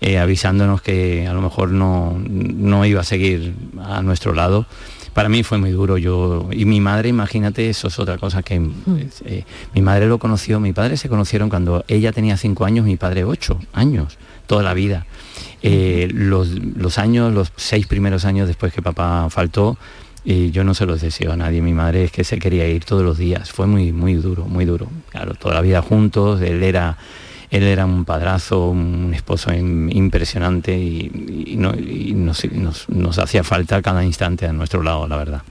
eh, 0.00 0.18
avisándonos 0.18 0.80
que 0.80 1.26
a 1.26 1.34
lo 1.34 1.42
mejor 1.42 1.70
no, 1.72 2.16
no 2.26 2.86
iba 2.86 3.00
a 3.02 3.04
seguir 3.04 3.52
a 3.82 4.00
nuestro 4.02 4.32
lado. 4.32 4.64
Para 5.12 5.28
mí 5.28 5.42
fue 5.42 5.58
muy 5.58 5.70
duro, 5.72 5.98
yo 5.98 6.48
y 6.52 6.64
mi 6.66 6.80
madre, 6.80 7.08
imagínate, 7.08 7.68
eso 7.68 7.88
es 7.88 7.98
otra 7.98 8.16
cosa 8.16 8.42
que 8.44 8.54
eh, 9.26 9.44
mi 9.74 9.82
madre 9.82 10.06
lo 10.06 10.18
conoció, 10.18 10.60
mi 10.60 10.72
padre 10.72 10.96
se 10.96 11.08
conocieron 11.08 11.50
cuando 11.50 11.84
ella 11.88 12.12
tenía 12.12 12.36
cinco 12.36 12.64
años, 12.64 12.86
mi 12.86 12.96
padre 12.96 13.24
ocho 13.24 13.58
años, 13.72 14.16
toda 14.46 14.62
la 14.62 14.72
vida. 14.72 15.06
Eh, 15.62 16.08
los, 16.12 16.48
los 16.50 16.98
años, 16.98 17.32
los 17.34 17.52
seis 17.56 17.86
primeros 17.86 18.24
años 18.24 18.46
después 18.48 18.72
que 18.72 18.80
papá 18.82 19.28
faltó, 19.30 19.76
y 20.24 20.50
yo 20.50 20.64
no 20.64 20.74
se 20.74 20.86
los 20.86 21.00
deseo 21.00 21.32
a 21.32 21.36
nadie. 21.36 21.62
Mi 21.62 21.72
madre 21.72 22.04
es 22.04 22.12
que 22.12 22.24
se 22.24 22.38
quería 22.38 22.66
ir 22.68 22.84
todos 22.84 23.02
los 23.02 23.18
días. 23.18 23.50
Fue 23.52 23.66
muy, 23.66 23.92
muy 23.92 24.14
duro, 24.14 24.44
muy 24.46 24.64
duro. 24.64 24.88
Claro, 25.10 25.34
toda 25.34 25.54
la 25.54 25.60
vida 25.62 25.80
juntos. 25.82 26.40
Él 26.42 26.62
era, 26.62 26.96
él 27.50 27.62
era 27.62 27.84
un 27.86 28.04
padrazo, 28.04 28.68
un 28.68 29.12
esposo 29.14 29.50
im- 29.50 29.90
impresionante 29.94 30.78
y, 30.78 31.44
y 31.46 31.56
no- 31.56 31.74
y 31.74 32.12
nos, 32.14 32.44
nos- 32.52 32.88
nos 32.90 33.18
hacía 33.18 33.44
falta 33.44 33.80
cada 33.82 34.04
instante 34.04 34.46
a 34.46 34.52
nuestro 34.52 34.82
lado, 34.82 35.08
la 35.08 35.16
verdad. 35.16 35.42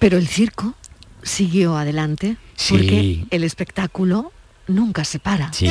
Pero 0.00 0.18
el 0.18 0.26
circo 0.26 0.74
siguió 1.22 1.76
adelante 1.76 2.36
Sí. 2.56 2.74
porque 2.74 3.24
el 3.30 3.44
espectáculo 3.44 4.32
nunca 4.66 5.04
se 5.04 5.18
para. 5.20 5.52
Sí. 5.52 5.68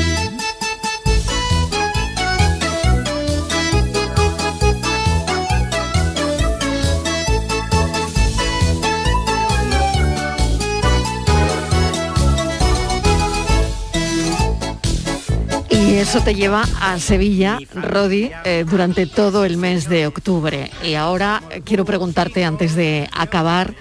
Eso 16.01 16.19
te 16.21 16.33
lleva 16.33 16.63
a 16.81 16.97
Sevilla, 16.97 17.59
Rodi, 17.75 18.31
eh, 18.43 18.65
durante 18.67 19.05
todo 19.05 19.45
el 19.45 19.57
mes 19.57 19.87
de 19.87 20.07
octubre. 20.07 20.71
Y 20.83 20.95
ahora 20.95 21.43
eh, 21.51 21.61
quiero 21.63 21.85
preguntarte, 21.85 22.43
antes 22.43 22.73
de 22.73 23.07
acabar, 23.13 23.75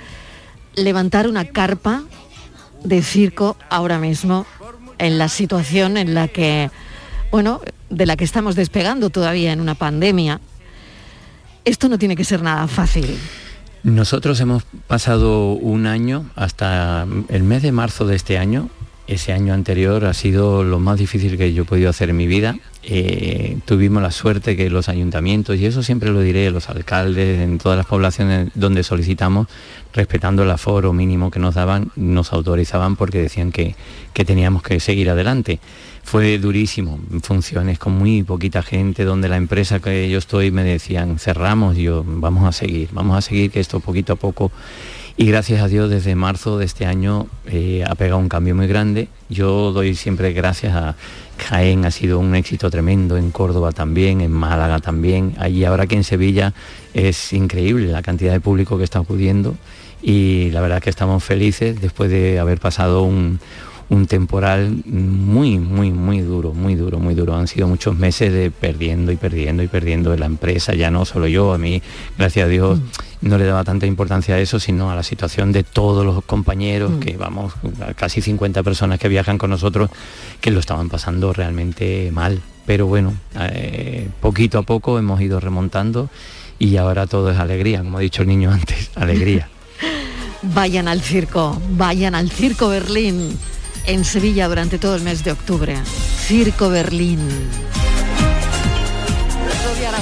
levantar 0.74 1.26
una 1.26 1.46
carpa 1.46 2.02
de 2.84 3.02
circo 3.02 3.56
ahora 3.70 3.98
mismo 3.98 4.44
en 4.98 5.16
la 5.16 5.30
situación 5.30 5.96
en 5.96 6.12
la 6.12 6.28
que, 6.28 6.70
bueno, 7.30 7.62
de 7.88 8.04
la 8.04 8.16
que 8.16 8.24
estamos 8.24 8.54
despegando 8.54 9.08
todavía 9.08 9.52
en 9.52 9.60
una 9.62 9.74
pandemia. 9.74 10.42
Esto 11.64 11.88
no 11.88 11.98
tiene 11.98 12.16
que 12.16 12.24
ser 12.24 12.42
nada 12.42 12.68
fácil. 12.68 13.16
Nosotros 13.82 14.38
hemos 14.40 14.64
pasado 14.86 15.52
un 15.52 15.86
año 15.86 16.26
hasta 16.36 17.06
el 17.28 17.44
mes 17.44 17.62
de 17.62 17.72
marzo 17.72 18.06
de 18.06 18.16
este 18.16 18.36
año. 18.36 18.68
Ese 19.10 19.32
año 19.32 19.54
anterior 19.54 20.04
ha 20.04 20.14
sido 20.14 20.62
lo 20.62 20.78
más 20.78 20.96
difícil 20.96 21.36
que 21.36 21.52
yo 21.52 21.64
he 21.64 21.66
podido 21.66 21.90
hacer 21.90 22.10
en 22.10 22.16
mi 22.16 22.28
vida. 22.28 22.56
Eh, 22.84 23.58
tuvimos 23.64 24.00
la 24.00 24.12
suerte 24.12 24.56
que 24.56 24.70
los 24.70 24.88
ayuntamientos, 24.88 25.56
y 25.56 25.66
eso 25.66 25.82
siempre 25.82 26.10
lo 26.10 26.20
diré, 26.20 26.48
los 26.52 26.68
alcaldes, 26.68 27.40
en 27.40 27.58
todas 27.58 27.76
las 27.76 27.86
poblaciones 27.86 28.52
donde 28.54 28.84
solicitamos, 28.84 29.48
respetando 29.92 30.44
el 30.44 30.50
aforo 30.52 30.92
mínimo 30.92 31.32
que 31.32 31.40
nos 31.40 31.56
daban, 31.56 31.90
nos 31.96 32.32
autorizaban 32.32 32.94
porque 32.94 33.18
decían 33.18 33.50
que, 33.50 33.74
que 34.14 34.24
teníamos 34.24 34.62
que 34.62 34.78
seguir 34.78 35.10
adelante. 35.10 35.58
Fue 36.04 36.38
durísimo, 36.38 37.00
funciones 37.24 37.80
con 37.80 37.94
muy 37.94 38.22
poquita 38.22 38.62
gente, 38.62 39.02
donde 39.02 39.28
la 39.28 39.38
empresa 39.38 39.80
que 39.80 40.08
yo 40.08 40.18
estoy 40.18 40.52
me 40.52 40.62
decían, 40.62 41.18
cerramos, 41.18 41.76
yo, 41.76 42.04
vamos 42.06 42.44
a 42.44 42.52
seguir, 42.52 42.90
vamos 42.92 43.18
a 43.18 43.22
seguir, 43.22 43.50
que 43.50 43.58
esto 43.58 43.80
poquito 43.80 44.12
a 44.12 44.16
poco 44.16 44.52
y 45.16 45.26
gracias 45.26 45.62
a 45.62 45.68
Dios 45.68 45.90
desde 45.90 46.14
marzo 46.14 46.58
de 46.58 46.64
este 46.64 46.86
año 46.86 47.26
eh, 47.46 47.84
ha 47.86 47.94
pegado 47.94 48.18
un 48.18 48.28
cambio 48.28 48.54
muy 48.54 48.66
grande. 48.66 49.08
Yo 49.28 49.72
doy 49.72 49.94
siempre 49.94 50.32
gracias 50.32 50.74
a 50.74 50.96
Jaén, 51.38 51.84
ha 51.84 51.90
sido 51.90 52.18
un 52.18 52.34
éxito 52.34 52.70
tremendo, 52.70 53.16
en 53.16 53.30
Córdoba 53.30 53.72
también, 53.72 54.20
en 54.20 54.32
Málaga 54.32 54.78
también. 54.78 55.34
Allí 55.38 55.64
ahora 55.64 55.86
que 55.86 55.96
en 55.96 56.04
Sevilla 56.04 56.52
es 56.94 57.32
increíble 57.32 57.88
la 57.88 58.02
cantidad 58.02 58.32
de 58.32 58.40
público 58.40 58.78
que 58.78 58.84
está 58.84 58.98
acudiendo 58.98 59.56
y 60.02 60.50
la 60.50 60.60
verdad 60.60 60.82
que 60.82 60.90
estamos 60.90 61.22
felices 61.22 61.80
después 61.80 62.10
de 62.10 62.38
haber 62.38 62.58
pasado 62.58 63.02
un, 63.02 63.40
un 63.90 64.06
temporal 64.06 64.82
muy, 64.86 65.58
muy, 65.58 65.90
muy 65.90 66.20
duro, 66.20 66.54
muy 66.54 66.76
duro, 66.76 67.00
muy 67.00 67.14
duro. 67.14 67.36
Han 67.36 67.48
sido 67.48 67.66
muchos 67.66 67.96
meses 67.96 68.32
de 68.32 68.50
perdiendo 68.50 69.10
y 69.10 69.16
perdiendo 69.16 69.62
y 69.64 69.68
perdiendo 69.68 70.12
de 70.12 70.18
la 70.18 70.26
empresa, 70.26 70.74
ya 70.74 70.90
no 70.90 71.04
solo 71.04 71.26
yo, 71.26 71.52
a 71.52 71.58
mí, 71.58 71.82
gracias 72.16 72.46
a 72.46 72.48
Dios, 72.48 72.78
no 73.22 73.38
le 73.38 73.44
daba 73.44 73.64
tanta 73.64 73.86
importancia 73.86 74.34
a 74.34 74.38
eso, 74.38 74.58
sino 74.58 74.90
a 74.90 74.94
la 74.94 75.02
situación 75.02 75.52
de 75.52 75.62
todos 75.62 76.04
los 76.04 76.24
compañeros, 76.24 76.92
que 77.00 77.16
vamos, 77.16 77.52
casi 77.96 78.20
50 78.22 78.62
personas 78.62 78.98
que 78.98 79.08
viajan 79.08 79.38
con 79.38 79.50
nosotros, 79.50 79.90
que 80.40 80.50
lo 80.50 80.60
estaban 80.60 80.88
pasando 80.88 81.32
realmente 81.32 82.10
mal. 82.12 82.40
Pero 82.66 82.86
bueno, 82.86 83.14
eh, 83.38 84.08
poquito 84.20 84.58
a 84.58 84.62
poco 84.62 84.98
hemos 84.98 85.20
ido 85.20 85.40
remontando 85.40 86.08
y 86.58 86.76
ahora 86.76 87.06
todo 87.06 87.30
es 87.30 87.38
alegría, 87.38 87.82
como 87.82 87.98
ha 87.98 88.00
dicho 88.00 88.22
el 88.22 88.28
niño 88.28 88.50
antes, 88.52 88.90
alegría. 88.96 89.48
Vayan 90.42 90.88
al 90.88 91.02
circo, 91.02 91.60
vayan 91.70 92.14
al 92.14 92.30
Circo 92.30 92.68
Berlín 92.68 93.38
en 93.86 94.04
Sevilla 94.06 94.48
durante 94.48 94.78
todo 94.78 94.96
el 94.96 95.02
mes 95.02 95.22
de 95.22 95.32
octubre. 95.32 95.76
Circo 96.26 96.70
Berlín. 96.70 97.18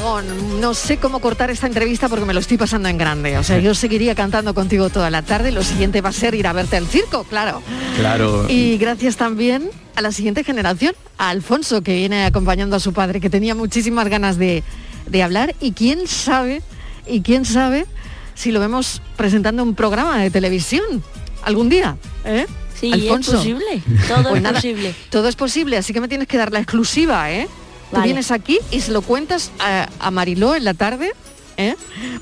Aragón, 0.09 0.61
no 0.61 0.75
sé 0.75 0.97
cómo 0.97 1.21
cortar 1.21 1.51
esta 1.51 1.67
entrevista 1.67 2.09
porque 2.09 2.25
me 2.25 2.33
lo 2.35 2.41
estoy 2.41 2.57
pasando 2.57 2.89
en 2.89 2.97
grande. 2.99 3.37
O 3.39 3.43
sea, 3.43 3.59
yo 3.61 3.75
seguiría 3.75 4.15
cantando 4.15 4.55
contigo 4.55 4.89
toda 4.91 5.11
la 5.11 5.23
tarde. 5.23 5.53
Lo 5.53 5.63
siguiente 5.63 6.01
va 6.01 6.09
a 6.11 6.13
ser 6.13 6.35
ir 6.35 6.47
a 6.47 6.53
verte 6.53 6.77
al 6.77 6.87
circo, 6.87 7.25
claro. 7.25 7.63
Claro. 7.97 8.47
Y 8.49 8.79
gracias 8.79 9.17
también 9.17 9.71
a 9.97 10.03
la 10.03 10.13
siguiente 10.13 10.45
generación, 10.45 10.95
a 11.19 11.31
Alfonso, 11.31 11.83
que 11.83 11.95
viene 11.95 12.25
acompañando 12.25 12.77
a 12.77 12.81
su 12.81 12.93
padre, 12.93 13.21
que 13.21 13.31
tenía 13.31 13.55
muchísimas 13.55 14.09
ganas 14.09 14.39
de, 14.39 14.63
de 15.07 15.23
hablar. 15.23 15.55
Y 15.61 15.73
quién 15.73 16.07
sabe, 16.07 16.63
y 17.07 17.21
quién 17.21 17.45
sabe 17.45 17.87
si 18.35 18.53
lo 18.53 18.61
vemos 18.61 19.03
presentando 19.17 19.63
un 19.63 19.75
programa 19.75 20.19
de 20.19 20.31
televisión 20.31 21.03
algún 21.43 21.69
día. 21.69 21.97
¿eh? 22.25 22.47
Sí, 22.79 22.89
es 22.89 22.95
Alfonso. 23.03 23.33
posible. 23.33 23.83
Todo 24.07 24.23
Pues 24.23 24.37
es 24.37 24.43
nada, 24.43 24.55
posible. 24.55 24.95
Todo 25.11 25.29
es 25.29 25.37
posible, 25.37 25.77
así 25.77 25.93
que 25.93 26.01
me 26.01 26.09
tienes 26.09 26.29
que 26.29 26.39
dar 26.39 26.53
la 26.53 26.61
exclusiva, 26.61 27.31
¿eh? 27.33 27.49
Tú 27.93 28.01
vienes 28.03 28.31
aquí 28.31 28.59
y 28.71 28.81
se 28.81 28.93
lo 28.93 29.03
cuentas 29.03 29.51
a, 29.59 29.89
a 29.99 30.11
Mariló 30.11 30.55
en 30.55 30.65
la 30.65 30.75
tarde, 30.75 31.13
¿eh? 31.57 31.75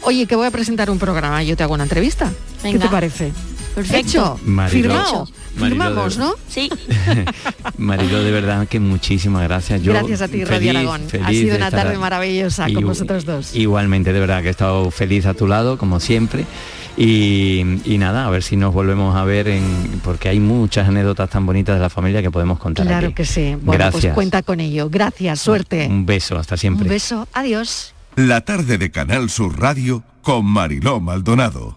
Oye, 0.02 0.26
que 0.26 0.36
voy 0.36 0.46
a 0.46 0.50
presentar 0.50 0.90
un 0.90 0.98
programa, 0.98 1.42
yo 1.42 1.56
te 1.56 1.62
hago 1.62 1.74
una 1.74 1.82
entrevista. 1.84 2.30
¿Qué 2.62 2.78
te 2.78 2.88
parece? 2.88 3.32
Perfecto. 3.74 3.96
Hecho, 4.08 4.40
Mariló. 4.44 4.88
firmado. 4.90 5.28
Mariló, 5.56 5.84
Firmamos, 5.84 6.16
de- 6.16 6.24
¿no? 6.24 6.34
Sí. 6.48 6.70
Marilo, 7.78 8.22
de 8.22 8.30
verdad 8.30 8.66
que 8.68 8.80
muchísimas 8.80 9.42
gracias. 9.44 9.82
Yo 9.82 9.92
Gracias 9.92 10.22
a 10.22 10.28
ti, 10.28 10.44
Rodi 10.44 10.66
feliz- 10.66 10.70
Aragón. 10.76 11.02
Ha 11.24 11.30
sido 11.30 11.50
de 11.52 11.56
una 11.56 11.70
tarde 11.70 11.98
maravillosa 11.98 12.66
con 12.72 12.84
vosotros 12.84 13.24
dos. 13.24 13.54
Igualmente, 13.54 14.12
de 14.12 14.20
verdad 14.20 14.42
que 14.42 14.48
he 14.48 14.50
estado 14.50 14.90
feliz 14.90 15.26
a 15.26 15.34
tu 15.34 15.46
lado, 15.46 15.78
como 15.78 16.00
siempre. 16.00 16.44
Y, 16.98 17.62
y 17.84 17.98
nada, 17.98 18.26
a 18.26 18.30
ver 18.30 18.42
si 18.42 18.56
nos 18.56 18.72
volvemos 18.72 19.14
a 19.16 19.24
ver, 19.24 19.48
en, 19.48 20.00
porque 20.02 20.30
hay 20.30 20.40
muchas 20.40 20.88
anécdotas 20.88 21.28
tan 21.28 21.44
bonitas 21.44 21.74
de 21.76 21.82
la 21.82 21.90
familia 21.90 22.22
que 22.22 22.30
podemos 22.30 22.58
contar. 22.58 22.86
Claro 22.86 23.08
aquí. 23.08 23.14
que 23.16 23.24
sí. 23.26 23.54
Bueno, 23.60 23.84
Gracias. 23.84 24.02
pues 24.02 24.14
cuenta 24.14 24.42
con 24.42 24.60
ello. 24.60 24.88
Gracias, 24.90 25.40
suerte. 25.40 25.86
Un 25.90 26.06
beso, 26.06 26.38
hasta 26.38 26.56
siempre. 26.56 26.84
Un 26.84 26.88
beso, 26.90 27.28
adiós. 27.34 27.92
La 28.16 28.40
tarde 28.42 28.78
de 28.78 28.90
Canal 28.90 29.28
Sur 29.28 29.60
Radio 29.60 30.02
con 30.22 30.46
Mariló 30.46 31.00
Maldonado. 31.00 31.76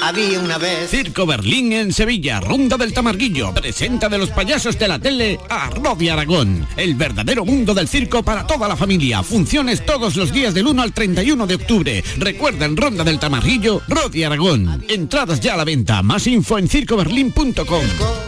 Había 0.00 0.40
una 0.40 0.58
vez. 0.58 0.90
Circo 0.90 1.26
Berlín 1.26 1.72
en 1.72 1.92
Sevilla, 1.92 2.40
Ronda 2.40 2.76
del 2.76 2.92
Tamarguillo. 2.92 3.52
Presenta 3.52 4.08
de 4.08 4.18
los 4.18 4.30
payasos 4.30 4.78
de 4.78 4.88
la 4.88 4.98
tele 4.98 5.38
a 5.48 5.70
Rodi 5.70 6.08
Aragón. 6.08 6.66
El 6.76 6.94
verdadero 6.94 7.44
mundo 7.44 7.74
del 7.74 7.88
circo 7.88 8.22
para 8.22 8.46
toda 8.46 8.68
la 8.68 8.76
familia. 8.76 9.22
Funciones 9.22 9.84
todos 9.84 10.16
los 10.16 10.32
días 10.32 10.54
del 10.54 10.68
1 10.68 10.82
al 10.82 10.92
31 10.92 11.46
de 11.46 11.54
octubre. 11.54 12.04
Recuerda 12.18 12.66
en 12.66 12.76
Ronda 12.76 13.04
del 13.04 13.18
Tamarguillo, 13.18 13.82
Rodi 13.88 14.24
Aragón. 14.24 14.84
Entradas 14.88 15.40
ya 15.40 15.54
a 15.54 15.56
la 15.56 15.64
venta. 15.64 16.02
Más 16.02 16.26
info 16.26 16.58
en 16.58 16.68
circoberlín.com. 16.68 18.27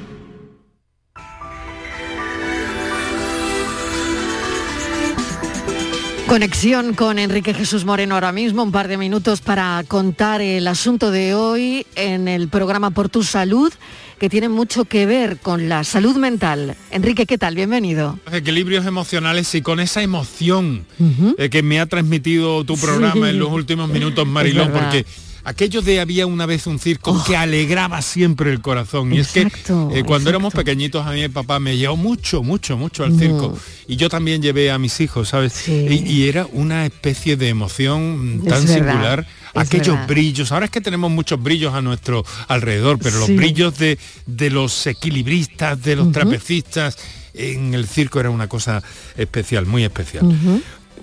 Conexión 6.31 6.93
con 6.93 7.19
Enrique 7.19 7.53
Jesús 7.53 7.83
Moreno 7.83 8.15
ahora 8.15 8.31
mismo, 8.31 8.63
un 8.63 8.71
par 8.71 8.87
de 8.87 8.95
minutos 8.95 9.41
para 9.41 9.83
contar 9.85 10.39
el 10.39 10.65
asunto 10.65 11.11
de 11.11 11.33
hoy 11.35 11.85
en 11.95 12.29
el 12.29 12.47
programa 12.47 12.91
Por 12.91 13.09
tu 13.09 13.21
Salud, 13.23 13.73
que 14.17 14.29
tiene 14.29 14.47
mucho 14.47 14.85
que 14.85 15.05
ver 15.05 15.39
con 15.39 15.67
la 15.67 15.83
salud 15.83 16.15
mental. 16.15 16.77
Enrique, 16.89 17.25
¿qué 17.25 17.37
tal? 17.37 17.55
Bienvenido. 17.55 18.17
Equilibrios 18.31 18.85
emocionales 18.85 19.53
y 19.55 19.61
con 19.61 19.81
esa 19.81 20.03
emoción 20.03 20.85
eh, 21.37 21.49
que 21.49 21.63
me 21.63 21.81
ha 21.81 21.85
transmitido 21.85 22.63
tu 22.63 22.77
programa 22.77 23.11
Sí. 23.25 23.29
en 23.31 23.37
los 23.37 23.49
últimos 23.49 23.89
minutos, 23.89 24.25
Mariló, 24.25 24.67
verdad. 24.67 24.83
porque 24.83 25.05
aquello 25.43 25.81
de 25.81 25.99
había 25.99 26.25
una 26.25 26.45
vez 26.45 26.67
un 26.67 26.79
circo 26.79 27.23
que 27.23 27.35
alegraba 27.35 28.01
siempre 28.01 28.51
el 28.51 28.61
corazón. 28.61 29.13
Y 29.13 29.19
es 29.19 29.29
que 29.29 29.41
eh, 29.41 30.03
cuando 30.05 30.29
éramos 30.29 30.53
pequeñitos 30.53 31.05
a 31.05 31.11
mí 31.11 31.21
el 31.21 31.31
papá 31.31 31.59
me 31.59 31.77
llevó 31.77 31.97
mucho, 31.97 32.43
mucho, 32.43 32.77
mucho 32.77 33.03
al 33.03 33.17
circo. 33.17 33.57
Y 33.87 33.95
yo 33.95 34.09
también 34.09 34.41
llevé 34.41 34.71
a 34.71 34.77
mis 34.77 34.99
hijos, 35.01 35.29
¿sabes? 35.29 35.67
Y, 35.67 36.03
y 36.05 36.27
era 36.27 36.47
una 36.51 36.85
especie 36.85 37.35
de 37.37 37.49
emoción 37.49 38.41
Es 38.43 38.49
tan 38.49 38.65
verdad, 38.65 38.75
singular. 38.75 39.27
Aquellos 39.53 40.07
brillos, 40.07 40.51
ahora 40.51 40.65
es 40.65 40.71
que 40.71 40.81
tenemos 40.81 41.11
muchos 41.11 41.41
brillos 41.41 41.73
a 41.73 41.81
nuestro 41.81 42.23
alrededor, 42.47 42.99
pero 42.99 43.19
los 43.19 43.35
brillos 43.35 43.77
de, 43.77 43.99
de 44.25 44.49
los 44.49 44.87
equilibristas, 44.87 45.81
de 45.81 45.97
los 45.97 46.11
trapecistas, 46.11 46.97
en 47.33 47.73
el 47.73 47.87
circo 47.87 48.19
era 48.19 48.29
una 48.29 48.47
cosa 48.47 48.81
especial, 49.17 49.65
muy 49.65 49.83
especial. 49.83 50.25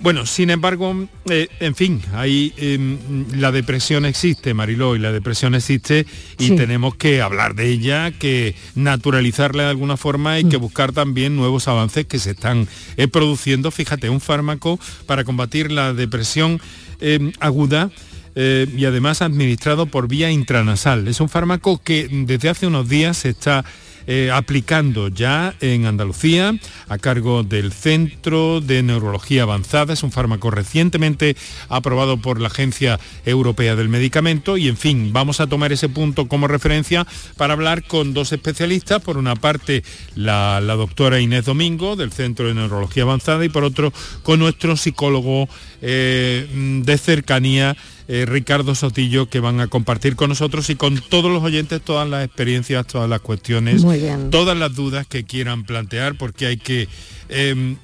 Bueno, 0.01 0.25
sin 0.25 0.49
embargo, 0.49 1.07
eh, 1.29 1.49
en 1.59 1.75
fin, 1.75 2.01
ahí 2.13 2.53
em, 2.57 2.97
la 3.35 3.51
depresión 3.51 4.05
existe, 4.05 4.53
Mariló, 4.53 4.95
y 4.95 4.99
la 4.99 5.11
depresión 5.11 5.55
existe 5.55 6.05
y 6.37 6.47
Sí. 6.47 6.55
tenemos 6.55 6.95
que 6.95 7.21
hablar 7.21 7.53
de 7.53 7.67
ella, 7.69 8.11
que 8.11 8.55
naturalizarla 8.75 9.63
de 9.63 9.69
alguna 9.69 9.97
forma 9.97 10.39
y 10.39 10.45
que 10.45 10.55
buscar 10.55 10.93
también 10.93 11.35
nuevos 11.35 11.67
avances 11.67 12.05
que 12.05 12.17
se 12.17 12.31
están 12.31 12.67
eh, 12.95 13.09
produciendo. 13.09 13.71
Fíjate, 13.71 14.09
un 14.09 14.21
fármaco 14.21 14.79
para 15.05 15.25
combatir 15.25 15.69
la 15.69 15.93
depresión 15.93 16.61
em, 17.01 17.33
aguda 17.41 17.91
eh, 18.35 18.67
y 18.77 18.85
además 18.85 19.21
administrado 19.21 19.85
por 19.87 20.07
vía 20.07 20.31
intranasal. 20.31 21.07
Es 21.09 21.19
un 21.19 21.27
fármaco 21.27 21.81
que 21.83 22.07
desde 22.09 22.47
hace 22.47 22.67
unos 22.67 22.87
días 22.87 23.17
se 23.17 23.29
está 23.29 23.65
eh, 24.11 24.31
aplicando 24.33 25.09
ya 25.09 25.53
en 25.61 25.85
Andalucía 25.85 26.55
a 26.87 26.97
cargo 26.97 27.43
del 27.43 27.71
Centro 27.71 28.59
de 28.59 28.81
Neurología 28.81 29.43
Avanzada. 29.43 29.93
Es 29.93 30.01
un 30.01 30.11
fármaco 30.11 30.49
recientemente 30.49 31.37
aprobado 31.67 32.17
por 32.17 32.41
la 32.41 32.47
Agencia 32.47 32.99
Europea 33.23 33.75
del 33.75 33.87
Medicamento 33.87 34.57
y 34.57 34.67
en 34.67 34.77
fin, 34.77 35.13
vamos 35.13 35.39
a 35.39 35.45
tomar 35.45 35.71
ese 35.71 35.89
punto 35.89 36.27
como 36.27 36.47
referencia 36.47 37.05
para 37.37 37.53
hablar 37.53 37.83
con 37.83 38.15
dos 38.15 38.31
especialistas. 38.31 38.99
Por 38.99 39.19
una 39.19 39.35
parte, 39.35 39.83
la, 40.15 40.59
doctora 40.59 41.19
Inés 41.19 41.45
Domingo 41.45 41.95
del 41.95 42.11
Centro 42.11 42.47
de 42.47 42.55
Neurología 42.55 43.03
Avanzada 43.03 43.45
y 43.45 43.49
por 43.49 43.63
otro 43.63 43.93
con 44.23 44.39
nuestro 44.39 44.75
psicólogo 44.75 45.47
eh, 45.83 46.47
de 46.83 46.97
cercanía. 46.97 47.77
Eh, 48.11 48.25
Ricardo 48.25 48.73
Sotillo, 48.73 49.29
que 49.29 49.39
van 49.39 49.59
a 49.59 49.67
compartir 49.67 50.15
con 50.15 50.29
nosotros 50.29 50.67
y 50.71 50.75
con 50.75 50.99
todos 50.99 51.31
los 51.31 51.43
oyentes 51.43 51.79
todas 51.79 52.09
las 52.09 52.25
experiencias, 52.25 52.87
todas 52.87 53.07
las 53.07 53.21
cuestiones, 53.21 53.85
todas 54.31 54.57
las 54.57 54.73
dudas 54.73 55.05
que 55.05 55.25
quieran 55.25 55.63
plantear, 55.63 56.15
porque 56.15 56.47
hay 56.47 56.57
que, 56.57 56.87
eh, 57.29 57.75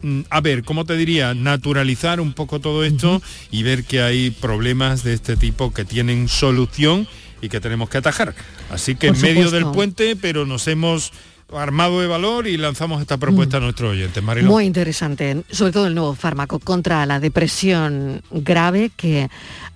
mm, 0.00 0.20
a 0.30 0.40
ver, 0.40 0.64
¿cómo 0.64 0.86
te 0.86 0.96
diría? 0.96 1.34
Naturalizar 1.34 2.22
un 2.22 2.32
poco 2.32 2.60
todo 2.60 2.84
esto 2.84 3.20
y 3.50 3.62
ver 3.62 3.84
que 3.84 4.00
hay 4.00 4.30
problemas 4.30 5.04
de 5.04 5.12
este 5.12 5.36
tipo 5.36 5.74
que 5.74 5.84
tienen 5.84 6.28
solución 6.28 7.06
y 7.42 7.50
que 7.50 7.60
tenemos 7.60 7.90
que 7.90 7.98
atajar. 7.98 8.34
Así 8.70 8.94
que 8.94 9.08
Por 9.08 9.16
en 9.16 9.22
medio 9.22 9.50
del 9.50 9.66
puente, 9.66 10.16
pero 10.16 10.46
nos 10.46 10.68
hemos 10.68 11.12
armado 11.52 12.00
de 12.00 12.06
valor 12.06 12.46
y 12.46 12.56
lanzamos 12.56 13.00
esta 13.00 13.16
propuesta 13.18 13.56
a 13.58 13.60
nuestros 13.60 13.92
oyentes. 13.92 14.22
Mariló. 14.22 14.48
Muy 14.50 14.64
interesante, 14.64 15.42
sobre 15.50 15.72
todo 15.72 15.86
el 15.86 15.94
nuevo 15.94 16.14
fármaco 16.14 16.58
contra 16.58 17.04
la 17.06 17.20
depresión 17.20 18.22
grave, 18.30 18.90
que 18.96 19.28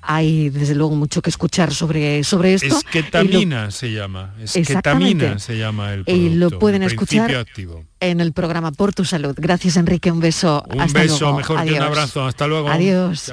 hay 0.03 0.51
desde 0.51 0.75
luego 0.75 0.95
mucho 0.95 1.23
que 1.23 1.31
escuchar 1.31 1.73
sobre, 1.73 2.23
sobre 2.25 2.55
esto. 2.55 2.77
Esquetamina 2.77 3.71
se 3.71 3.93
llama. 3.93 4.35
Esquetamina 4.43 5.39
se 5.39 5.57
llama 5.59 5.95
el 5.95 6.05
Y 6.07 6.31
lo 6.31 6.49
producto, 6.49 6.59
pueden 6.59 6.83
escuchar 6.83 7.35
activo. 7.35 7.85
en 8.01 8.21
el 8.21 8.33
programa 8.33 8.71
Por 8.73 8.93
tu 8.95 9.05
Salud. 9.05 9.35
Gracias 9.39 9.77
Enrique, 9.77 10.11
un 10.13 10.21
beso. 10.21 10.63
Un 10.69 10.81
Hasta 10.81 11.01
beso, 11.01 11.19
luego. 11.21 11.37
mejor 11.39 11.57
que 11.57 11.63
un 11.63 11.69
Adiós. 11.71 11.87
abrazo. 11.87 12.25
Hasta 12.27 12.47
luego. 12.47 12.69
Adiós. 12.69 13.33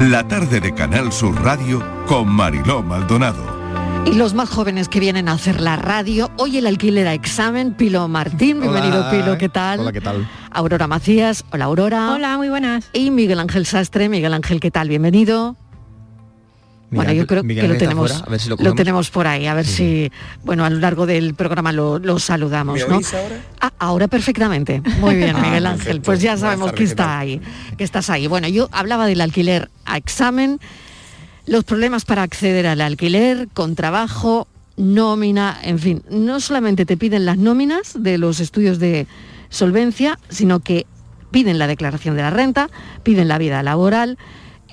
La 0.00 0.26
tarde 0.26 0.60
de 0.60 0.72
Canal 0.72 1.12
Sur 1.12 1.34
Radio 1.42 1.84
con 2.06 2.26
Mariló 2.26 2.82
Maldonado. 2.82 3.44
Y 4.06 4.14
los 4.14 4.32
más 4.32 4.48
jóvenes 4.48 4.88
que 4.88 4.98
vienen 4.98 5.28
a 5.28 5.32
hacer 5.32 5.60
la 5.60 5.76
radio, 5.76 6.30
hoy 6.38 6.56
el 6.56 6.66
alquiler 6.66 7.06
a 7.06 7.12
examen, 7.12 7.74
Pilo 7.74 8.08
Martín, 8.08 8.62
bienvenido 8.62 9.00
Hola. 9.00 9.10
Pilo, 9.10 9.36
¿qué 9.36 9.50
tal? 9.50 9.80
Hola, 9.80 9.92
¿qué 9.92 10.00
tal? 10.00 10.26
Aurora 10.52 10.86
Macías, 10.86 11.44
hola 11.52 11.66
Aurora. 11.66 12.14
Hola, 12.14 12.38
muy 12.38 12.48
buenas. 12.48 12.88
Y 12.94 13.10
Miguel 13.10 13.40
Ángel 13.40 13.66
Sastre, 13.66 14.08
Miguel 14.08 14.32
Ángel, 14.32 14.58
¿qué 14.58 14.70
tal? 14.70 14.88
Bienvenido. 14.88 15.56
Bueno, 16.90 17.12
yo 17.12 17.26
creo 17.26 17.42
Miguel 17.42 17.66
que 17.66 17.72
lo 17.72 17.78
tenemos, 17.78 18.10
fuera, 18.10 18.26
a 18.26 18.30
ver 18.30 18.40
si 18.40 18.48
lo 18.48 18.74
tenemos 18.74 19.10
por 19.10 19.26
ahí, 19.26 19.46
a 19.46 19.54
ver 19.54 19.66
si, 19.66 20.10
bueno, 20.44 20.64
a 20.64 20.70
lo 20.70 20.78
largo 20.78 21.06
del 21.06 21.34
programa 21.34 21.72
lo, 21.72 21.98
lo 21.98 22.18
saludamos, 22.18 22.80
¿Me 22.80 22.88
¿no? 22.88 22.94
ahora? 22.96 23.40
Ah, 23.60 23.72
ahora 23.78 24.08
perfectamente. 24.08 24.82
Muy 24.98 25.14
bien, 25.16 25.36
Ah, 25.36 25.40
Miguel 25.40 25.66
Ángel. 25.66 25.84
perfecto. 25.84 26.06
Pues 26.06 26.20
ya 26.20 26.36
sabemos 26.36 26.72
que 26.72 26.78
¿qué 26.78 26.84
está 26.84 27.18
ahí, 27.18 27.40
que 27.76 27.84
estás 27.84 28.10
ahí. 28.10 28.26
Bueno, 28.26 28.48
yo 28.48 28.68
hablaba 28.72 29.06
del 29.06 29.20
alquiler 29.20 29.70
a 29.84 29.96
examen, 29.96 30.58
los 31.46 31.64
problemas 31.64 32.04
para 32.04 32.22
acceder 32.22 32.66
al 32.66 32.80
alquiler, 32.80 33.48
con 33.52 33.74
trabajo, 33.76 34.48
nómina, 34.76 35.58
en 35.62 35.78
fin, 35.78 36.02
no 36.10 36.40
solamente 36.40 36.86
te 36.86 36.96
piden 36.96 37.26
las 37.26 37.38
nóminas 37.38 37.92
de 38.02 38.18
los 38.18 38.40
estudios 38.40 38.78
de 38.78 39.06
solvencia, 39.48 40.18
sino 40.28 40.60
que 40.60 40.86
piden 41.30 41.58
la 41.58 41.66
declaración 41.66 42.16
de 42.16 42.22
la 42.22 42.30
renta, 42.30 42.68
piden 43.02 43.28
la 43.28 43.38
vida 43.38 43.62
laboral, 43.62 44.18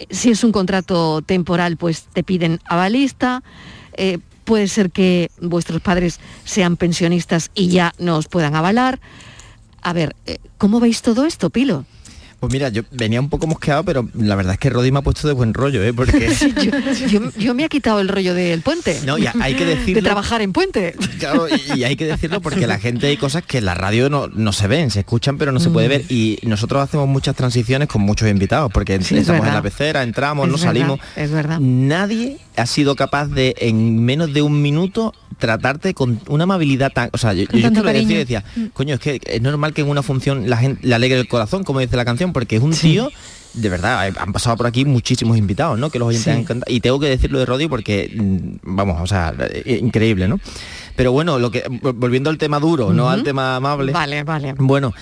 si 0.09 0.31
es 0.31 0.43
un 0.43 0.51
contrato 0.51 1.21
temporal, 1.21 1.77
pues 1.77 2.03
te 2.13 2.23
piden 2.23 2.59
avalista, 2.65 3.43
eh, 3.93 4.19
puede 4.43 4.67
ser 4.67 4.91
que 4.91 5.29
vuestros 5.41 5.81
padres 5.81 6.19
sean 6.45 6.77
pensionistas 6.77 7.51
y 7.53 7.67
ya 7.69 7.93
no 7.99 8.17
os 8.17 8.27
puedan 8.27 8.55
avalar. 8.55 8.99
A 9.81 9.93
ver, 9.93 10.15
eh, 10.25 10.37
¿cómo 10.57 10.79
veis 10.79 11.01
todo 11.01 11.25
esto, 11.25 11.49
Pilo? 11.49 11.85
Pues 12.39 12.53
mira, 12.53 12.69
yo 12.69 12.83
venía 12.91 13.19
un 13.19 13.29
poco 13.29 13.47
mosqueado, 13.47 13.83
pero 13.83 14.07
la 14.13 14.35
verdad 14.35 14.53
es 14.53 14.59
que 14.59 14.69
Rodi 14.69 14.91
me 14.91 14.99
ha 14.99 15.01
puesto 15.01 15.27
de 15.27 15.33
buen 15.33 15.55
rollo, 15.55 15.81
¿eh? 15.83 15.91
Porque... 15.91 16.29
yo, 17.07 17.07
yo- 17.07 17.31
yo 17.37 17.53
me 17.55 17.63
ha 17.63 17.67
quitado 17.69 17.99
el 17.99 18.07
rollo 18.09 18.33
del 18.35 18.61
puente. 18.61 18.99
No, 19.07 19.17
y 19.17 19.25
hay 19.25 19.55
que 19.55 19.65
decirlo- 19.65 19.95
De 19.95 20.01
trabajar 20.03 20.41
en 20.41 20.53
puente. 20.53 20.95
Claro, 21.19 21.47
y 21.75 21.83
hay 21.83 21.95
que 21.95 22.05
decirlo 22.05 22.39
porque 22.41 22.67
la 22.67 22.77
gente 22.77 23.07
hay 23.07 23.17
cosas 23.17 23.41
que 23.43 23.57
en 23.57 23.65
la 23.65 23.73
radio 23.73 24.09
no, 24.11 24.27
no 24.27 24.51
se 24.53 24.67
ven, 24.67 24.91
se 24.91 24.99
escuchan 24.99 25.37
pero 25.39 25.51
no 25.51 25.59
se 25.59 25.69
puede 25.71 25.87
Mm. 25.87 25.89
ver. 25.89 26.01
Y 26.09 26.37
nosotros 26.43 26.83
hacemos 26.83 27.07
muchas 27.07 27.35
transiciones 27.35 27.87
con 27.87 28.03
muchos 28.03 28.29
invitados, 28.29 28.71
porque 28.71 29.01
Sí, 29.01 29.15
es 29.15 29.21
estamos 29.21 29.47
en 29.47 29.53
la 29.55 29.61
pecera, 29.63 30.03
entramos, 30.03 30.45
Es 30.47 30.51
verdad, 30.53 30.65
salimos. 30.67 30.99
Es 31.15 31.31
verdad. 31.31 31.59
Nadie 31.59 32.37
ha 32.55 32.65
sido 32.67 32.95
capaz 32.95 33.27
de 33.27 33.55
en 33.59 34.03
menos 34.03 34.33
de 34.33 34.41
un 34.43 34.61
minuto 34.61 35.13
tratarte 35.39 35.93
con 35.93 36.19
una 36.27 36.45
amabilidad 36.45 36.91
tan. 36.91 37.09
O 37.13 37.17
sea, 37.17 37.33
yo, 37.33 37.43
yo 37.43 37.71
que 37.71 37.81
lo 37.81 37.83
decía 37.93 38.17
decía, 38.17 38.43
coño, 38.73 38.95
es 38.95 38.99
que 38.99 39.21
es 39.23 39.41
normal 39.41 39.73
que 39.73 39.81
en 39.81 39.89
una 39.89 40.01
función 40.01 40.49
la 40.49 40.57
gente 40.57 40.85
le 40.87 40.95
alegre 40.95 41.19
el 41.19 41.27
corazón, 41.27 41.63
como 41.63 41.79
dice 41.79 41.95
la 41.95 42.05
canción, 42.05 42.26
porque 42.33 42.57
es 42.57 42.61
un 42.61 42.71
tío. 42.71 43.09
De 43.53 43.69
verdad, 43.69 44.07
eh, 44.07 44.13
han 44.19 44.33
pasado 44.33 44.55
por 44.55 44.67
aquí 44.67 44.85
muchísimos 44.85 45.35
invitados, 45.37 45.79
¿no? 45.79 45.89
Que 45.89 45.97
los 45.97 46.09
oyentes 46.09 46.25
Sí. 46.25 46.29
han 46.29 46.39
encantado. 46.39 46.71
Y 46.71 46.79
tengo 46.79 46.99
que 46.99 47.07
decirlo 47.07 47.39
de 47.39 47.45
Rodi 47.47 47.67
porque, 47.67 48.13
mm, 48.15 48.75
vamos, 48.75 49.01
o 49.01 49.07
sea, 49.07 49.33
eh, 49.39 49.79
increíble, 49.81 50.27
¿no? 50.27 50.39
Pero 50.97 51.13
bueno, 51.13 51.39
lo 51.39 51.49
que 51.51 51.63
vol- 51.65 51.93
volviendo 51.95 52.29
al 52.29 52.37
tema 52.37 52.59
duro, 52.59 52.91
no 52.91 53.09
al 53.09 53.23
tema 53.23 53.55
amable. 53.55 53.93
Vale, 53.93 54.23
vale. 54.23 54.53
Bueno, 54.57 54.93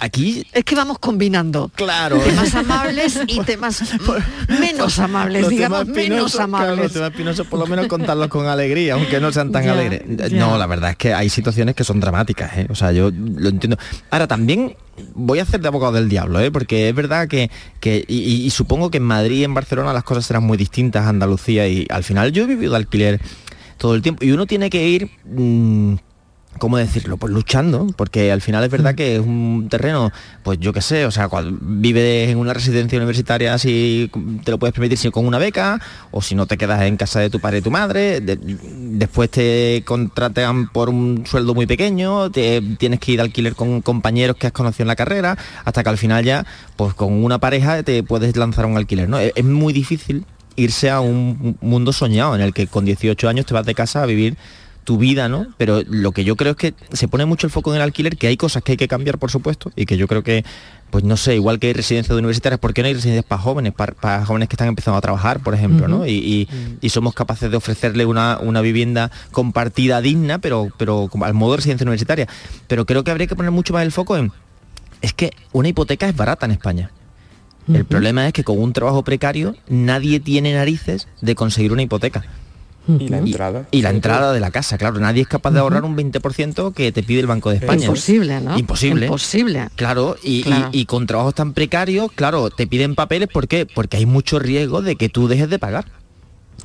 aquí 0.00 0.46
Es 0.52 0.64
que 0.64 0.74
vamos 0.74 0.98
combinando. 0.98 1.70
Claro. 1.74 2.18
Temas 2.18 2.54
amables 2.54 3.18
y 3.26 3.40
temas 3.40 3.82
menos 4.48 4.98
amables, 4.98 5.42
Los 5.42 5.50
digamos, 5.50 5.80
temas 5.80 5.96
menos 5.96 6.04
espinosos, 6.04 6.32
claro, 6.36 6.44
amables. 6.44 6.78
los 6.84 6.92
temas 6.92 7.10
espinosos, 7.10 7.46
por 7.46 7.58
lo 7.58 7.66
menos 7.66 7.86
contarlos 7.86 8.28
con 8.28 8.46
alegría, 8.46 8.94
aunque 8.94 9.20
no 9.20 9.32
sean 9.32 9.50
tan 9.50 9.64
Ya, 9.64 9.72
alegres. 9.72 10.02
ya. 10.06 10.28
No, 10.38 10.58
la 10.58 10.66
verdad 10.66 10.90
es 10.90 10.96
que 10.96 11.14
hay 11.14 11.28
situaciones 11.30 11.74
que 11.74 11.84
son 11.84 12.00
dramáticas, 12.00 12.56
¿eh? 12.58 12.66
O 12.70 12.74
sea, 12.74 12.92
yo 12.92 13.10
lo 13.10 13.48
entiendo. 13.48 13.78
Ahora, 14.10 14.26
también 14.26 14.76
voy 15.14 15.38
a 15.40 15.42
hacer 15.42 15.60
de 15.60 15.68
abogado 15.68 15.94
del 15.94 16.08
diablo, 16.08 16.38
¿eh? 16.40 16.50
Porque 16.50 16.88
es 16.88 16.94
verdad 16.94 17.26
que, 17.28 17.50
que 17.80 18.04
y, 18.06 18.48
supongo 18.50 18.90
que 18.90 18.98
en 18.98 19.04
Madrid 19.04 19.38
y 19.40 19.44
en 19.44 19.54
Barcelona 19.54 19.92
las 19.92 20.04
cosas 20.04 20.26
serán 20.26 20.44
muy 20.44 20.56
distintas 20.58 21.06
Andalucía 21.06 21.66
y 21.66 21.86
al 21.90 22.04
final 22.04 22.30
yo 22.32 22.44
he 22.44 22.46
vivido 22.46 22.72
de 22.72 22.76
alquiler 22.78 23.20
todo 23.78 23.94
el 23.94 24.02
tiempo 24.02 24.24
y 24.24 24.32
uno 24.32 24.46
tiene 24.46 24.70
que 24.70 24.88
ir... 24.88 25.10
mm, 25.24 25.94
¿Cómo 26.56 26.76
decirlo? 26.76 27.16
Pues 27.16 27.32
luchando, 27.32 27.88
porque 27.96 28.30
al 28.30 28.40
final 28.40 28.62
es 28.62 28.70
verdad 28.70 28.94
que 28.94 29.16
es 29.16 29.20
un 29.20 29.66
terreno, 29.68 30.12
pues 30.44 30.60
yo 30.60 30.72
qué 30.72 30.80
sé, 30.82 31.04
o 31.04 31.10
sea, 31.10 31.26
cuando 31.26 31.58
vives 31.60 32.30
en 32.30 32.38
una 32.38 32.54
residencia 32.54 32.96
universitaria 32.96 33.58
si 33.58 34.08
te 34.44 34.52
lo 34.52 34.58
puedes 34.60 34.72
permitir 34.72 34.96
si 34.96 35.10
con 35.10 35.26
una 35.26 35.38
beca, 35.38 35.80
o 36.12 36.22
si 36.22 36.36
no 36.36 36.46
te 36.46 36.56
quedas 36.56 36.82
en 36.82 36.96
casa 36.96 37.18
de 37.18 37.28
tu 37.28 37.40
padre 37.40 37.58
y 37.58 37.60
tu 37.60 37.72
madre, 37.72 38.20
de- 38.20 38.38
después 38.40 39.30
te 39.30 39.82
contratan 39.84 40.68
por 40.68 40.90
un 40.90 41.24
sueldo 41.26 41.54
muy 41.54 41.66
pequeño, 41.66 42.30
te 42.30 42.62
tienes 42.78 43.00
que 43.00 43.10
ir 43.10 43.18
de 43.18 43.24
alquiler 43.24 43.56
con 43.56 43.82
compañeros 43.82 44.36
que 44.36 44.46
has 44.46 44.52
conocido 44.52 44.84
en 44.84 44.88
la 44.88 44.96
carrera, 44.96 45.36
hasta 45.64 45.82
que 45.82 45.88
al 45.88 45.98
final 45.98 46.22
ya, 46.24 46.46
pues 46.76 46.94
con 46.94 47.12
una 47.24 47.38
pareja 47.40 47.82
te 47.82 48.04
puedes 48.04 48.36
lanzar 48.36 48.66
a 48.66 48.68
un 48.68 48.76
alquiler, 48.76 49.08
¿no? 49.08 49.18
Es, 49.18 49.32
es 49.34 49.44
muy 49.44 49.72
difícil 49.72 50.24
irse 50.56 50.90
a 50.90 51.00
un 51.00 51.56
mundo 51.60 51.92
soñado 51.92 52.34
en 52.34 52.40
el 52.40 52.52
que 52.52 52.66
con 52.66 52.84
18 52.84 53.28
años 53.28 53.46
te 53.46 53.54
vas 53.54 53.66
de 53.66 53.74
casa 53.74 54.02
a 54.02 54.06
vivir 54.06 54.36
tu 54.84 54.98
vida, 54.98 55.30
¿no? 55.30 55.46
Pero 55.56 55.80
lo 55.88 56.12
que 56.12 56.24
yo 56.24 56.36
creo 56.36 56.50
es 56.52 56.58
que 56.58 56.74
se 56.92 57.08
pone 57.08 57.24
mucho 57.24 57.46
el 57.46 57.50
foco 57.50 57.70
en 57.70 57.76
el 57.76 57.82
alquiler, 57.82 58.18
que 58.18 58.26
hay 58.26 58.36
cosas 58.36 58.62
que 58.62 58.72
hay 58.72 58.76
que 58.76 58.86
cambiar, 58.86 59.16
por 59.18 59.30
supuesto, 59.30 59.72
y 59.76 59.86
que 59.86 59.96
yo 59.96 60.06
creo 60.06 60.22
que, 60.22 60.44
pues 60.90 61.04
no 61.04 61.16
sé, 61.16 61.34
igual 61.36 61.58
que 61.58 61.68
hay 61.68 61.72
residencias 61.72 62.14
de 62.14 62.18
universitarias, 62.18 62.60
¿por 62.60 62.74
qué 62.74 62.82
no 62.82 62.88
hay 62.88 62.94
residencias 62.94 63.24
para 63.24 63.40
jóvenes, 63.40 63.72
para, 63.72 63.94
para 63.94 64.26
jóvenes 64.26 64.46
que 64.50 64.54
están 64.56 64.68
empezando 64.68 64.98
a 64.98 65.00
trabajar, 65.00 65.40
por 65.40 65.54
ejemplo, 65.54 65.88
¿no? 65.88 66.06
Y, 66.06 66.10
y- 66.12 66.48
y 66.82 66.88
somos 66.90 67.14
capaces 67.14 67.50
de 67.50 67.56
ofrecerle 67.56 68.04
una, 68.04 68.38
una 68.42 68.60
vivienda 68.60 69.10
compartida 69.32 70.02
digna, 70.02 70.38
pero, 70.38 70.68
pero 70.76 71.08
al 71.22 71.32
modo 71.32 71.52
de 71.52 71.56
residencia 71.56 71.84
universitaria. 71.84 72.28
Pero 72.68 72.84
creo 72.84 73.02
que 73.04 73.10
habría 73.10 73.26
que 73.26 73.36
poner 73.36 73.52
mucho 73.52 73.72
más 73.72 73.84
el 73.84 73.90
foco 73.90 74.18
en, 74.18 74.32
es 75.00 75.14
que 75.14 75.30
una 75.52 75.68
hipoteca 75.68 76.06
es 76.06 76.14
barata 76.14 76.44
en 76.44 76.52
España. 76.52 76.90
El 77.72 77.84
problema 77.84 78.26
es 78.26 78.32
que 78.32 78.44
con 78.44 78.58
un 78.60 78.72
trabajo 78.72 79.02
precario 79.04 79.54
nadie 79.68 80.20
tiene 80.20 80.52
narices 80.54 81.08
de 81.20 81.34
conseguir 81.34 81.72
una 81.72 81.82
hipoteca. 81.82 82.24
Y 82.86 83.08
la 83.08 83.16
entrada. 83.18 83.66
Y 83.70 83.80
la 83.80 83.88
entrada 83.88 84.34
de 84.34 84.40
la 84.40 84.50
casa, 84.50 84.76
claro. 84.76 85.00
Nadie 85.00 85.22
es 85.22 85.28
capaz 85.28 85.52
de 85.52 85.60
ahorrar 85.60 85.84
un 85.84 85.96
20% 85.96 86.74
que 86.74 86.92
te 86.92 87.02
pide 87.02 87.20
el 87.20 87.26
Banco 87.26 87.48
de 87.48 87.56
España. 87.56 87.86
Imposible, 87.86 88.40
¿no? 88.42 88.58
Imposible. 88.58 89.06
Imposible. 89.06 89.68
Claro, 89.74 90.16
y, 90.22 90.40
y- 90.40 90.42
Claro. 90.42 90.68
y 90.70 90.84
con 90.84 91.06
trabajos 91.06 91.34
tan 91.34 91.54
precarios, 91.54 92.12
claro, 92.14 92.50
te 92.50 92.66
piden 92.66 92.94
papeles, 92.94 93.28
¿por 93.32 93.48
qué? 93.48 93.64
Porque 93.64 93.96
hay 93.96 94.04
mucho 94.04 94.38
riesgo 94.38 94.82
de 94.82 94.96
que 94.96 95.08
tú 95.08 95.28
dejes 95.28 95.48
de 95.48 95.58
pagar. 95.58 95.86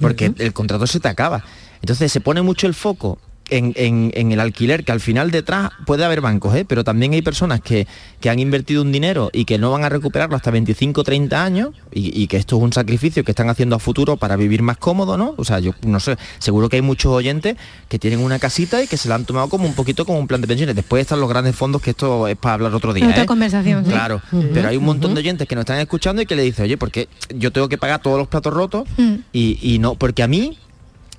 Porque 0.02 0.34
el 0.38 0.52
contrato 0.52 0.86
se 0.88 1.00
te 1.00 1.08
acaba. 1.08 1.46
Entonces 1.82 2.12
se 2.12 2.20
pone 2.20 2.42
mucho 2.42 2.68
el 2.68 2.74
foco 2.74 3.18
en, 3.50 3.74
en- 3.76 4.12
en 4.16 4.32
el 4.32 4.40
alquiler, 4.40 4.84
que 4.84 4.92
al 4.92 5.00
final 5.00 5.32
detrás 5.32 5.72
puede 5.86 6.06
haber 6.06 6.22
bancos, 6.22 6.56
¿eh? 6.56 6.66
pero 6.68 6.84
también 6.84 7.14
hay 7.14 7.22
personas 7.22 7.62
que, 7.62 7.88
que 8.20 8.30
han 8.30 8.40
invertido 8.40 8.82
un 8.82 8.92
dinero 8.92 9.30
y 9.34 9.46
que 9.46 9.58
no 9.58 9.72
van 9.72 9.84
a 9.84 9.90
recuperarlo 9.90 10.36
hasta 10.36 10.52
25 10.52 11.04
30 11.04 11.44
años 11.44 11.70
y, 11.92 12.22
y 12.22 12.28
que 12.28 12.38
esto 12.38 12.58
es 12.58 12.64
un 12.64 12.74
sacrificio 12.74 13.24
que 13.24 13.32
están 13.32 13.50
haciendo 13.50 13.76
a 13.76 13.80
futuro 13.80 14.18
para 14.18 14.36
vivir 14.36 14.62
más 14.62 14.78
cómodo, 14.78 15.18
¿no? 15.18 15.34
O 15.38 15.44
sea, 15.46 15.60
yo 15.60 15.74
no 15.84 16.00
sé, 16.00 16.18
seguro 16.40 16.70
que 16.70 16.78
hay 16.78 16.82
muchos 16.82 17.12
oyentes 17.12 17.56
que 17.88 18.00
tienen 18.00 18.20
una 18.20 18.40
casita 18.40 18.84
y 18.84 18.88
que 18.88 18.98
se 18.98 19.10
la 19.10 19.16
han 19.16 19.26
tomado 19.26 19.50
como 19.50 19.66
un 19.66 19.74
poquito 19.74 20.06
como 20.06 20.20
un 20.20 20.28
plan 20.28 20.42
de 20.42 20.48
pensiones. 20.48 20.76
Después 20.76 21.02
están 21.02 21.20
los 21.20 21.30
grandes 21.30 21.56
fondos, 21.56 21.82
que 21.82 21.92
esto 21.92 22.28
es 22.28 22.38
para 22.38 22.56
hablar 22.56 22.74
otro 22.76 22.94
día. 22.94 23.08
Otra 23.08 23.24
¿eh? 23.24 23.26
conversación, 23.26 23.86
sí. 23.86 23.92
Claro, 23.92 24.22
pero 24.54 24.70
hay 24.70 24.78
un 24.78 24.86
montón 24.86 25.14
de 25.14 25.20
oyentes 25.20 25.48
que 25.48 25.56
nos 25.56 25.64
están 25.64 25.80
escuchando 25.80 26.22
y 26.22 26.26
que 26.26 26.36
le 26.36 26.44
dicen, 26.44 26.66
oye, 26.66 26.78
porque 26.78 27.08
yo 27.36 27.52
tengo 27.52 27.68
que 27.70 27.78
pagar 27.78 28.02
todos 28.02 28.18
los 28.18 28.28
platos 28.28 28.54
rotos 28.54 28.88
Mm. 28.98 29.16
y, 29.34 29.60
y 29.62 29.80
no, 29.80 29.96
porque 29.96 30.24
a 30.24 30.28
mí, 30.28 30.58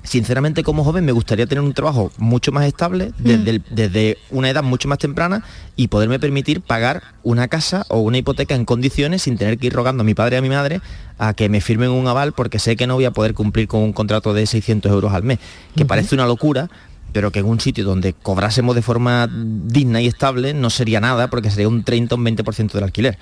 sinceramente 0.03 0.63
como 0.63 0.83
joven, 0.85 1.05
me 1.05 1.13
gustaría 1.13 1.47
tener 1.47 1.63
un 1.63 1.75
trabajo 1.75 2.11
mucho 2.19 2.53
más 2.53 2.65
estable 2.67 3.13
desde, 3.19 3.51
el- 3.51 3.63
desde 3.71 4.19
una 4.31 4.49
edad 4.51 4.63
mucho 4.63 4.89
más 4.89 4.99
temprana 4.99 5.45
y 5.77 5.89
poderme 5.89 6.19
permitir 6.19 6.61
pagar 6.63 7.03
una 7.23 7.49
casa 7.49 7.85
o 7.89 8.01
una 8.01 8.19
hipoteca 8.19 8.55
en 8.55 8.65
condiciones 8.65 9.23
sin 9.23 9.37
tener 9.37 9.59
que 9.59 9.67
ir 9.69 9.73
rogando 9.73 10.01
a 10.03 10.05
mi 10.05 10.15
padre 10.15 10.37
y 10.37 10.39
a 10.39 10.43
mi 10.43 10.49
madre 10.49 10.81
a 11.19 11.35
que 11.35 11.49
me 11.49 11.61
firmen 11.61 11.91
un 11.91 12.07
aval 12.09 12.33
porque 12.33 12.59
sé 12.59 12.77
que 12.77 12.87
no 12.87 12.95
voy 12.95 13.05
a 13.05 13.11
poder 13.11 13.35
cumplir 13.35 13.69
con 13.69 13.81
un 13.83 13.93
contrato 13.93 14.33
de 14.33 14.47
600 14.47 14.91
euros 14.91 15.13
al 15.13 15.23
mes, 15.23 15.39
que 15.77 15.85
parece 15.85 16.15
una 16.15 16.27
locura, 16.27 16.71
pero 17.13 17.31
que 17.31 17.41
en 17.41 17.47
un 17.47 17.61
sitio 17.61 17.85
donde 17.85 18.13
cobrásemos 18.15 18.75
de 18.75 18.83
forma 18.83 19.29
digna 19.31 20.01
y 20.01 20.07
estable 20.07 20.55
no 20.55 20.71
sería 20.71 21.01
nada 21.01 21.29
porque 21.29 21.51
sería 21.51 21.69
un 21.69 21.83
30 21.85 22.15
o 22.15 22.19
un 22.19 22.25
20% 22.25 22.73
del 22.73 22.85
alquiler. 22.85 23.19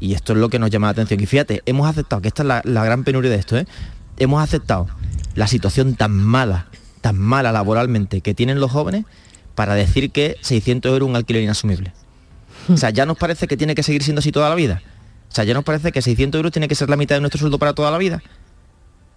Y 0.00 0.14
esto 0.14 0.32
es 0.32 0.38
lo 0.38 0.48
que 0.48 0.58
nos 0.58 0.70
llama 0.70 0.86
la 0.88 0.92
atención. 0.92 1.20
Y 1.20 1.26
fíjate, 1.26 1.62
hemos 1.66 1.88
aceptado, 1.88 2.22
que 2.22 2.28
esta 2.28 2.42
es 2.42 2.46
la, 2.48 2.60
la 2.64 2.84
gran 2.84 3.04
penuria 3.04 3.30
de 3.30 3.36
esto, 3.36 3.56
¿eh? 3.56 3.66
hemos 4.16 4.42
aceptado 4.42 4.86
la 5.34 5.46
situación 5.46 5.94
tan 5.94 6.12
mala, 6.12 6.66
tan 7.00 7.18
mala 7.18 7.52
laboralmente 7.52 8.20
que 8.20 8.34
tienen 8.34 8.60
los 8.60 8.70
jóvenes 8.70 9.04
para 9.54 9.74
decir 9.74 10.10
que 10.10 10.36
600 10.40 10.92
euros 10.92 11.08
un 11.08 11.16
alquiler 11.16 11.42
inasumible. 11.42 11.92
O 12.68 12.76
sea, 12.76 12.90
ya 12.90 13.06
nos 13.06 13.18
parece 13.18 13.46
que 13.46 13.56
tiene 13.56 13.74
que 13.74 13.82
seguir 13.82 14.02
siendo 14.02 14.20
así 14.20 14.32
toda 14.32 14.48
la 14.48 14.54
vida. 14.54 14.82
O 15.30 15.34
sea, 15.34 15.44
ya 15.44 15.54
nos 15.54 15.64
parece 15.64 15.92
que 15.92 16.02
600 16.02 16.38
euros 16.38 16.52
tiene 16.52 16.68
que 16.68 16.74
ser 16.74 16.88
la 16.88 16.96
mitad 16.96 17.16
de 17.16 17.20
nuestro 17.20 17.40
sueldo 17.40 17.58
para 17.58 17.72
toda 17.72 17.90
la 17.90 17.98
vida. 17.98 18.22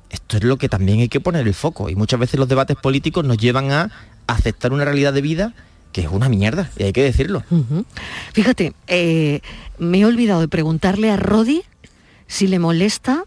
Esto 0.10 0.38
es 0.38 0.44
lo 0.44 0.58
que 0.58 0.70
también 0.70 1.00
hay 1.00 1.10
que 1.10 1.20
poner 1.20 1.48
el 1.48 1.54
foco. 1.54 1.90
Y 1.90 1.96
muchas 1.96 2.20
veces 2.20 2.40
los 2.40 2.48
debates 2.48 2.78
políticos 2.78 3.26
nos 3.26 3.38
llevan 3.38 3.72
a 3.72 3.92
aceptar 4.28 4.74
una 4.74 4.86
realidad 4.86 5.14
de 5.14 5.22
vida 5.22 5.54
que 5.96 6.02
es 6.02 6.10
una 6.10 6.28
mierda, 6.28 6.70
y 6.78 6.84
hay 6.84 6.92
que 6.92 7.04
decirlo. 7.04 7.42
Fíjate, 8.34 8.74
eh, 8.88 9.40
me 9.78 10.00
he 10.00 10.06
olvidado 10.06 10.42
de 10.42 10.50
preguntarle 10.50 11.10
a 11.10 11.16
Rodi 11.16 11.64
si 12.28 12.48
le 12.48 12.60
molesta 12.60 13.24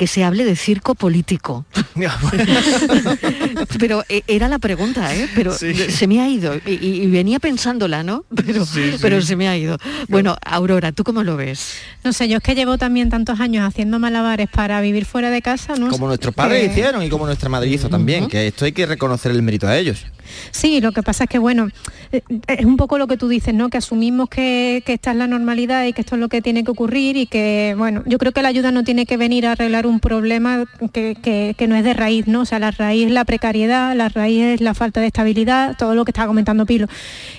que 0.00 0.06
se 0.06 0.24
hable 0.24 0.46
de 0.46 0.56
circo 0.56 0.94
político. 0.94 1.66
pero 3.78 4.02
eh, 4.08 4.22
era 4.26 4.48
la 4.48 4.58
pregunta, 4.58 5.14
¿eh? 5.14 5.28
Pero 5.34 5.52
se 5.52 6.06
me 6.06 6.22
ha 6.22 6.28
ido 6.30 6.54
y, 6.66 6.70
y 6.72 7.06
venía 7.08 7.38
pensándola, 7.38 8.02
¿no? 8.02 8.24
Pero, 8.34 8.64
Sí, 8.64 8.92
sí. 8.92 8.98
pero 9.02 9.20
se 9.20 9.36
me 9.36 9.46
ha 9.46 9.58
ido. 9.58 9.76
Bueno, 10.08 10.36
Aurora, 10.42 10.92
¿tú 10.92 11.04
cómo 11.04 11.22
lo 11.22 11.36
ves? 11.36 11.74
No 12.02 12.14
sé, 12.14 12.28
yo 12.28 12.38
es 12.38 12.42
que 12.42 12.54
llevo 12.54 12.78
también 12.78 13.10
tantos 13.10 13.40
años 13.40 13.62
haciendo 13.68 13.98
malabares 13.98 14.48
para 14.48 14.80
vivir 14.80 15.04
fuera 15.04 15.28
de 15.28 15.42
casa, 15.42 15.74
¿no? 15.76 15.88
Como 15.90 16.06
nuestros 16.06 16.34
padres 16.34 16.60
Que- 16.64 16.72
hicieron 16.72 17.02
y 17.02 17.10
como 17.10 17.26
nuestra 17.26 17.50
madre 17.50 17.68
hizo 17.68 17.90
también, 17.90 18.26
que 18.26 18.46
esto 18.46 18.64
hay 18.64 18.72
que 18.72 18.86
reconocer 18.86 19.32
el 19.32 19.42
mérito 19.42 19.68
a 19.68 19.76
ellos. 19.76 20.06
Sí, 20.50 20.80
lo 20.80 20.92
que 20.92 21.02
pasa 21.02 21.24
es 21.24 21.30
que, 21.30 21.38
bueno, 21.38 21.68
eh, 22.12 22.22
es 22.46 22.64
un 22.64 22.76
poco 22.76 22.98
lo 22.98 23.06
que 23.06 23.16
tú 23.16 23.28
dices, 23.28 23.54
¿no? 23.54 23.68
Que 23.68 23.78
asumimos 23.78 24.28
que, 24.28 24.82
que 24.84 24.94
esta 24.94 25.10
es 25.12 25.16
la 25.16 25.26
normalidad 25.26 25.84
y 25.86 25.92
que 25.92 26.00
esto 26.02 26.14
es 26.16 26.20
lo 26.20 26.28
que 26.28 26.42
tiene 26.42 26.64
que 26.64 26.70
ocurrir 26.70 27.16
y 27.16 27.26
que, 27.26 27.74
bueno, 27.78 28.02
yo 28.06 28.18
creo 28.18 28.32
que 28.32 28.42
la 28.42 28.48
ayuda 28.48 28.70
no 28.72 28.84
tiene 28.84 29.06
que 29.06 29.16
venir 29.16 29.46
a 29.46 29.52
arreglar 29.52 29.86
un 29.86 30.00
problema 30.00 30.64
que, 30.92 31.16
que- 31.22 31.54
que 31.56 31.66
no 31.68 31.76
es 31.76 31.84
de 31.84 31.94
raíz, 31.94 32.26
¿no? 32.26 32.40
O 32.42 32.44
sea, 32.44 32.58
la 32.58 32.70
raíz 32.70 33.06
es 33.06 33.12
la 33.12 33.24
precariedad, 33.24 33.94
la 33.96 34.08
raíz 34.08 34.42
es 34.42 34.60
la 34.60 34.74
falta 34.74 35.00
de 35.00 35.06
estabilidad, 35.08 35.76
todo 35.78 35.94
lo 35.94 36.04
que 36.04 36.10
estaba 36.10 36.26
comentando 36.28 36.66
Pilo. 36.66 36.86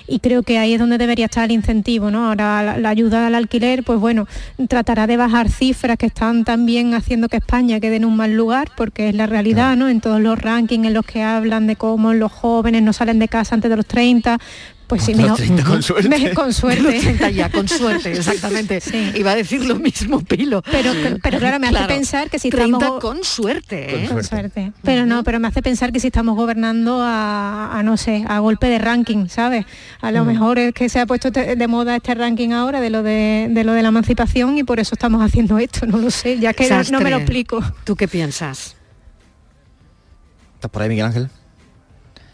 Y 0.06 0.18
creo 0.20 0.42
que 0.42 0.58
ahí 0.58 0.74
es 0.74 0.78
donde 0.80 0.98
debería 0.98 1.26
estar 1.26 1.44
el 1.44 1.52
incentivo, 1.52 2.10
¿no? 2.10 2.28
Ahora 2.28 2.62
la, 2.62 2.76
la 2.78 2.88
ayuda 2.88 3.26
al 3.26 3.34
alquiler, 3.34 3.82
pues 3.84 3.98
bueno, 3.98 4.26
tratará 4.68 5.06
de 5.06 5.16
bajar 5.16 5.50
cifras 5.50 5.96
que 5.96 6.06
están 6.06 6.44
también 6.44 6.94
haciendo 6.94 7.28
que 7.28 7.36
España 7.38 7.80
quede 7.80 7.96
en 7.96 8.04
un 8.04 8.16
mal 8.16 8.32
lugar, 8.34 8.68
porque 8.76 9.08
es 9.08 9.14
la 9.14 9.26
realidad, 9.26 9.76
¿no? 9.76 9.88
En 9.88 10.00
todos 10.00 10.20
los 10.20 10.38
rankings 10.38 10.86
en 10.86 10.94
los 10.94 11.04
que 11.06 11.22
hablan 11.22 11.66
de 11.66 11.76
cómo 11.76 12.12
los 12.14 12.32
jóvenes 12.32 12.81
no 12.82 12.92
salen 12.92 13.18
de 13.18 13.28
casa 13.28 13.54
antes 13.54 13.70
de 13.70 13.76
los 13.76 13.86
30, 13.86 14.38
pues 14.86 15.04
sí, 15.04 15.14
mejor- 15.14 15.38
30 15.38 15.64
con 15.64 15.82
suerte. 15.82 16.08
Me- 16.10 16.34
con 16.34 16.52
suerte. 16.52 16.82
Los 16.82 17.00
30 17.02 17.30
ya, 17.30 17.50
con 17.50 17.66
suerte, 17.68 18.12
exactamente. 18.12 18.80
Iba 19.14 19.30
a 19.30 19.34
decir 19.36 19.64
lo 19.64 19.76
mismo, 19.76 20.20
Pilo. 20.20 20.60
Pero, 20.70 20.92
pero 21.22 21.38
claro, 21.38 21.58
me 21.58 21.68
hace 21.68 21.84
pensar 21.86 22.28
que 22.28 22.38
si 22.38 22.50
30 22.50 22.76
estamos... 22.76 23.00
con 23.00 23.24
suerte, 23.24 24.04
¿eh? 24.04 24.08
Con 24.08 24.22
suerte. 24.22 24.72
Pero 24.82 25.06
no, 25.06 25.24
pero 25.24 25.40
me 25.40 25.48
hace 25.48 25.62
pensar 25.62 25.92
que 25.92 26.00
si 26.00 26.08
estamos 26.08 26.36
gobernando 26.36 27.00
a, 27.00 27.78
a, 27.78 27.82
no 27.82 27.96
sé, 27.96 28.24
a 28.28 28.38
golpe 28.40 28.66
de 28.68 28.78
ranking, 28.78 29.28
¿sabes? 29.28 29.64
A 30.02 30.10
lo 30.10 30.24
Mm. 30.24 30.26
mejor 30.26 30.58
es 30.58 30.74
que 30.74 30.88
se 30.90 31.00
ha 31.00 31.06
puesto 31.06 31.32
te- 31.32 31.56
de 31.56 31.68
moda 31.68 31.96
este 31.96 32.14
ranking 32.14 32.50
ahora 32.50 32.80
de 32.82 32.90
lo 32.90 33.02
de, 33.02 33.48
de 33.50 33.64
lo 33.64 33.72
de 33.72 33.82
la 33.82 33.88
emancipación 33.88 34.58
y 34.58 34.64
por 34.64 34.78
eso 34.78 34.94
estamos 34.94 35.22
haciendo 35.22 35.58
esto, 35.58 35.86
no 35.86 35.96
lo 35.98 36.10
sé, 36.10 36.38
ya 36.38 36.52
que 36.52 36.68
no, 36.68 36.82
no 36.90 37.00
me 37.00 37.08
lo 37.10 37.16
explico. 37.16 37.62
¿Tú 37.84 37.96
qué 37.96 38.08
piensas? 38.08 38.76
¿Estás 40.56 40.70
por 40.70 40.82
ahí, 40.82 40.88
Miguel 40.90 41.06
Ángel? 41.06 41.28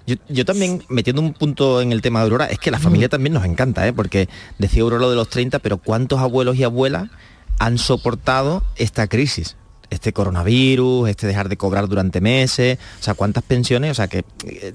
Yo, 0.09 0.17
yo 0.31 0.47
también, 0.47 0.83
metiendo 0.89 1.21
un 1.21 1.35
punto 1.35 1.83
en 1.83 1.93
el 1.93 2.01
tema 2.01 2.21
de 2.21 2.25
Aurora, 2.25 2.47
es 2.47 2.59
que 2.59 2.71
la 2.71 2.79
familia 2.79 3.11
también 3.11 3.35
nos 3.35 3.45
encanta, 3.45 3.87
¿eh? 3.87 3.93
porque 3.93 4.27
decía 4.57 4.83
Aurora 4.83 5.03
lo 5.03 5.11
de 5.11 5.17
los 5.17 5.29
30, 5.29 5.59
pero 5.59 5.77
¿cuántos 5.77 6.21
abuelos 6.21 6.57
y 6.57 6.65
abuelas 6.65 7.11
han 7.59 7.77
soportado 7.77 8.63
esta 8.77 9.07
crisis? 9.07 9.57
Este 9.91 10.13
coronavirus, 10.13 11.09
este 11.09 11.27
dejar 11.27 11.49
de 11.49 11.57
cobrar 11.57 11.89
durante 11.89 12.21
meses, 12.21 12.79
o 13.01 13.03
sea, 13.03 13.15
¿cuántas 13.15 13.43
pensiones? 13.43 13.91
O 13.93 13.95
sea, 13.95 14.07
que... 14.07 14.23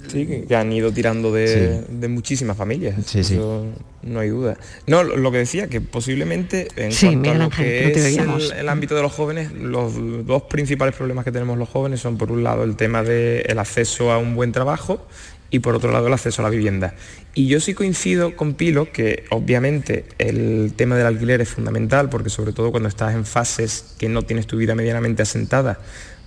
Sí, 0.07 0.25
que- 0.47 0.55
han 0.55 0.71
ido 0.73 0.91
tirando 0.91 1.31
de, 1.31 1.81
de 1.87 2.07
muchísimas 2.07 2.57
familias. 2.57 3.13
Eso 3.15 3.65
no 4.01 4.19
hay 4.19 4.29
duda. 4.29 4.57
No, 4.87 5.03
lo 5.03 5.31
que 5.31 5.37
decía, 5.37 5.67
que 5.67 5.81
posiblemente 5.81 6.67
en 6.75 6.91
Sí, 6.91 7.07
cuanto 7.07 7.29
a 7.31 7.33
lo 7.35 7.43
Ángel, 7.45 7.65
que 7.65 7.91
es 7.91 8.17
el, 8.17 8.51
el 8.59 8.69
ámbito 8.69 8.95
de 8.95 9.01
los 9.03 9.11
jóvenes, 9.13 9.51
los 9.51 9.93
dos 10.25 10.43
principales 10.43 10.95
problemas 10.95 11.23
que 11.25 11.31
tenemos 11.31 11.57
los 11.57 11.69
jóvenes 11.69 11.99
son, 12.01 12.17
por 12.17 12.31
un 12.31 12.43
lado, 12.43 12.63
el 12.63 12.75
tema 12.75 13.03
del 13.03 13.59
acceso 13.59 14.11
a 14.11 14.17
un 14.17 14.35
buen 14.35 14.51
trabajo 14.51 15.05
y 15.53 15.59
por 15.59 15.75
otro 15.75 15.91
lado 15.91 16.07
el 16.07 16.13
acceso 16.13 16.41
a 16.41 16.45
la 16.45 16.49
vivienda. 16.49 16.95
Y 17.35 17.45
yo 17.45 17.59
sí 17.59 17.75
coincido 17.75 18.35
con 18.35 18.55
Pilo 18.55 18.91
que 18.91 19.25
obviamente 19.29 20.05
el 20.17 20.73
tema 20.75 20.95
del 20.95 21.05
alquiler 21.05 21.41
es 21.41 21.49
fundamental 21.49 22.09
porque 22.09 22.31
sobre 22.31 22.53
todo 22.53 22.71
cuando 22.71 22.89
estás 22.89 23.13
en 23.13 23.23
fases 23.23 23.93
que 23.99 24.09
no 24.09 24.23
tienes 24.23 24.47
tu 24.47 24.57
vida 24.57 24.73
medianamente 24.73 25.21
asentada, 25.21 25.79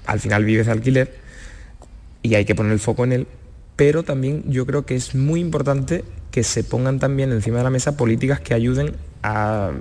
al 0.06 0.20
final 0.20 0.44
vives 0.44 0.66
de 0.66 0.72
alquiler 0.72 1.16
y 2.22 2.36
hay 2.36 2.44
que 2.44 2.54
poner 2.54 2.70
el 2.70 2.78
foco 2.78 3.02
en 3.02 3.12
él, 3.12 3.26
pero 3.74 4.04
también 4.04 4.44
yo 4.46 4.64
creo 4.64 4.86
que 4.86 4.94
es 4.94 5.16
muy 5.16 5.40
importante 5.40 6.04
que 6.30 6.44
se 6.44 6.62
pongan 6.62 7.00
también 7.00 7.32
encima 7.32 7.58
de 7.58 7.64
la 7.64 7.70
mesa 7.70 7.96
políticas 7.96 8.38
que 8.38 8.54
ayuden 8.54 8.94
a 9.24 9.72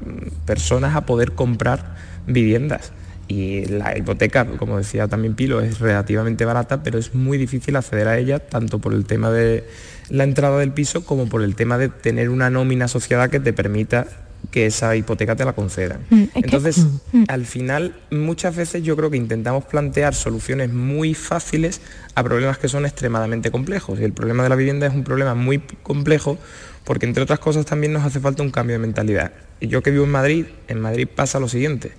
personas 0.48 0.96
a 0.96 1.06
poder 1.06 1.34
comprar 1.34 1.98
viviendas. 2.26 2.94
Y 3.28 3.66
la 3.66 3.98
hipoteca, 3.98 4.46
como 4.46 4.78
decía 4.78 5.08
también 5.08 5.36
Pilo, 5.36 5.62
es 5.62 5.80
relativamente 5.80 6.46
barata, 6.46 6.84
pero 6.84 7.00
es 7.00 7.16
muy 7.16 7.38
difícil 7.38 7.76
acceder 7.76 8.08
a 8.08 8.18
ella, 8.18 8.40
tanto 8.40 8.80
por 8.80 8.94
el 8.94 9.06
tema 9.06 9.32
de 9.32 9.68
la 10.10 10.24
entrada 10.24 10.60
del 10.60 10.72
piso 10.72 11.04
como 11.06 11.28
por 11.28 11.42
el 11.42 11.56
tema 11.56 11.78
de 11.78 11.90
tener 11.90 12.30
una 12.30 12.50
nómina 12.50 12.86
asociada 12.86 13.30
que 13.30 13.40
te 13.40 13.54
permita 13.54 14.06
que 14.52 14.66
esa 14.66 14.96
hipoteca 14.96 15.36
te 15.36 15.46
la 15.46 15.54
concedan. 15.54 16.02
Mm, 16.10 16.24
Entonces, 16.36 16.80
mm, 16.80 17.18
mm. 17.20 17.26
al 17.28 17.46
final, 17.46 17.96
muchas 18.12 18.56
veces 18.56 18.84
yo 18.84 18.96
creo 18.96 19.10
que 19.10 19.18
intentamos 19.18 19.66
plantear 19.66 20.14
soluciones 20.14 20.72
muy 20.72 21.14
fáciles 21.14 21.82
a 22.16 22.24
problemas 22.24 22.58
que 22.58 22.68
son 22.68 22.86
extremadamente 22.86 23.52
complejos. 23.52 24.00
Y 24.00 24.04
el 24.04 24.14
problema 24.14 24.44
de 24.44 24.50
la 24.50 24.56
vivienda 24.56 24.88
es 24.88 24.94
un 24.94 25.04
problema 25.04 25.36
muy 25.36 25.60
complejo 25.84 26.38
porque, 26.84 27.06
entre 27.06 27.24
otras 27.24 27.40
cosas, 27.40 27.66
también 27.66 27.94
nos 27.94 28.04
hace 28.04 28.20
falta 28.20 28.44
un 28.44 28.52
cambio 28.52 28.76
de 28.76 28.80
mentalidad. 28.80 29.32
Y 29.60 29.68
yo 29.68 29.82
que 29.82 29.92
vivo 29.92 30.04
en 30.04 30.12
Madrid, 30.12 30.46
en 30.68 30.82
Madrid 30.82 31.08
pasa 31.14 31.40
lo 31.40 31.48
siguiente. 31.48 31.92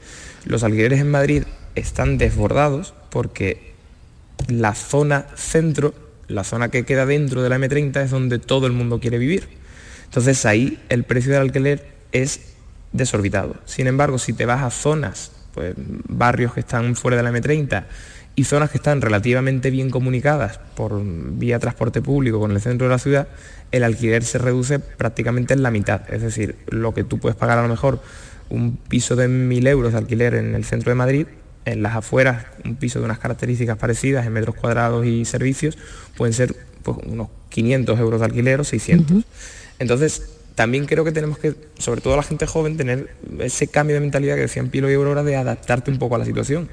Los 0.44 0.62
alquileres 0.62 1.00
en 1.00 1.10
Madrid 1.10 1.44
están 1.74 2.18
desbordados 2.18 2.94
porque 3.10 3.74
la 4.48 4.74
zona 4.74 5.26
centro, 5.34 5.94
la 6.28 6.44
zona 6.44 6.68
que 6.70 6.84
queda 6.84 7.06
dentro 7.06 7.42
de 7.42 7.48
la 7.48 7.58
M30 7.58 8.04
es 8.04 8.10
donde 8.10 8.38
todo 8.38 8.66
el 8.66 8.72
mundo 8.72 9.00
quiere 9.00 9.18
vivir. 9.18 9.48
Entonces 10.04 10.46
ahí 10.46 10.78
el 10.88 11.04
precio 11.04 11.32
del 11.32 11.42
alquiler 11.42 11.95
es 12.22 12.40
desorbitado. 12.92 13.56
Sin 13.64 13.86
embargo, 13.86 14.18
si 14.18 14.32
te 14.32 14.46
vas 14.46 14.62
a 14.62 14.70
zonas, 14.70 15.32
pues 15.54 15.74
barrios 15.76 16.54
que 16.54 16.60
están 16.60 16.96
fuera 16.96 17.16
de 17.16 17.22
la 17.22 17.32
M30 17.32 17.84
y 18.34 18.44
zonas 18.44 18.70
que 18.70 18.76
están 18.76 19.00
relativamente 19.00 19.70
bien 19.70 19.90
comunicadas 19.90 20.60
por 20.76 21.00
vía 21.02 21.58
transporte 21.58 22.02
público 22.02 22.38
con 22.38 22.52
el 22.52 22.60
centro 22.60 22.86
de 22.86 22.92
la 22.92 22.98
ciudad, 22.98 23.28
el 23.72 23.82
alquiler 23.82 24.24
se 24.24 24.38
reduce 24.38 24.78
prácticamente 24.78 25.54
en 25.54 25.62
la 25.62 25.70
mitad. 25.70 26.02
Es 26.12 26.22
decir, 26.22 26.56
lo 26.68 26.92
que 26.92 27.02
tú 27.02 27.18
puedes 27.18 27.36
pagar 27.36 27.58
a 27.58 27.62
lo 27.62 27.68
mejor 27.68 28.00
un 28.50 28.76
piso 28.76 29.16
de 29.16 29.28
1.000 29.28 29.68
euros 29.68 29.92
de 29.92 29.98
alquiler 29.98 30.34
en 30.34 30.54
el 30.54 30.64
centro 30.64 30.90
de 30.90 30.94
Madrid, 30.94 31.26
en 31.64 31.82
las 31.82 31.96
afueras, 31.96 32.46
un 32.64 32.76
piso 32.76 33.00
de 33.00 33.06
unas 33.06 33.18
características 33.18 33.78
parecidas 33.78 34.26
en 34.26 34.32
metros 34.34 34.54
cuadrados 34.54 35.04
y 35.06 35.24
servicios, 35.24 35.76
pueden 36.16 36.32
ser 36.32 36.54
pues, 36.82 36.98
unos 37.06 37.28
500 37.48 37.98
euros 37.98 38.20
de 38.20 38.26
alquiler 38.26 38.60
o 38.60 38.64
600. 38.64 39.24
Entonces, 39.78 40.35
también 40.56 40.86
creo 40.86 41.04
que 41.04 41.12
tenemos 41.12 41.38
que, 41.38 41.54
sobre 41.78 42.00
todo 42.00 42.16
la 42.16 42.24
gente 42.24 42.46
joven, 42.46 42.76
tener 42.76 43.14
ese 43.38 43.68
cambio 43.68 43.94
de 43.94 44.00
mentalidad 44.00 44.34
que 44.34 44.40
decían 44.42 44.68
Pilo 44.70 44.90
y 44.90 44.94
Aurora 44.94 45.22
de 45.22 45.36
adaptarte 45.36 45.90
un 45.92 45.98
poco 45.98 46.16
a 46.16 46.18
la 46.18 46.24
situación. 46.24 46.68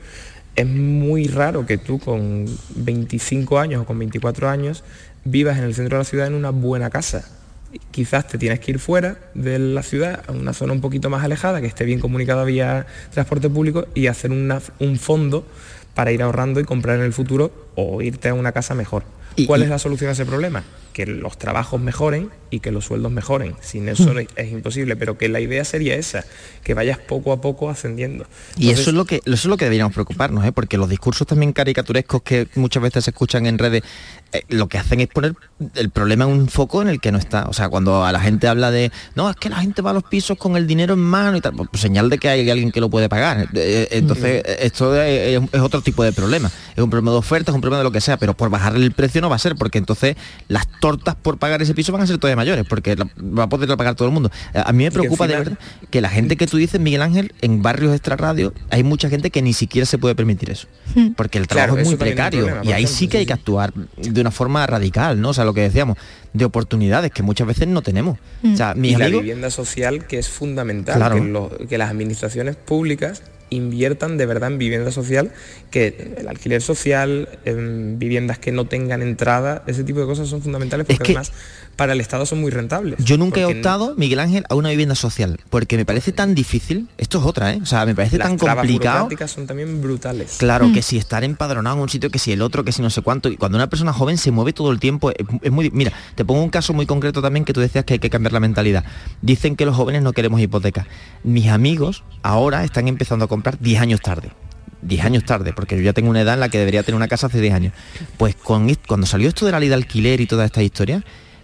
Es 0.55 0.65
muy 0.65 1.27
raro 1.27 1.65
que 1.67 1.77
tú 1.77 1.99
con 1.99 2.45
25 2.75 3.59
años 3.59 3.81
o 3.81 3.85
con 3.85 3.99
24 3.99 4.49
años 4.49 4.83
vivas 5.25 5.57
en 5.57 5.65
el 5.65 5.75
centro 5.75 5.97
de 5.97 6.01
la 6.03 6.05
ciudad 6.09 6.27
en 6.27 6.33
una 6.33 6.49
buena 6.49 6.89
casa. 6.89 7.27
Quizás 7.91 8.27
te 8.27 8.37
tienes 8.37 8.59
que 8.59 8.71
ir 8.71 8.79
fuera 8.79 9.17
de 9.33 9.57
la 9.59 9.83
ciudad, 9.83 10.21
a 10.27 10.31
una 10.31 10.53
zona 10.53 10.73
un 10.73 10.81
poquito 10.81 11.09
más 11.09 11.23
alejada, 11.23 11.59
que 11.59 11.67
esté 11.67 11.85
bien 11.85 11.99
comunicada 11.99 12.43
vía 12.43 12.85
transporte 13.11 13.49
público 13.49 13.87
y 13.95 14.07
hacer 14.07 14.31
una- 14.31 14.61
un 14.79 14.97
fondo 14.97 15.45
para 15.95 16.11
ir 16.11 16.21
ahorrando 16.21 16.59
y 16.59 16.63
comprar 16.65 16.97
en 16.99 17.03
el 17.05 17.13
futuro 17.13 17.51
o 17.75 18.01
irte 18.01 18.29
a 18.29 18.33
una 18.33 18.51
casa 18.51 18.75
mejor. 18.75 19.03
¿Cuál 19.47 19.63
es 19.63 19.69
la 19.69 19.79
solución 19.79 20.09
a 20.09 20.13
ese 20.13 20.25
problema? 20.25 20.63
Que 20.93 21.05
los 21.05 21.37
trabajos 21.37 21.81
mejoren 21.81 22.29
y 22.49 22.59
que 22.59 22.71
los 22.71 22.85
sueldos 22.85 23.11
mejoren. 23.11 23.55
Sin 23.61 23.89
eso 23.89 24.13
Mm. 24.13 24.19
es, 24.35 24.51
imposible, 24.51 24.95
pero 24.95 25.17
que 25.17 25.27
la 25.27 25.39
idea 25.39 25.65
sería 25.65 25.95
esa, 25.95 26.23
que 26.63 26.75
vayas 26.75 26.99
poco 26.99 27.31
a 27.33 27.41
poco 27.41 27.69
ascendiendo. 27.69 28.27
Y 28.57 28.69
eso 28.69 28.91
es 28.91 28.95
lo 28.95 29.05
que 29.05 29.15
eso 29.25 29.33
es 29.33 29.45
lo 29.45 29.57
que 29.57 29.65
deberíamos 29.65 29.93
preocuparnos, 29.93 30.45
¿eh? 30.45 30.51
porque 30.51 30.77
los 30.77 30.87
discursos 30.87 31.25
también 31.25 31.51
caricaturescos 31.51 32.21
que 32.21 32.47
muchas 32.55 32.83
veces 32.83 33.05
se 33.05 33.09
escuchan 33.09 33.47
en 33.47 33.57
redes, 33.57 33.81
eh, 34.33 34.43
lo 34.49 34.67
que 34.67 34.77
hacen 34.77 34.99
es 34.99 35.07
poner 35.07 35.33
el 35.73 35.89
problema 35.89 36.25
en 36.25 36.31
un 36.31 36.47
foco 36.47 36.83
en 36.83 36.89
el 36.89 36.99
que 37.01 37.11
no 37.11 37.17
está. 37.17 37.45
O 37.45 37.53
sea, 37.53 37.69
cuando 37.69 38.05
a 38.05 38.11
la 38.11 38.19
gente 38.19 38.47
habla 38.47 38.69
de, 38.69 38.91
no, 39.15 39.29
es 39.31 39.35
que 39.35 39.49
la 39.49 39.57
gente 39.57 39.81
va 39.81 39.89
a 39.89 39.93
los 39.93 40.03
pisos 40.03 40.37
con 40.37 40.55
el 40.55 40.67
dinero 40.67 40.93
en 40.93 40.99
mano 40.99 41.37
y 41.37 41.41
tal, 41.41 41.53
pues 41.53 41.69
señal 41.81 42.09
de 42.11 42.19
que 42.19 42.29
hay 42.29 42.47
alguien 42.49 42.71
que 42.71 42.81
lo 42.81 42.89
puede 42.89 43.09
pagar. 43.09 43.47
Eh, 43.55 43.87
Entonces, 43.91 44.43
eh, 44.45 44.57
esto 44.61 44.95
es, 44.95 45.41
es 45.51 45.59
otro 45.59 45.81
tipo 45.81 46.03
de 46.03 46.13
problema. 46.13 46.51
Es 46.75 46.83
un 46.83 46.89
problema 46.91 47.11
de 47.11 47.17
oferta, 47.17 47.51
es 47.51 47.55
un 47.55 47.61
problema 47.61 47.79
de 47.79 47.83
lo 47.83 47.91
que 47.91 48.01
sea, 48.01 48.17
pero 48.17 48.35
por 48.35 48.51
bajarle 48.51 48.85
el 48.85 48.91
precio 48.91 49.21
no 49.21 49.29
va 49.29 49.37
a 49.37 49.39
ser, 49.39 49.55
porque 49.55 49.79
entonces 49.79 50.15
las 50.47 50.67
tortas 50.83 51.15
por 51.15 51.37
pagar 51.37 51.61
ese 51.61 51.73
piso 51.73 51.93
van 51.93 52.01
a 52.01 52.07
ser 52.07 52.17
todavía 52.17 52.35
mayores, 52.35 52.65
porque 52.67 52.97
la- 52.97 53.07
va 53.17 53.43
a 53.43 53.47
poder 53.47 53.69
pagar 53.77 53.95
todo 53.95 54.09
el 54.09 54.13
mundo. 54.13 54.29
A 54.53 54.73
mí 54.73 54.83
me 54.83 54.91
preocupa 54.91 55.27
de 55.27 55.35
encima- 55.35 55.51
verdad 55.55 55.65
que 55.89 56.01
la 56.01 56.09
gente 56.09 56.35
que 56.35 56.45
tú 56.45 56.57
dices, 56.57 56.81
Miguel 56.81 57.01
Ángel, 57.01 57.31
en 57.41 57.61
barrios 57.61 57.93
extra 57.93 58.17
radio, 58.17 58.53
hay 58.69 58.83
mucha 58.83 59.07
gente 59.09 59.31
que 59.31 59.41
ni 59.41 59.53
siquiera 59.53 59.85
se 59.85 59.97
puede 59.97 60.13
permitir 60.13 60.49
eso. 60.49 60.67
Porque 61.15 61.37
el 61.37 61.47
trabajo 61.47 61.75
Claro, 61.75 61.81
es 61.83 61.87
muy 61.87 61.95
precario. 61.95 62.41
problema, 62.41 62.65
y 62.65 62.73
ahí 62.73 62.83
ejemplo, 62.83 62.97
sí 62.97 63.07
que 63.07 63.17
hay 63.19 63.25
que 63.25 63.31
actuar 63.31 63.71
de 63.73 64.19
una 64.19 64.31
forma 64.31 64.67
radical, 64.67 65.21
¿no? 65.21 65.29
O 65.29 65.33
sea, 65.33 65.45
lo 65.45 65.53
que 65.53 65.61
decíamos, 65.61 65.97
de 66.33 66.43
oportunidades 66.43 67.11
que 67.11 67.23
muchas 67.23 67.47
veces 67.47 67.69
no 67.69 67.81
tenemos. 67.81 68.17
O 68.43 68.57
sea, 68.57 68.73
mis 68.75 68.91
y 68.91 68.95
la 68.97 69.07
vivienda 69.07 69.49
social 69.51 70.05
que 70.05 70.19
es 70.19 70.27
fundamental, 70.27 70.97
Claro. 70.97 71.15
que, 71.15 71.21
lo- 71.21 71.49
que 71.69 71.77
las 71.77 71.89
administraciones 71.91 72.57
públicas 72.57 73.23
inviertan 73.55 74.17
de 74.17 74.25
verdad 74.25 74.51
en 74.51 74.57
vivienda 74.57 74.91
social, 74.91 75.31
que 75.71 76.13
el 76.17 76.27
alquiler 76.27 76.61
social, 76.61 77.29
en 77.45 77.99
viviendas 77.99 78.39
que 78.39 78.51
no 78.51 78.65
tengan 78.65 79.01
entrada, 79.01 79.63
ese 79.67 79.83
tipo 79.83 79.99
de 79.99 80.05
cosas 80.05 80.27
son 80.27 80.41
fundamentales 80.41 80.85
porque 80.85 81.03
además 81.03 81.31
para 81.75 81.93
el 81.93 82.01
Estado 82.01 82.25
son 82.25 82.41
muy 82.41 82.51
rentables. 82.51 83.03
Yo 83.03 83.17
nunca 83.17 83.41
he 83.41 83.45
optado, 83.45 83.95
Miguel 83.97 84.19
Ángel, 84.19 84.45
a 84.49 84.55
una 84.55 84.69
vivienda 84.69 84.95
social, 84.95 85.39
porque 85.49 85.77
me 85.77 85.85
parece 85.85 86.11
tan 86.11 86.35
difícil, 86.35 86.87
esto 86.97 87.19
es 87.19 87.25
otra, 87.25 87.53
¿eh? 87.53 87.59
O 87.61 87.65
sea, 87.65 87.85
me 87.85 87.95
parece 87.95 88.17
las 88.17 88.27
tan 88.27 88.37
complicado. 88.37 89.05
burocráticas 89.05 89.31
son 89.31 89.47
también 89.47 89.81
brutales. 89.81 90.35
Claro, 90.37 90.71
que 90.73 90.81
si 90.81 90.97
estar 90.97 91.23
empadronado 91.23 91.75
en 91.77 91.81
un 91.83 91.89
sitio, 91.89 92.09
que 92.09 92.19
si 92.19 92.31
el 92.31 92.41
otro, 92.41 92.63
que 92.63 92.71
si 92.71 92.81
no 92.81 92.89
sé 92.89 93.01
cuánto. 93.01 93.29
Y 93.29 93.37
cuando 93.37 93.57
una 93.57 93.67
persona 93.67 93.93
joven 93.93 94.17
se 94.17 94.31
mueve 94.31 94.53
todo 94.53 94.71
el 94.71 94.79
tiempo, 94.79 95.11
es, 95.11 95.17
es 95.41 95.51
muy... 95.51 95.69
Mira, 95.71 95.91
te 96.15 96.25
pongo 96.25 96.41
un 96.41 96.49
caso 96.49 96.73
muy 96.73 96.85
concreto 96.85 97.21
también 97.21 97.45
que 97.45 97.53
tú 97.53 97.61
decías 97.61 97.85
que 97.85 97.93
hay 97.93 97.99
que 97.99 98.09
cambiar 98.09 98.33
la 98.33 98.39
mentalidad. 98.39 98.83
Dicen 99.21 99.55
que 99.55 99.65
los 99.65 99.75
jóvenes 99.75 100.01
no 100.01 100.13
queremos 100.13 100.39
hipotecas. 100.39 100.87
Mis 101.23 101.47
amigos 101.47 102.03
ahora 102.21 102.63
están 102.63 102.87
empezando 102.87 103.25
a 103.25 103.27
comprar 103.27 103.59
10 103.59 103.81
años 103.81 104.01
tarde. 104.01 104.31
10 104.81 105.05
años 105.05 105.23
tarde, 105.25 105.53
porque 105.53 105.77
yo 105.77 105.81
ya 105.81 105.93
tengo 105.93 106.09
una 106.09 106.21
edad 106.21 106.35
en 106.35 106.39
la 106.41 106.49
que 106.49 106.57
debería 106.57 106.83
tener 106.83 106.95
una 106.95 107.07
casa 107.07 107.27
hace 107.27 107.41
10 107.41 107.53
años. 107.53 107.73
Pues 108.17 108.35
con, 108.35 108.73
cuando 108.87 109.07
salió 109.07 109.27
esto 109.27 109.45
de 109.45 109.51
la 109.51 109.59
ley 109.59 109.69
de 109.69 109.75
alquiler 109.75 110.21
y 110.21 110.27
toda 110.27 110.45
esta 110.45 110.61
historia, 110.61 111.03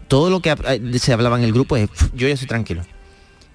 todo 0.10 0.30
lo 0.30 0.42
que 0.42 0.50
eh, 0.68 1.00
se 1.00 1.14
hablaba 1.14 1.38
en 1.38 1.46
el 1.46 1.54
grupo 1.54 1.78
es, 1.78 1.88
"Pf, 1.90 2.10
yo 2.14 2.28
ya 2.28 2.34
estoy 2.34 2.48
tranquilo, 2.50 2.82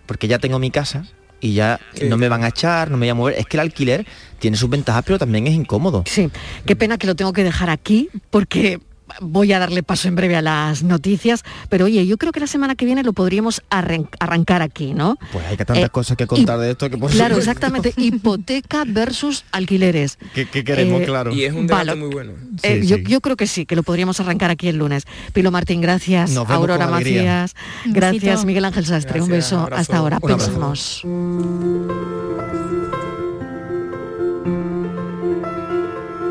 porque 0.07 0.27
ya 0.29 0.39
tengo 0.39 0.59
mi 0.59 0.71
casa 0.71 1.05
y 1.41 1.53
ya 1.53 1.79
Sí. 1.93 2.07
no 2.09 2.17
me 2.17 2.31
van 2.31 2.43
a 2.45 2.49
echar, 2.49 2.91
no 2.91 2.97
me 2.97 3.05
voy 3.05 3.11
a 3.11 3.15
mover. 3.15 3.35
Es 3.39 3.45
que 3.47 3.59
el 3.59 3.61
alquiler 3.61 4.07
tiene 4.39 4.57
sus 4.57 4.71
ventajas, 4.71 5.03
pero 5.05 5.19
también 5.19 5.47
es 5.47 5.53
incómodo. 5.53 6.05
Sí, 6.07 6.31
qué 6.65 6.75
pena 6.77 6.97
que 6.97 7.07
lo 7.07 7.15
tengo 7.15 7.35
que 7.35 7.45
dejar 7.45 7.69
aquí 7.69 8.09
porque 8.31 8.81
voy 9.21 9.53
a 9.53 9.59
darle 9.59 9.83
paso 9.83 10.09
en 10.09 10.17
breve 10.17 10.37
a 10.37 10.43
las 10.43 10.83
noticias, 10.83 11.43
pero 11.69 11.85
oye, 11.87 12.07
yo 12.07 12.19
creo 12.19 12.33
que 12.33 12.41
la 12.41 12.47
semana 12.47 12.75
que 12.75 12.85
viene 12.85 13.03
lo 13.03 13.13
podríamos 13.13 13.63
arran- 13.71 14.09
arrancar 14.21 14.63
aquí, 14.63 14.95
¿no? 14.95 15.17
Pues 15.33 15.45
hay 15.47 15.57
que 15.57 15.65
tantas 15.65 15.85
Eh, 15.85 15.91
cosas 15.91 16.17
que 16.17 16.27
contar 16.27 16.59
de 16.59 16.71
esto 16.73 16.91
que 16.91 16.97
por 16.99 17.11
Claro, 17.11 17.37
supuesto. 17.37 17.51
exactamente, 17.51 17.95
hipoteca 17.97 18.85
versus 18.87 19.45
alquileres. 19.53 20.19
¿Qué, 20.35 20.47
qué 20.49 20.65
queremos, 20.65 21.03
Eh, 21.03 21.05
claro? 21.05 21.33
Y 21.33 21.45
es 21.45 21.53
un 21.53 21.67
debate 21.67 21.87
Vale. 21.91 22.01
muy 22.01 22.11
bueno. 22.11 22.33
Eh, 22.63 22.81
Sí, 22.83 22.87
yo, 22.89 22.97
sí. 22.97 23.05
yo 23.07 23.21
creo 23.21 23.37
que 23.37 23.47
sí, 23.47 23.67
que 23.67 23.77
lo 23.77 23.83
podríamos 23.83 24.19
arrancar 24.21 24.51
aquí 24.51 24.69
el 24.69 24.77
lunes. 24.77 25.05
Pilo 25.33 25.51
Martín, 25.51 25.81
gracias. 25.81 26.31
Nos 26.31 26.47
vemos 26.49 26.61
Aurora 26.63 26.85
con. 26.87 26.95
Macías, 26.95 27.55
gracias. 27.87 28.23
besito. 28.25 28.47
Miguel 28.47 28.65
Ángel 28.65 28.87
Sastre, 28.87 29.21
un 29.23 29.29
beso. 29.29 29.57
un 29.57 29.63
abrazo. 29.63 29.81
Hasta 29.83 29.97
ahora, 29.99 30.21
pensamos. 30.21 31.03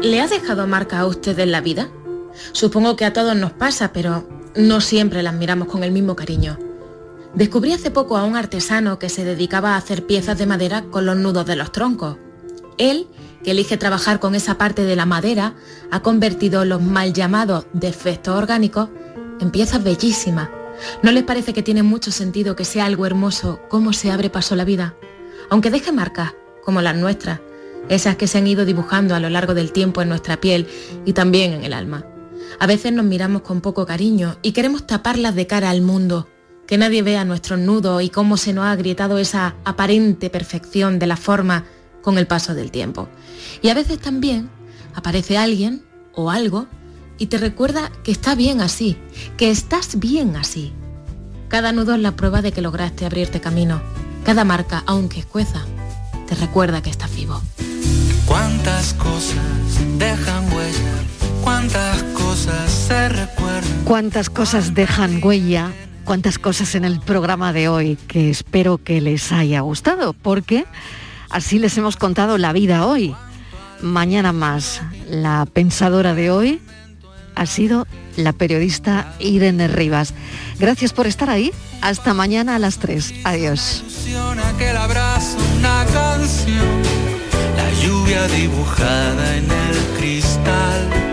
¿Le 0.02 0.20
ha 0.20 0.28
dejado 0.28 0.68
marca 0.68 1.00
a 1.00 1.06
usted 1.08 1.38
en 1.40 1.52
la 1.52 1.62
vida? 1.62 1.88
Supongo 2.52 2.96
que 2.96 3.06
a 3.06 3.14
todos 3.14 3.36
nos 3.36 3.52
pasa, 3.52 3.94
pero 3.94 4.28
no 4.56 4.82
siempre 4.82 5.24
las 5.24 5.34
miramos 5.34 5.68
con 5.68 5.84
el 5.84 5.92
mismo 5.92 6.16
cariño. 6.16 6.58
Descubrí 7.34 7.74
hace 7.74 7.90
poco 7.90 8.18
a 8.18 8.26
un 8.26 8.36
artesano 8.36 9.00
que 9.00 9.10
se 9.10 9.26
dedicaba 9.26 9.72
a 9.72 9.78
hacer 9.78 10.06
piezas 10.06 10.38
de 10.38 10.46
madera 10.46 10.84
con 10.92 11.06
los 11.06 11.18
nudos 11.18 11.46
de 11.46 11.56
los 11.56 11.72
troncos. 11.72 12.18
Él, 12.78 13.08
que 13.44 13.52
elige 13.52 13.78
trabajar 13.78 14.20
con 14.20 14.36
esa 14.36 14.58
parte 14.58 14.84
de 14.84 14.96
la 14.96 15.06
madera, 15.06 15.56
ha 15.90 16.02
convertido 16.02 16.64
los 16.64 16.82
mal 16.82 17.12
llamados 17.12 17.66
defectos 17.74 18.38
orgánicos 18.38 18.90
en 19.40 19.50
piezas 19.50 19.84
bellísimas. 19.84 20.50
¿No 21.02 21.12
les 21.12 21.24
parece 21.24 21.54
que 21.54 21.64
tiene 21.64 21.82
mucho 21.82 22.12
sentido 22.12 22.56
que 22.56 22.66
sea 22.66 22.86
algo 22.86 23.06
hermoso 23.06 23.60
cómo 23.68 23.94
se 23.94 24.12
abre 24.12 24.30
paso 24.30 24.56
la 24.56 24.66
vida? 24.66 24.96
Aunque 25.50 25.72
deje 25.72 25.92
marcas, 25.92 26.34
como 26.64 26.82
las 26.82 26.96
nuestras, 26.96 27.40
esas 27.90 28.16
que 28.16 28.28
se 28.28 28.38
han 28.38 28.48
ido 28.48 28.64
dibujando 28.64 29.16
a 29.16 29.20
lo 29.20 29.30
largo 29.30 29.54
del 29.54 29.72
tiempo 29.72 30.02
en 30.02 30.10
nuestra 30.10 30.40
piel 30.40 30.68
y 31.06 31.14
también 31.14 31.54
en 31.54 31.64
el 31.64 31.74
alma. 31.74 32.06
A 32.60 32.68
veces 32.68 32.94
nos 32.94 33.06
miramos 33.06 33.42
con 33.42 33.62
poco 33.62 33.86
cariño 33.86 34.38
y 34.42 34.52
queremos 34.52 34.86
taparlas 34.88 35.36
de 35.36 35.48
cara 35.48 35.70
al 35.70 35.82
mundo, 35.82 36.28
que 36.68 36.78
nadie 36.78 37.02
vea 37.02 37.26
nuestros 37.26 37.60
nudos 37.60 38.02
y 38.04 38.10
cómo 38.10 38.38
se 38.38 38.54
nos 38.54 38.66
ha 38.66 38.72
agrietado 38.72 39.18
esa 39.18 39.56
aparente 39.66 40.30
perfección 40.30 41.00
de 41.00 41.08
la 41.08 41.18
forma 41.18 41.66
con 42.02 42.18
el 42.18 42.28
paso 42.28 42.54
del 42.54 42.72
tiempo. 42.72 43.10
Y 43.62 43.70
a 43.70 43.74
veces 43.74 44.00
también 44.00 44.50
aparece 44.94 45.38
alguien 45.38 45.84
o 46.14 46.30
algo 46.32 46.68
y 47.18 47.28
te 47.28 47.38
recuerda 47.38 47.92
que 48.04 48.12
está 48.12 48.36
bien 48.36 48.62
así, 48.62 48.98
que 49.38 49.50
estás 49.50 50.00
bien 50.00 50.36
así. 50.36 50.74
Cada 51.48 51.72
nudo 51.72 51.94
es 51.94 52.02
la 52.02 52.16
prueba 52.16 52.42
de 52.42 52.52
que 52.52 52.62
lograste 52.62 53.06
abrirte 53.06 53.40
camino. 53.40 53.82
Cada 54.24 54.44
marca, 54.44 54.84
aunque 54.88 55.20
escueza, 55.20 55.66
te 56.28 56.36
recuerda 56.36 56.82
que 56.82 56.90
estás 56.90 57.16
vivo. 57.16 57.42
Cuántas 61.44 62.04
cosas 62.04 62.72
se 62.72 63.10
recuerdan. 63.10 63.84
Cuántas 63.84 64.30
cosas 64.30 64.74
dejan 64.74 65.20
huella, 65.24 65.72
cuántas 66.06 66.40
cosas 66.40 66.76
en 66.76 66.86
el 66.86 67.00
programa 67.00 67.54
de 67.54 67.68
hoy 67.68 67.98
que 68.08 68.30
espero 68.30 68.78
que 68.78 69.02
les 69.02 69.32
haya 69.32 69.62
gustado, 69.62 70.14
porque 70.14 70.66
así 71.30 71.60
les 71.60 71.78
hemos 71.78 71.98
contado 71.98 72.38
la 72.38 72.54
vida 72.54 72.86
hoy. 72.86 73.16
Mañana 73.82 74.32
más, 74.32 74.82
la 75.10 75.46
pensadora 75.52 76.16
de 76.16 76.32
hoy 76.32 76.62
ha 77.36 77.46
sido 77.46 77.86
la 78.16 78.32
periodista 78.32 79.14
Irene 79.20 79.68
Rivas. 79.68 80.14
Gracias 80.60 80.94
por 80.94 81.08
estar 81.08 81.30
ahí. 81.30 81.52
Hasta 81.82 82.14
mañana 82.14 82.56
a 82.56 82.60
las 82.60 82.78
3. 82.78 83.14
Adiós. 83.26 83.82
Ilusión, 83.82 84.40
aquel 84.40 84.78
abrazo, 84.78 85.38
una 85.58 85.86
canción, 85.92 86.82
la 87.58 87.86
lluvia 87.86 88.28
dibujada 88.28 89.36
en 89.36 89.52
el 89.52 89.98
cristal. 89.98 91.13